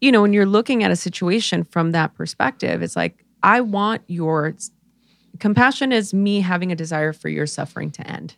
[0.00, 4.00] you know, when you're looking at a situation from that perspective, it's like, I want
[4.06, 4.54] your
[5.40, 8.34] compassion is me having a desire for your suffering to end.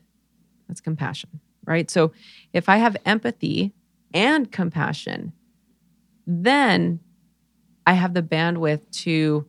[0.67, 1.89] That's compassion, right?
[1.89, 2.11] So
[2.53, 3.73] if I have empathy
[4.13, 5.33] and compassion,
[6.27, 6.99] then
[7.87, 9.47] I have the bandwidth to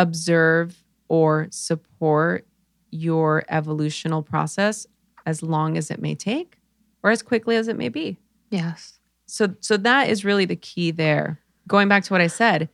[0.00, 2.46] observe or support
[2.90, 4.86] your evolutional process
[5.26, 6.58] as long as it may take
[7.02, 8.16] or as quickly as it may be.
[8.50, 8.98] Yes.
[9.26, 11.38] So so that is really the key there.
[11.68, 12.70] Going back to what I said,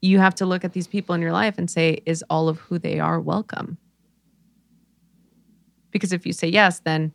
[0.00, 2.58] you have to look at these people in your life and say is all of
[2.58, 3.78] who they are welcome?
[5.92, 7.12] Because if you say yes, then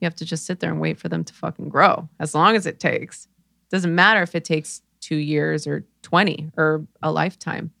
[0.00, 2.56] you have to just sit there and wait for them to fucking grow as long
[2.56, 3.28] as it takes.
[3.70, 7.72] Doesn't matter if it takes 2 years or 20 or a lifetime.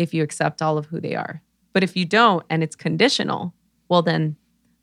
[0.00, 1.42] If you accept all of who they are.
[1.74, 3.54] But if you don't and it's conditional,
[3.90, 4.36] well then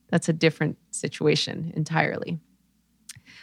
[0.10, 2.39] that's a different situation entirely.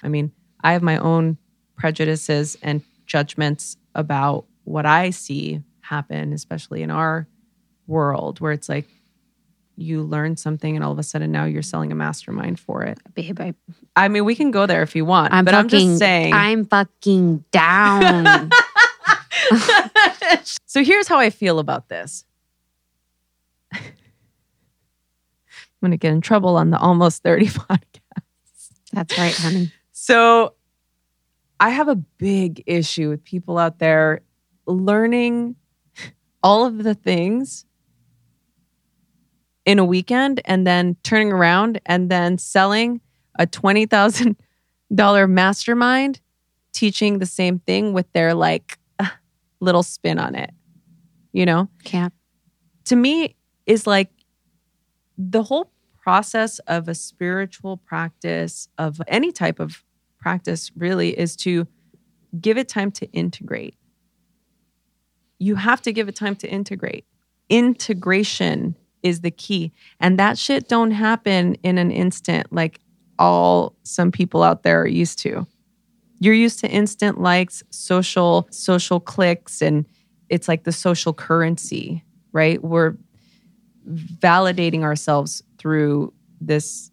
[0.03, 0.33] I mean,
[0.63, 1.37] I have my own
[1.77, 7.27] prejudices and judgments about what I see happen, especially in our
[7.87, 8.89] world, where it's like
[9.77, 12.99] you learn something and all of a sudden now you're selling a mastermind for it.
[13.15, 13.55] Babe, I,
[13.97, 16.33] I mean, we can go there if you want, I'm but I'm fucking, just saying.
[16.33, 18.51] I'm fucking down.
[20.67, 22.25] so here's how I feel about this.
[23.73, 23.81] I'm
[25.81, 27.81] going to get in trouble on the almost 30 podcast.
[28.93, 29.73] That's right, honey.
[29.93, 30.55] So
[31.61, 34.23] I have a big issue with people out there
[34.67, 35.57] learning
[36.43, 37.65] all of the things
[39.65, 43.01] in a weekend and then turning around and then selling
[43.39, 46.21] a $20,000 mastermind
[46.73, 48.79] teaching the same thing with their like
[49.65, 50.53] little spin on it.
[51.33, 51.69] You know?
[51.83, 52.13] Can't.
[52.85, 53.35] to me
[53.67, 54.11] is like
[55.19, 59.83] the whole process of a spiritual practice of any type of
[60.21, 61.67] practice really is to
[62.41, 63.77] give it time to integrate
[65.39, 67.05] you have to give it time to integrate
[67.49, 72.81] integration is the key and that shit don't happen in an instant like
[73.19, 75.47] all some people out there are used to
[76.25, 79.85] you're used to instant likes social social clicks and
[80.29, 82.63] it's like the social currency right?
[82.63, 82.97] We're
[83.89, 86.91] validating ourselves through this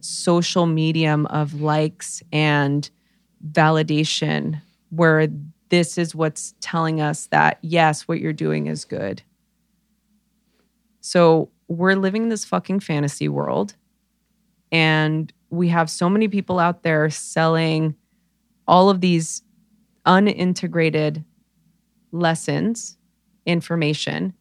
[0.00, 2.90] social medium of likes and
[3.52, 4.60] validation
[4.90, 5.28] where
[5.68, 9.22] this is what's telling us that yes what you're doing is good.
[11.02, 13.74] So we're living in this fucking fantasy world
[14.72, 17.94] and we have so many people out there selling
[18.68, 19.42] all of these
[20.06, 21.24] unintegrated
[22.12, 22.96] lessons
[23.44, 24.34] information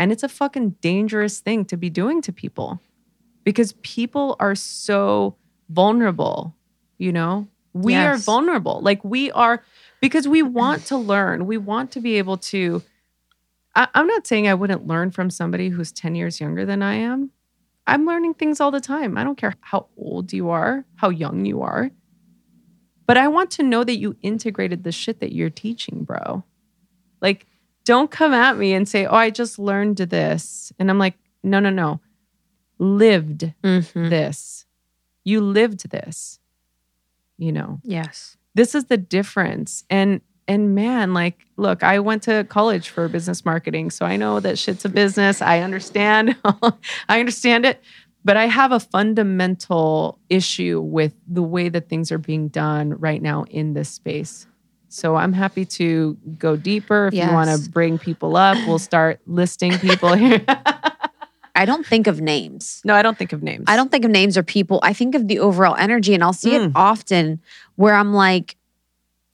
[0.00, 2.80] and it's a fucking dangerous thing to be doing to people
[3.44, 5.36] because people are so
[5.68, 6.56] vulnerable,
[6.96, 7.48] you know?
[7.74, 8.80] We are vulnerable.
[8.80, 9.62] Like we are,
[10.00, 11.44] because we want to learn.
[11.44, 12.82] We want to be able to.
[13.76, 16.94] I, I'm not saying I wouldn't learn from somebody who's 10 years younger than I
[16.94, 17.30] am.
[17.86, 19.18] I'm learning things all the time.
[19.18, 21.90] I don't care how old you are, how young you are.
[23.10, 26.44] But I want to know that you integrated the shit that you're teaching, bro.
[27.20, 27.46] Like,
[27.84, 30.72] don't come at me and say, oh, I just learned this.
[30.78, 32.00] And I'm like, no, no, no.
[32.78, 34.08] Lived Mm-hmm.
[34.10, 34.64] this.
[35.24, 36.38] You lived this.
[37.36, 38.36] You know, Yes.
[38.54, 39.84] this is the difference.
[39.90, 44.40] And and man, like, look, I went to college for business marketing, so I know
[44.40, 45.40] that shit's a business.
[45.40, 46.34] I understand.
[47.08, 47.80] I understand it.
[48.24, 53.22] But I have a fundamental issue with the way that things are being done right
[53.22, 54.46] now in this space.
[54.88, 57.06] So I'm happy to go deeper.
[57.08, 60.44] If you want to bring people up, we'll start listing people here.
[61.54, 62.80] I don't think of names.
[62.84, 63.64] no, I don't think of names.
[63.66, 64.80] I don't think of names or people.
[64.82, 66.72] I think of the overall energy, and I'll see it Mm.
[66.74, 67.40] often
[67.76, 68.56] where I'm like,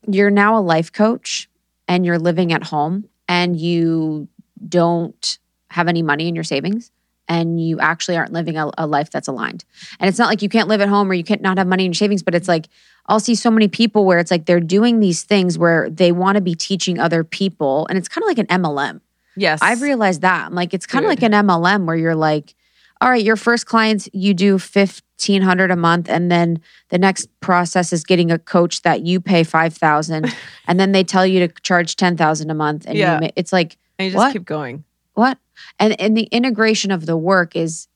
[0.08, 1.48] you're now a life coach
[1.88, 4.28] and you're living at home and you
[4.68, 5.38] don't
[5.70, 6.90] have any money in your savings
[7.28, 9.64] and you actually aren't living a, a life that's aligned.
[10.00, 11.84] And it's not like you can't live at home or you can't not have money
[11.84, 12.68] in your savings, but it's like
[13.06, 16.36] I'll see so many people where it's like they're doing these things where they want
[16.36, 19.00] to be teaching other people, and it's kind of like an MLM.
[19.36, 19.60] Yes.
[19.62, 20.46] I've realized that.
[20.46, 22.54] I'm like, it's kind of like an MLM where you're like,
[23.00, 27.28] all right, your first clients, you do fifteen hundred a month, and then the next
[27.40, 30.34] process is getting a coach that you pay five thousand,
[30.66, 33.20] and then they tell you to charge ten thousand a month, and Yeah.
[33.22, 34.32] you it's like and you just What?
[34.32, 34.82] keep going.
[35.14, 35.38] what?
[35.78, 37.88] And and the integration of the work is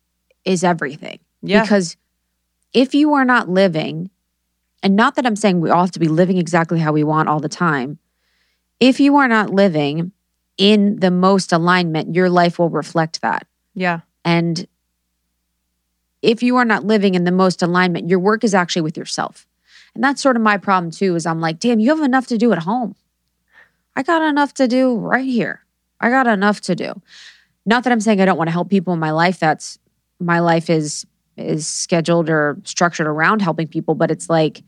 [0.45, 1.19] is everything.
[1.43, 1.62] Yeah.
[1.62, 1.97] Because
[2.73, 4.11] if you are not living,
[4.82, 7.28] and not that I'm saying we all have to be living exactly how we want
[7.28, 7.99] all the time,
[8.78, 10.12] if you are not living
[10.57, 13.47] in the most alignment, your life will reflect that.
[13.74, 14.01] yeah.
[14.24, 14.66] And
[16.23, 19.47] if you are not living in the most alignment, your work is actually with yourself.
[19.95, 22.39] And that's sort of my problem too, is I'm like, damn, you have enough to
[22.39, 22.95] do at home.
[23.97, 25.65] I got enough to do right here.
[25.99, 27.01] I got enough to do.
[27.70, 29.38] Not that I'm saying I don't want to help people in my life.
[29.38, 29.78] That's
[30.18, 31.06] my life is
[31.36, 34.62] is scheduled or structured around helping people, but it's like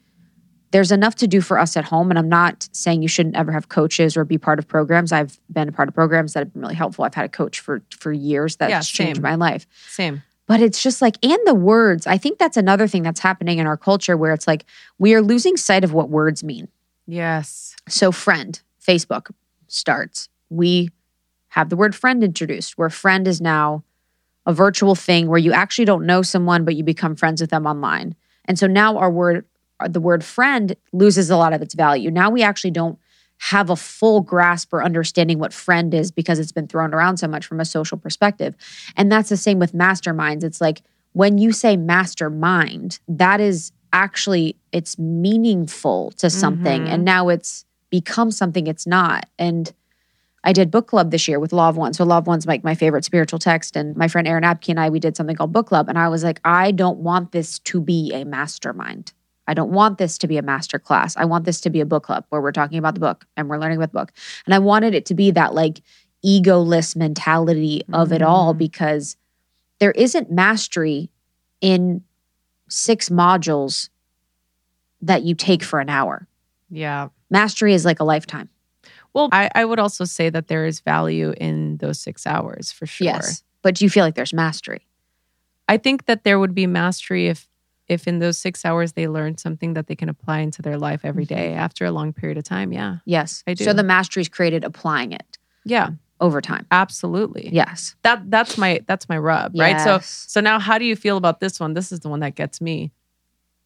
[0.70, 2.08] there's enough to do for us at home.
[2.10, 5.12] And I'm not saying you shouldn't ever have coaches or be part of programs.
[5.12, 7.04] I've been a part of programs that have been really helpful.
[7.04, 10.22] I've had a coach for for years that's Yeah, changed my life Same.
[10.46, 13.66] but it's just like and the words i think that's another thing that's happening in
[13.66, 14.64] our culture where it's like
[14.98, 16.68] we are losing sight of what words mean
[17.06, 17.76] Yes.
[17.88, 19.30] so friend facebook
[19.68, 20.88] starts we
[21.52, 23.84] have the word friend introduced where friend is now
[24.46, 27.66] a virtual thing where you actually don't know someone but you become friends with them
[27.66, 28.14] online.
[28.46, 29.44] And so now our word
[29.88, 32.10] the word friend loses a lot of its value.
[32.10, 32.98] Now we actually don't
[33.38, 37.26] have a full grasp or understanding what friend is because it's been thrown around so
[37.28, 38.54] much from a social perspective.
[38.96, 40.44] And that's the same with masterminds.
[40.44, 46.84] It's like when you say mastermind that is actually it's meaningful to something.
[46.84, 46.88] Mhm.
[46.92, 49.26] and now it's become something it's not.
[49.38, 49.70] And
[50.44, 51.92] I did book club this year with Law of One.
[51.94, 53.76] So Law of One's like my favorite spiritual text.
[53.76, 55.88] And my friend Aaron Abke and I, we did something called book club.
[55.88, 59.12] And I was like, I don't want this to be a mastermind.
[59.46, 61.16] I don't want this to be a master class.
[61.16, 63.48] I want this to be a book club where we're talking about the book and
[63.48, 64.12] we're learning about the book.
[64.46, 65.80] And I wanted it to be that like
[66.24, 68.58] egoless mentality of it all Mhm.
[68.58, 69.16] because
[69.80, 71.10] there isn't mastery
[71.60, 72.02] in
[72.68, 73.90] six modules
[75.00, 76.28] that you take for an hour.
[76.70, 77.08] Yeah.
[77.30, 78.48] Mastery is like a lifetime.
[79.14, 82.86] Well, I, I would also say that there is value in those six hours for
[82.86, 83.06] sure.
[83.06, 83.44] Yes.
[83.62, 84.86] But do you feel like there's mastery?
[85.68, 87.48] I think that there would be mastery if
[87.88, 91.04] if in those six hours they learn something that they can apply into their life
[91.04, 91.34] every mm-hmm.
[91.34, 92.72] day after a long period of time.
[92.72, 92.96] Yeah.
[93.04, 93.42] Yes.
[93.46, 93.64] I do.
[93.64, 95.90] So the mastery is created applying it Yeah.
[96.20, 96.66] over time.
[96.70, 97.50] Absolutely.
[97.52, 97.94] Yes.
[98.02, 99.80] That that's my that's my rub, right?
[99.80, 101.74] So so now how do you feel about this one?
[101.74, 102.92] This is the one that gets me.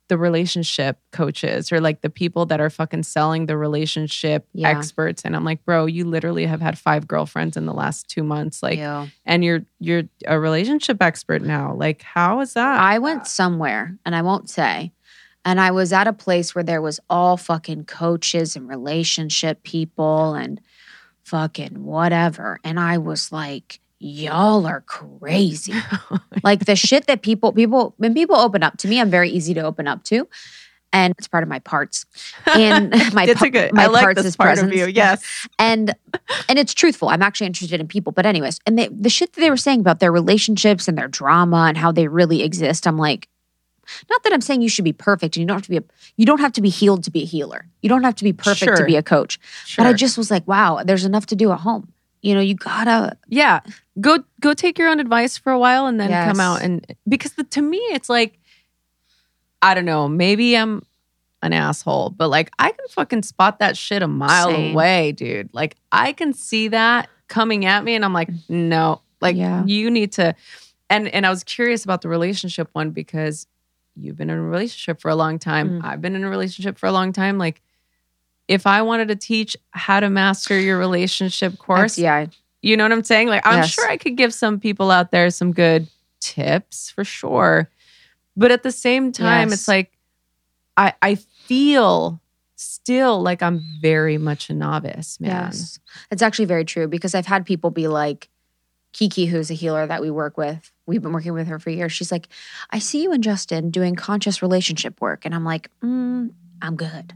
[0.09, 4.69] The relationship coaches or like the people that are fucking selling the relationship Yeah.
[4.71, 5.23] experts.
[5.25, 8.63] And I'm like, bro, you literally have had five girlfriends in the last two months.
[8.63, 9.09] Like Yeah.
[9.25, 11.75] and you're you're a relationship expert now.
[11.75, 12.81] Like, how is that?
[12.81, 14.93] I went somewhere, and I won't say,
[15.45, 20.35] and I was at a place where there was all fucking coaches and relationship people
[20.35, 20.61] and
[21.25, 22.59] fucking whatever.
[22.65, 25.75] And I was like, y'all are crazy.
[26.43, 29.55] like the shit that people people when people open up to me, I'm very easy
[29.55, 30.29] to open up to.
[30.93, 32.07] And it's part of my parts.
[32.55, 33.75] And my, it's a good.
[33.75, 34.71] my I like parts this is part presence.
[34.71, 34.87] of you.
[34.87, 35.49] Yes.
[35.59, 35.95] and
[36.49, 37.09] and it's truthful.
[37.09, 38.13] I'm actually interested in people.
[38.13, 41.09] But anyways, and they, the shit that they were saying about their relationships and their
[41.09, 43.29] drama and how they really exist, I'm like,
[44.09, 45.85] not that I'm saying you should be perfect and you don't have to be a,
[46.17, 47.67] you don't have to be healed to be a healer.
[47.83, 49.39] You don't have to be perfect to be a coach.
[49.65, 49.85] Sure.
[49.85, 51.93] But I just was like, wow, there's enough to do at home.
[52.27, 53.61] You know, you gotta yeah
[54.01, 57.35] go go take your own advice for a while and then come out and because
[57.35, 58.39] the, to me it's like
[59.63, 60.85] i don't know maybe i'm
[61.43, 64.73] an asshole but like i can fucking spot that shit a mile Same.
[64.75, 69.37] away dude like i can see that coming at me and i'm like no like
[69.37, 69.65] Yeah.
[69.65, 70.35] you need to
[70.91, 73.47] and and i was curious about the relationship one because
[73.95, 75.85] you've been in a relationship for a long time Mm.
[75.85, 77.63] i've been in a relationship for a long time like
[78.49, 82.27] if i wanted to teach how to master your relationship course yeah,
[82.63, 83.29] you know what I'm saying?
[83.29, 83.71] Like, I'm Yes.
[83.71, 85.87] sure I could give some people out there some good
[86.21, 87.71] tips for sure.
[88.37, 89.61] But at the same time, Yes.
[89.61, 89.93] it's like,
[90.77, 92.21] I, I feel
[92.57, 95.31] still like I'm very much a novice, man.
[95.53, 95.79] Yes.
[96.11, 98.31] It's actually very true because I've had people be like,
[98.93, 101.93] Kiki, who's a healer that we work with, we've been working with her for years.
[101.93, 102.27] She's like,
[102.71, 105.25] I see you and Justin doing conscious relationship work.
[105.25, 106.31] And I'm like, mm,
[106.63, 107.13] I'm good.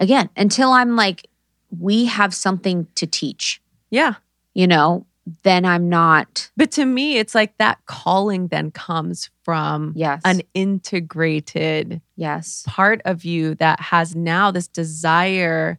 [0.00, 1.28] Again, until I'm like,
[1.76, 3.60] we have something to teach,
[3.90, 4.14] Yeah.
[4.54, 5.06] you know,
[5.42, 10.40] then I'm not, But to me, it's like that calling then comes from yes, an
[10.54, 15.78] integrated yes, part of you that has now this desire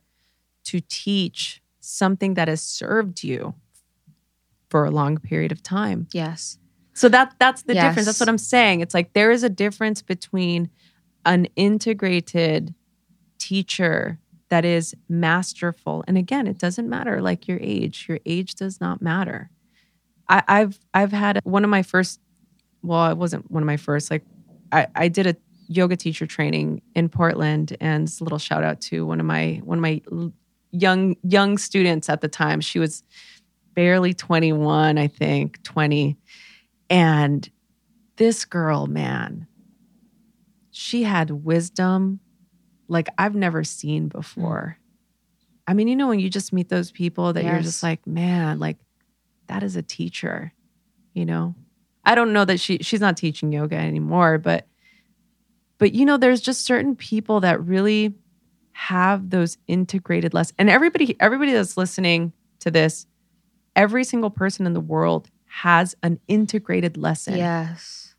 [0.65, 3.55] to teach something that has served you
[4.69, 6.07] for a long period of time.
[6.13, 6.59] yes,
[6.93, 7.85] So that that's the Yes.
[7.85, 8.05] difference.
[8.05, 8.81] That's what I'm saying.
[8.81, 10.69] It's like there is a difference between
[11.25, 12.75] an integrated
[13.39, 16.03] teacher that is masterful.
[16.07, 18.05] And again, it doesn't matter like your age.
[18.07, 19.49] Your age does not matter.
[20.27, 22.19] I, I've I've had one of my first
[22.81, 24.23] well, it wasn't one of my first, like
[24.71, 25.35] I, I did a
[25.67, 29.77] yoga teacher training in Portland and a little shout out to one of my one
[29.77, 30.01] of my
[30.71, 32.61] young young students at the time.
[32.61, 33.03] She was
[33.75, 36.17] barely 21, I think, 20.
[36.89, 37.49] And
[38.17, 39.47] this girl, man,
[40.71, 42.19] she had wisdom
[42.89, 44.77] like I've never seen before.
[44.77, 44.83] Mm.
[45.67, 47.65] I mean, you know, when you just meet those people that you're Yes.
[47.65, 48.77] just like, man, like
[49.47, 50.51] that is a teacher,
[51.13, 51.55] you know?
[52.03, 54.67] I don't know that she she's not teaching yoga anymore, but
[55.77, 58.15] but you know, there's just certain people that really
[58.71, 60.55] have those integrated lessons.
[60.57, 63.05] And everybody, everybody that's listening to this,
[63.75, 68.15] every single person in the world has an integrated lesson Yes.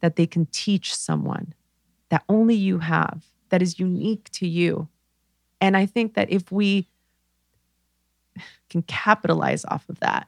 [0.00, 1.54] that they can teach someone
[2.10, 4.88] that only you have, that is unique to you.
[5.60, 6.88] And I think that if we
[8.70, 10.26] can capitalize off of that,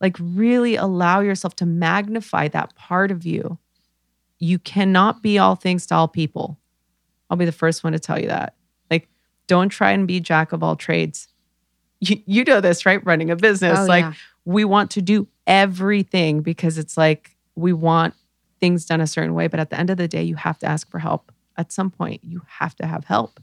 [0.00, 3.58] like really allow yourself to magnify that part of you,
[4.38, 6.58] you cannot be all things to all people.
[7.30, 8.54] I'll be the first one to tell you that.
[8.90, 9.08] Like,
[9.46, 11.28] don't try and be jack of all trades.
[12.00, 13.04] You, you know this, right?
[13.04, 13.78] Running a business.
[13.78, 14.12] Oh, like, yeah.
[14.44, 18.14] we want to do everything because it's like we want
[18.60, 19.46] things done a certain way.
[19.48, 21.32] But at the end of the day, you have to ask for help.
[21.56, 23.40] At some point, you have to have help.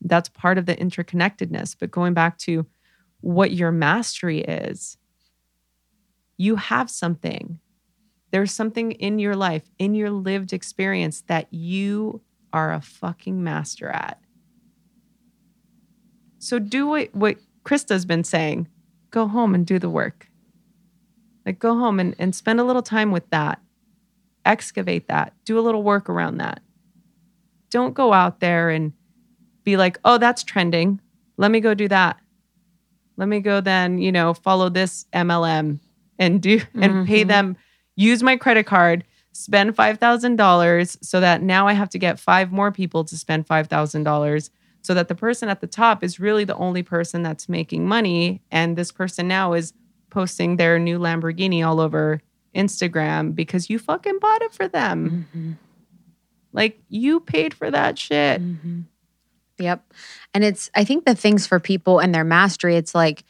[0.00, 1.76] That's part of the interconnectedness.
[1.78, 2.66] But going back to
[3.20, 4.96] what your mastery is,
[6.36, 7.58] you have something.
[8.30, 12.20] There's something in your life, in your lived experience that you
[12.52, 14.20] are a fucking master at.
[16.38, 18.68] So do what, what Krista's been saying
[19.10, 20.28] go home and do the work.
[21.46, 23.58] Like go home and, and spend a little time with that.
[24.44, 25.32] Excavate that.
[25.46, 26.60] Do a little work around that.
[27.70, 28.92] Don't go out there and
[29.64, 31.00] be like, oh, that's trending.
[31.36, 32.18] Let me go do that.
[33.16, 35.80] Let me go then, you know, follow this MLM
[36.18, 37.28] and do and pay Mhm.
[37.28, 37.56] them,
[37.96, 42.72] use my credit card, spend $5,000 so that now I have to get five more
[42.72, 44.50] people to spend $5,000
[44.82, 48.40] so that the person at the top is really the only person that's making money.
[48.50, 49.72] And this person now is
[50.10, 52.20] posting their new Lamborghini all over
[52.54, 55.26] Instagram because you fucking bought it for them.
[55.34, 55.56] Mhm.
[56.52, 58.40] Like you paid for that shit.
[58.40, 58.84] Mhm.
[59.58, 59.92] Yep.
[60.34, 63.24] And it's, I think the things for people and their mastery, it's like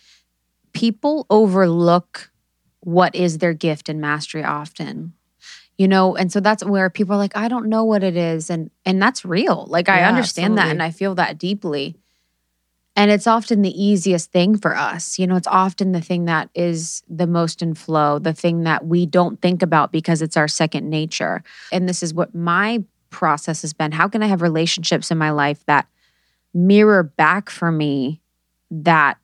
[0.72, 2.30] people overlook
[2.80, 5.14] what is their gift and mastery often.
[5.78, 8.50] You know, and so that's where people are like, I don't know what it is.
[8.50, 9.66] And and that's real.
[9.68, 11.96] Like I Yeah, understand that and I feel that deeply.
[12.96, 15.20] And it's often the easiest thing for us.
[15.20, 18.86] You know, it's often the thing that is the most in flow, the thing that
[18.86, 21.44] we don't think about because it's our second nature.
[21.70, 23.92] And this is what my process has been.
[23.92, 25.86] How can I have relationships in my life that
[26.54, 28.20] mirror back for me
[28.70, 29.18] that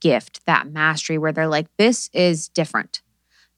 [0.00, 3.02] gift, that mastery, where they're like, this is different.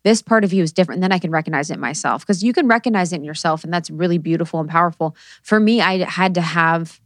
[0.04, 0.98] This part of you is different.
[0.98, 3.64] And then I can recognize it myself because you can recognize it in yourself.
[3.64, 5.16] And that's really beautiful and powerful.
[5.42, 7.00] For me, I had to have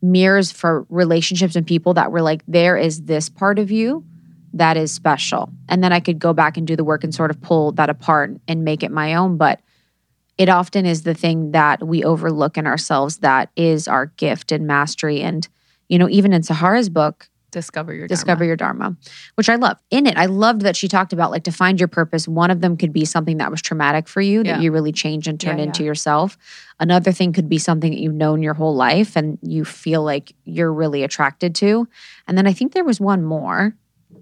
[0.00, 4.04] mirrors for relationships and people that were like, there is this part of you
[4.54, 5.50] that is special.
[5.68, 7.90] And then I could go back and do the work and sort of pull that
[7.90, 9.36] apart and make it my own.
[9.36, 9.60] But
[10.38, 14.66] it often is the thing that we overlook in ourselves that is our gift and
[14.66, 15.22] mastery.
[15.22, 15.48] And,
[15.88, 18.46] you know, even in Sahara's book, Discover your Discover Dharma.
[18.46, 18.96] Your Dharma,
[19.36, 19.78] which I love.
[19.90, 22.28] In it, I loved that she talked about like to find your purpose.
[22.28, 24.54] One of them could be something that was traumatic for you Yeah.
[24.54, 26.36] that you really change and turn Yeah, into yourself.
[26.80, 30.34] Another thing could be something that you've known your whole life and you feel like
[30.44, 31.88] you're really attracted to.
[32.28, 33.74] And then I think there was one more.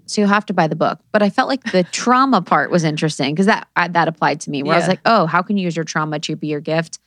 [0.07, 1.01] So you'll have to buy the book.
[1.13, 4.51] But I felt like the trauma part was interesting because that I, that applied to
[4.51, 4.63] me.
[4.63, 6.99] Where I was like, oh, how can you use your trauma to be your gift?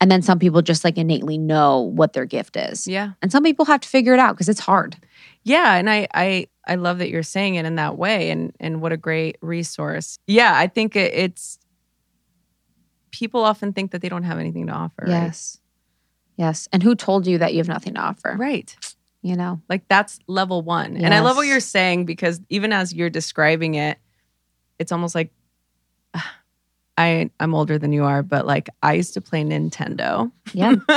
[0.00, 2.88] And then some people just like innately know what their gift is.
[2.88, 3.12] Yeah.
[3.22, 4.96] And some people have to figure it out because it's hard.
[5.44, 8.80] Yeah, and I I I love that you're saying it in that way, and and
[8.80, 10.18] what a great resource.
[10.26, 11.58] Yeah, I think it, it's
[13.12, 15.02] people often think that they don't have anything to offer.
[15.02, 15.08] right?
[15.08, 15.58] Yes.
[16.36, 16.68] Yes.
[16.72, 18.36] And who told you that you have nothing to offer?
[18.38, 18.74] right.
[19.22, 19.60] You know?
[19.68, 23.74] Like that's level one, and I love what you're saying because even as you're describing
[23.76, 23.98] it,
[24.78, 25.30] it's almost like
[26.98, 30.30] I I'm older than you are, but like I used to play Nintendo.
[30.52, 30.74] Yeah.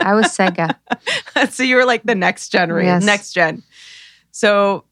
[0.00, 0.76] I was Sega.
[1.50, 3.04] so you were like the next generation, Yes.
[3.04, 3.62] next gen.
[4.30, 4.84] So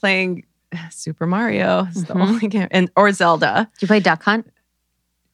[0.00, 0.44] playing
[0.90, 2.20] Super Mario is the Mhm.
[2.28, 3.68] only game, and or Zelda.
[3.74, 4.50] Did you play Duck Hunt?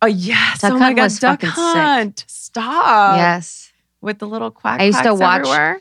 [0.03, 0.63] Oh yes!
[0.63, 1.57] Duck oh my Hunt god, was Duck fucking sick.
[1.83, 2.25] Hunt!
[2.27, 3.19] Stop!
[3.19, 3.71] yes.
[4.01, 4.81] with the little quack.
[4.81, 5.81] I used to watch- everywhere.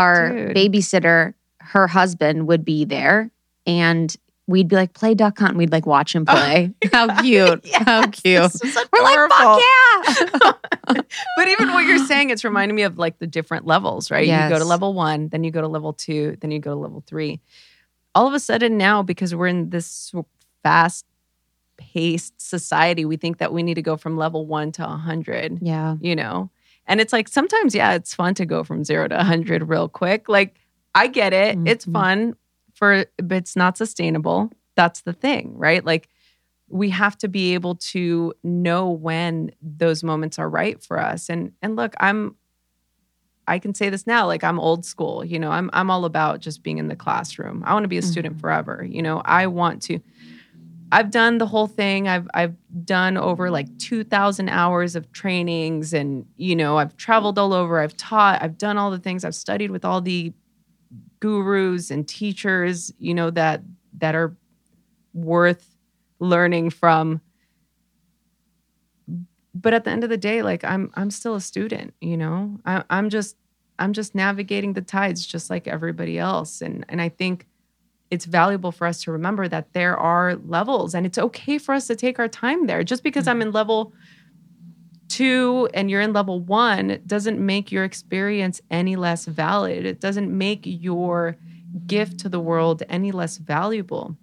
[0.00, 0.56] Our Dude.
[0.56, 3.30] babysitter, her husband would be there
[3.66, 4.16] and
[4.46, 5.50] we'd be like, play Duck Hunt.
[5.50, 6.74] And we'd like watch him oh, play.
[6.92, 7.66] How cute.
[7.74, 8.52] How cute.
[8.92, 10.52] We're like, fuck yeah.
[11.36, 14.26] But even what you're saying, it's reminding me of like the different levels, right?
[14.26, 16.76] You go to level one, then you go to level two, then you go to
[16.76, 17.40] level three.
[18.14, 20.12] All of a sudden now, because we're in this
[20.64, 21.06] fast
[21.76, 25.58] paced society, we think that we need to go from level one to a 100,
[25.62, 25.96] yeah.
[26.00, 26.50] you know?
[26.90, 30.28] And it's like sometimes, yeah, it's fun to go from zero to 100 real quick.
[30.28, 30.56] Like,
[30.94, 31.56] I get it.
[31.64, 31.92] It's Mhm.
[31.92, 32.34] fun
[32.74, 34.50] for but it's not sustainable.
[34.74, 35.84] That's the thing, right?
[35.84, 36.08] Like
[36.68, 41.30] we have to be able to know when those moments are right for us.
[41.30, 42.34] And and look, I'm
[43.46, 46.40] I can say this now, like I'm old school, you know, I'm I'm all about
[46.40, 47.62] just being in the classroom.
[47.66, 48.40] I want to be a student Mm-hmm.
[48.40, 48.86] forever.
[48.88, 50.00] You know, I want to
[50.92, 52.08] I've done the whole thing.
[52.08, 57.52] I've I've done over like 2000 hours of trainings and you know, I've traveled all
[57.52, 57.80] over.
[57.80, 59.24] I've taught, I've done all the things.
[59.24, 60.32] I've studied with all the
[61.20, 63.62] gurus and teachers, you know, that
[63.98, 64.36] that are
[65.14, 65.76] worth
[66.20, 67.20] learning from.
[69.54, 72.58] But at the end of the day, like I'm I'm still a student, you know.
[72.64, 73.36] I, I'm just
[73.78, 76.60] I'm just navigating the tides just like everybody else.
[76.62, 77.46] And and I think
[78.10, 81.86] it's valuable for us to remember that there are levels and it's okay for us
[81.86, 82.82] to take our time there.
[82.82, 83.48] Just because I'm mm-hmm.
[83.48, 83.92] in level
[85.08, 89.86] two and you're in level one doesn't make your experience any less valid.
[89.86, 91.36] It doesn't make your
[91.86, 94.16] gift to the world any less valuable.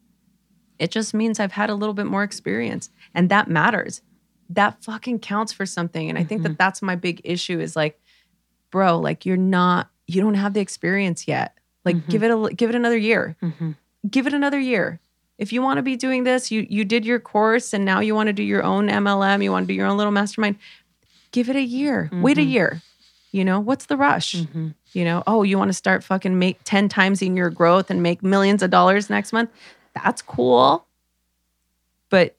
[0.80, 4.02] It just means I've had a little bit more experience and that matters.
[4.50, 6.10] That fucking counts for something.
[6.10, 6.58] And I think that mm-hmm.
[6.58, 8.00] that's my big issue is like,
[8.72, 11.57] bro, like you're not, you don't have the experience yet.
[11.88, 12.12] Like mm-hmm.
[12.12, 13.36] give it a, give it another year.
[13.42, 13.72] Mm-hmm.
[14.10, 15.00] Give it another year.
[15.38, 18.14] If you want to be doing this, you you did your course and now you
[18.14, 20.58] want to do your own MLM, you want to do your own little mastermind,
[21.32, 22.10] give it a year.
[22.12, 22.50] Wait a mm-hmm.
[22.50, 22.82] year.
[23.32, 24.34] You know, what's the rush?
[24.94, 28.02] You know, oh, you want to start fucking make 10 times in your growth and
[28.02, 29.50] make millions of dollars next month?
[29.94, 30.86] That's cool.
[32.10, 32.36] But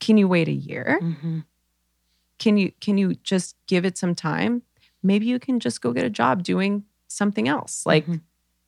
[0.00, 0.98] can you wait a year?
[2.38, 4.62] Can you can you just give it some time?
[5.02, 7.84] Maybe you can just go get a job doing something else.
[7.84, 8.06] Like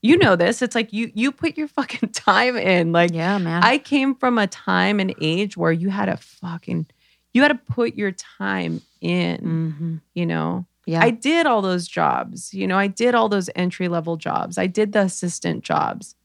[0.03, 0.63] you know this.
[0.63, 2.93] It's like you you put your fucking time in.
[2.93, 3.63] Like Yeah, man.
[3.63, 6.87] I came from a time and age where you had to fucking
[7.33, 9.97] you had to put your time in, mm-hmm.
[10.15, 10.67] you know.
[10.87, 11.01] Yeah.
[11.03, 12.53] I did all those jobs.
[12.53, 14.59] You know, I did all those entry level jobs.
[14.59, 16.17] I did the assistant jobs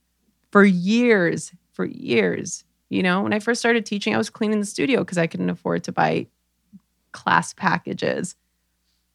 [0.52, 2.64] for years, for years.
[2.90, 5.50] You know, when I first started teaching, I was cleaning the studio because I couldn't
[5.50, 6.28] afford to buy
[7.12, 8.36] class packages.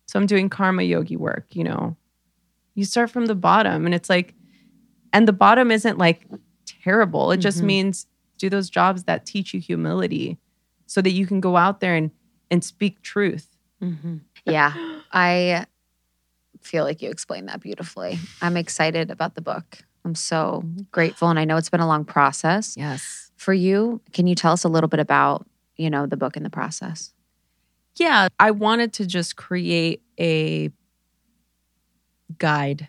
[0.07, 1.97] So I'm doing karma yogi work, you know.
[2.74, 4.35] You start from the bottom and it's like,
[5.12, 6.27] and the bottom isn't like
[6.66, 7.32] terrible.
[7.32, 7.65] It just Mhm.
[7.65, 8.07] means
[8.39, 10.39] do those jobs that teach you humility
[10.87, 12.11] so that you can go out there and
[12.51, 13.57] and speak truth.
[13.82, 14.19] Mm-hmm.
[14.47, 14.73] Yeah,
[15.12, 15.66] I
[16.62, 18.19] feel like you explained that beautifully.
[18.43, 19.78] I'm excited about the book.
[20.05, 23.31] I'm so grateful, and I know it's been a long process Yes.
[23.37, 24.01] for you.
[24.12, 25.47] Can you tell us a little bit about
[25.77, 27.12] you know the book and the process?
[27.97, 30.70] Yeah, I wanted to just create a
[32.39, 32.89] guide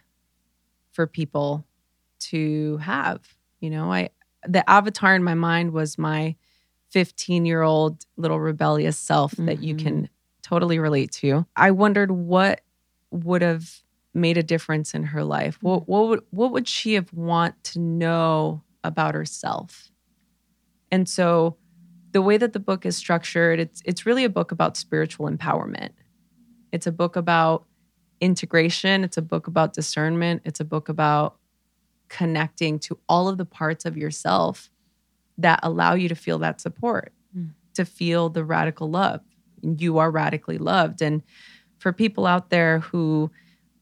[0.91, 1.65] for people
[2.29, 3.21] to have.
[3.59, 4.09] You know, I
[4.47, 6.35] the avatar in my mind was my
[6.89, 10.05] 15 year old little rebellious self that you can mm-hmm.
[10.41, 11.45] totally relate to.
[11.55, 12.61] I wondered what
[13.11, 13.81] would have
[14.13, 15.57] made a difference in her life.
[15.61, 15.87] What mm.
[15.87, 19.91] what would what would she have want to know about herself?
[20.91, 21.57] And so
[22.11, 25.91] the way that the book is structured, it's it's really a book about spiritual empowerment.
[26.71, 27.65] It's a book about
[28.19, 31.37] integration, it's a book about discernment, it's a book about
[32.11, 34.69] connecting to all of the parts of yourself
[35.37, 37.51] that allow you to feel that support, Mm.
[37.73, 39.21] to feel the radical love.
[39.63, 41.01] You are radically loved.
[41.01, 41.23] And
[41.77, 43.31] for people out there who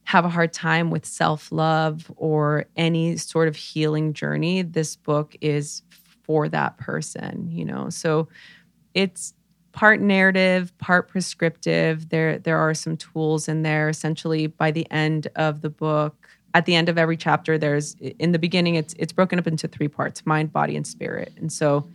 [0.03, 5.35] have a hard time with self love or any sort of healing journey, this book
[5.41, 5.81] is
[6.23, 7.89] for that person, you know?
[7.89, 8.27] So
[8.93, 9.33] it's
[9.71, 12.09] part narrative, part prescriptive.
[12.09, 13.89] There, there are some tools in there.
[13.89, 18.31] Essentially, by the end of the book, at the end of every chapter, there's in
[18.31, 21.31] the beginning, it's it's broken up into three parts: mind, body, and spirit.
[21.37, 21.89] And so,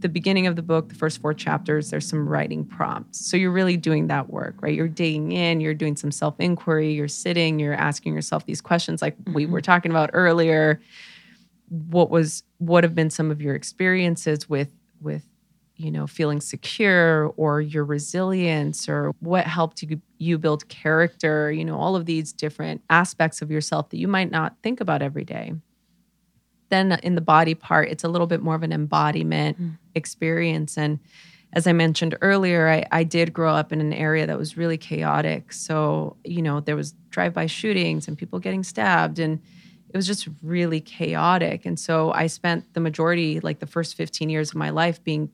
[0.00, 3.28] the beginning of the book, the first four chapters, there's some writing prompts.
[3.30, 4.74] So you're really doing that work, right?
[4.74, 9.02] You're digging in, you're doing some self inquiry, you're sitting, you're asking yourself these questions,
[9.02, 9.52] like we mm-hmm.
[9.52, 10.80] were talking about earlier.
[11.68, 15.24] What was what have been some of your experiences with with
[15.76, 21.64] you know feeling secure or your resilience or what helped you you build character you
[21.64, 25.24] know all of these different aspects of yourself that you might not think about every
[25.24, 25.54] day.
[26.68, 29.68] Then in the body part it's a little bit more of an embodiment hmm.
[29.94, 30.76] experience.
[30.76, 30.98] And
[31.52, 34.78] as i mentioned earlier I, I did grow up in an area that was really
[34.78, 35.52] chaotic.
[35.52, 39.40] So you know there was drive-by shootings and people getting stabbed and
[39.88, 41.66] it was just really chaotic.
[41.66, 45.30] And so i spent the majority like the first 15 years of my life being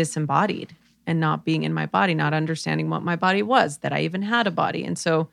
[0.00, 0.70] disembodied
[1.06, 4.22] and not being in my body not understanding what my body was that i even
[4.34, 4.82] had a body.
[4.88, 5.28] And so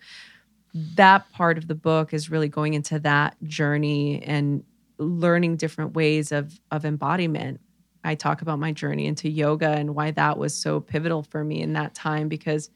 [0.74, 4.64] that part of the book is really going into that journey and
[5.00, 7.60] learning different ways of of embodiment.
[8.04, 11.62] I talk about my journey into yoga and why that was so pivotal for me
[11.62, 12.70] in that time because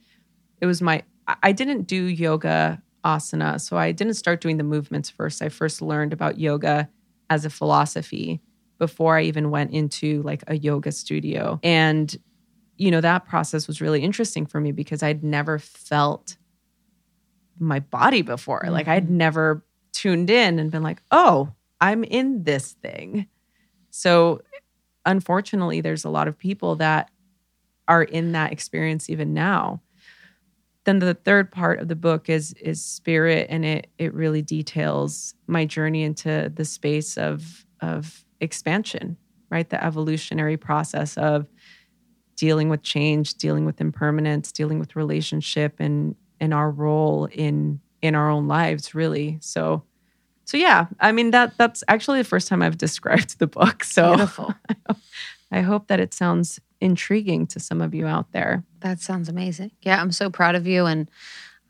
[0.62, 4.64] it was my I- i didn't do yoga asana so i didn't start doing the
[4.76, 5.42] movements first.
[5.42, 6.90] I first learned about yoga
[7.30, 8.42] as a philosophy
[8.82, 11.60] before I even went into like a yoga studio.
[11.62, 12.18] And,
[12.78, 16.36] you know, that process was really interesting for me because I'd never felt
[17.60, 18.66] my body before.
[18.72, 19.18] Like I'd mm-hmm.
[19.18, 23.28] never tuned in and been like, oh, I'm in this thing.
[23.92, 24.42] So,
[25.06, 27.12] unfortunately, there's a lot of people that
[27.88, 29.80] are in that experience even now.
[30.86, 35.36] Then the third part of the book is is spirit, and it it really details
[35.46, 39.18] my journey into the space of of expansion,
[39.50, 39.70] right?
[39.70, 41.48] The evolutionary process of
[42.36, 48.16] dealing with change, dealing with impermanence, dealing with relationship, and and our role in in
[48.16, 49.38] our own lives, really.
[49.42, 49.84] So
[50.46, 53.84] so yeah, I mean that that's actually the first time I've described the book.
[53.84, 54.54] So Beautiful.
[55.52, 58.64] I hope that it sounds intriguing to some of you out there.
[58.80, 59.72] That sounds amazing.
[59.82, 60.86] Yeah, I'm so proud of you.
[60.86, 61.12] And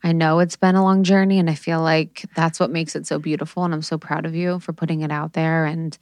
[0.04, 3.06] I know it's been a long journey, and I feel like that's what makes it
[3.06, 3.64] so beautiful.
[3.64, 5.96] And I'm so proud of you for putting it out there and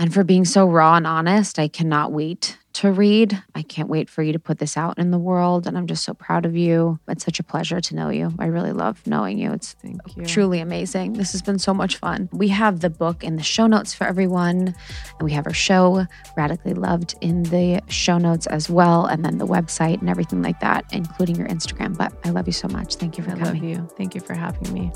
[0.00, 1.58] and for being so raw and honest.
[1.58, 3.42] I cannot wait to read.
[3.54, 5.66] I can't wait for you to put this out in the world.
[5.66, 6.98] And I'm just so proud of you.
[7.06, 8.32] It's such a pleasure to know you.
[8.38, 9.52] I really love knowing you.
[9.52, 10.24] It's Thank you.
[10.24, 11.14] truly amazing.
[11.14, 12.30] This has been so much fun.
[12.32, 16.06] We have the book in the show notes for everyone, and we have our show,
[16.36, 20.60] Radically Loved, in the show notes as well, and then the website and everything like
[20.60, 21.94] that, including your Instagram.
[21.96, 22.94] But I love you so much.
[22.94, 23.64] Thank you for I love coming.
[23.64, 23.88] you.
[23.98, 24.90] Thank you for having me.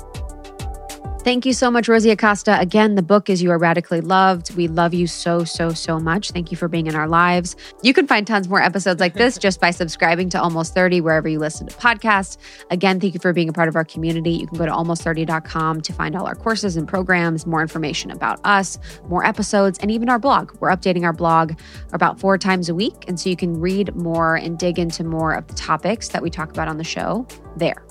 [1.25, 2.55] Thank you so much, Rosie Acosta.
[2.59, 4.55] Again, the book is You Are Radically Loved.
[4.55, 6.29] We love you so, so, so much.
[6.29, 7.55] Thank you for being in our lives.
[7.81, 11.27] You can find tons more episodes like this just by subscribing to Almost 30 wherever
[11.27, 12.37] you listen to podcasts.
[12.69, 14.33] Again, thank you for being a part of our community.
[14.33, 18.39] You can go to almost30.com to find all our courses and programs, more information about
[18.43, 18.77] us,
[19.09, 20.55] more episodes, and even our blog.
[20.59, 21.53] We're updating our blog
[21.91, 23.05] about four times a week.
[23.07, 26.29] And so you can read more and dig into more of the topics that we
[26.29, 27.25] talk about on the show
[27.57, 27.83] there.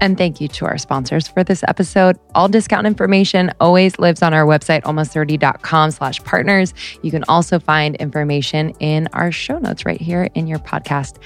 [0.00, 2.18] And thank you to our sponsors for this episode.
[2.34, 6.72] All discount information always lives on our website, almost30.com slash partners.
[7.02, 11.18] You can also find information in our show notes right here in your podcast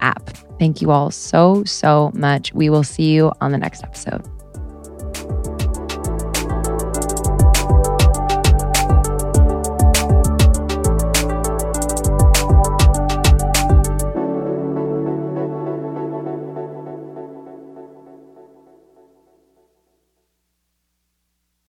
[0.00, 0.30] app.
[0.58, 2.52] Thank you all so, so much.
[2.54, 5.59] We will see you on the next episode.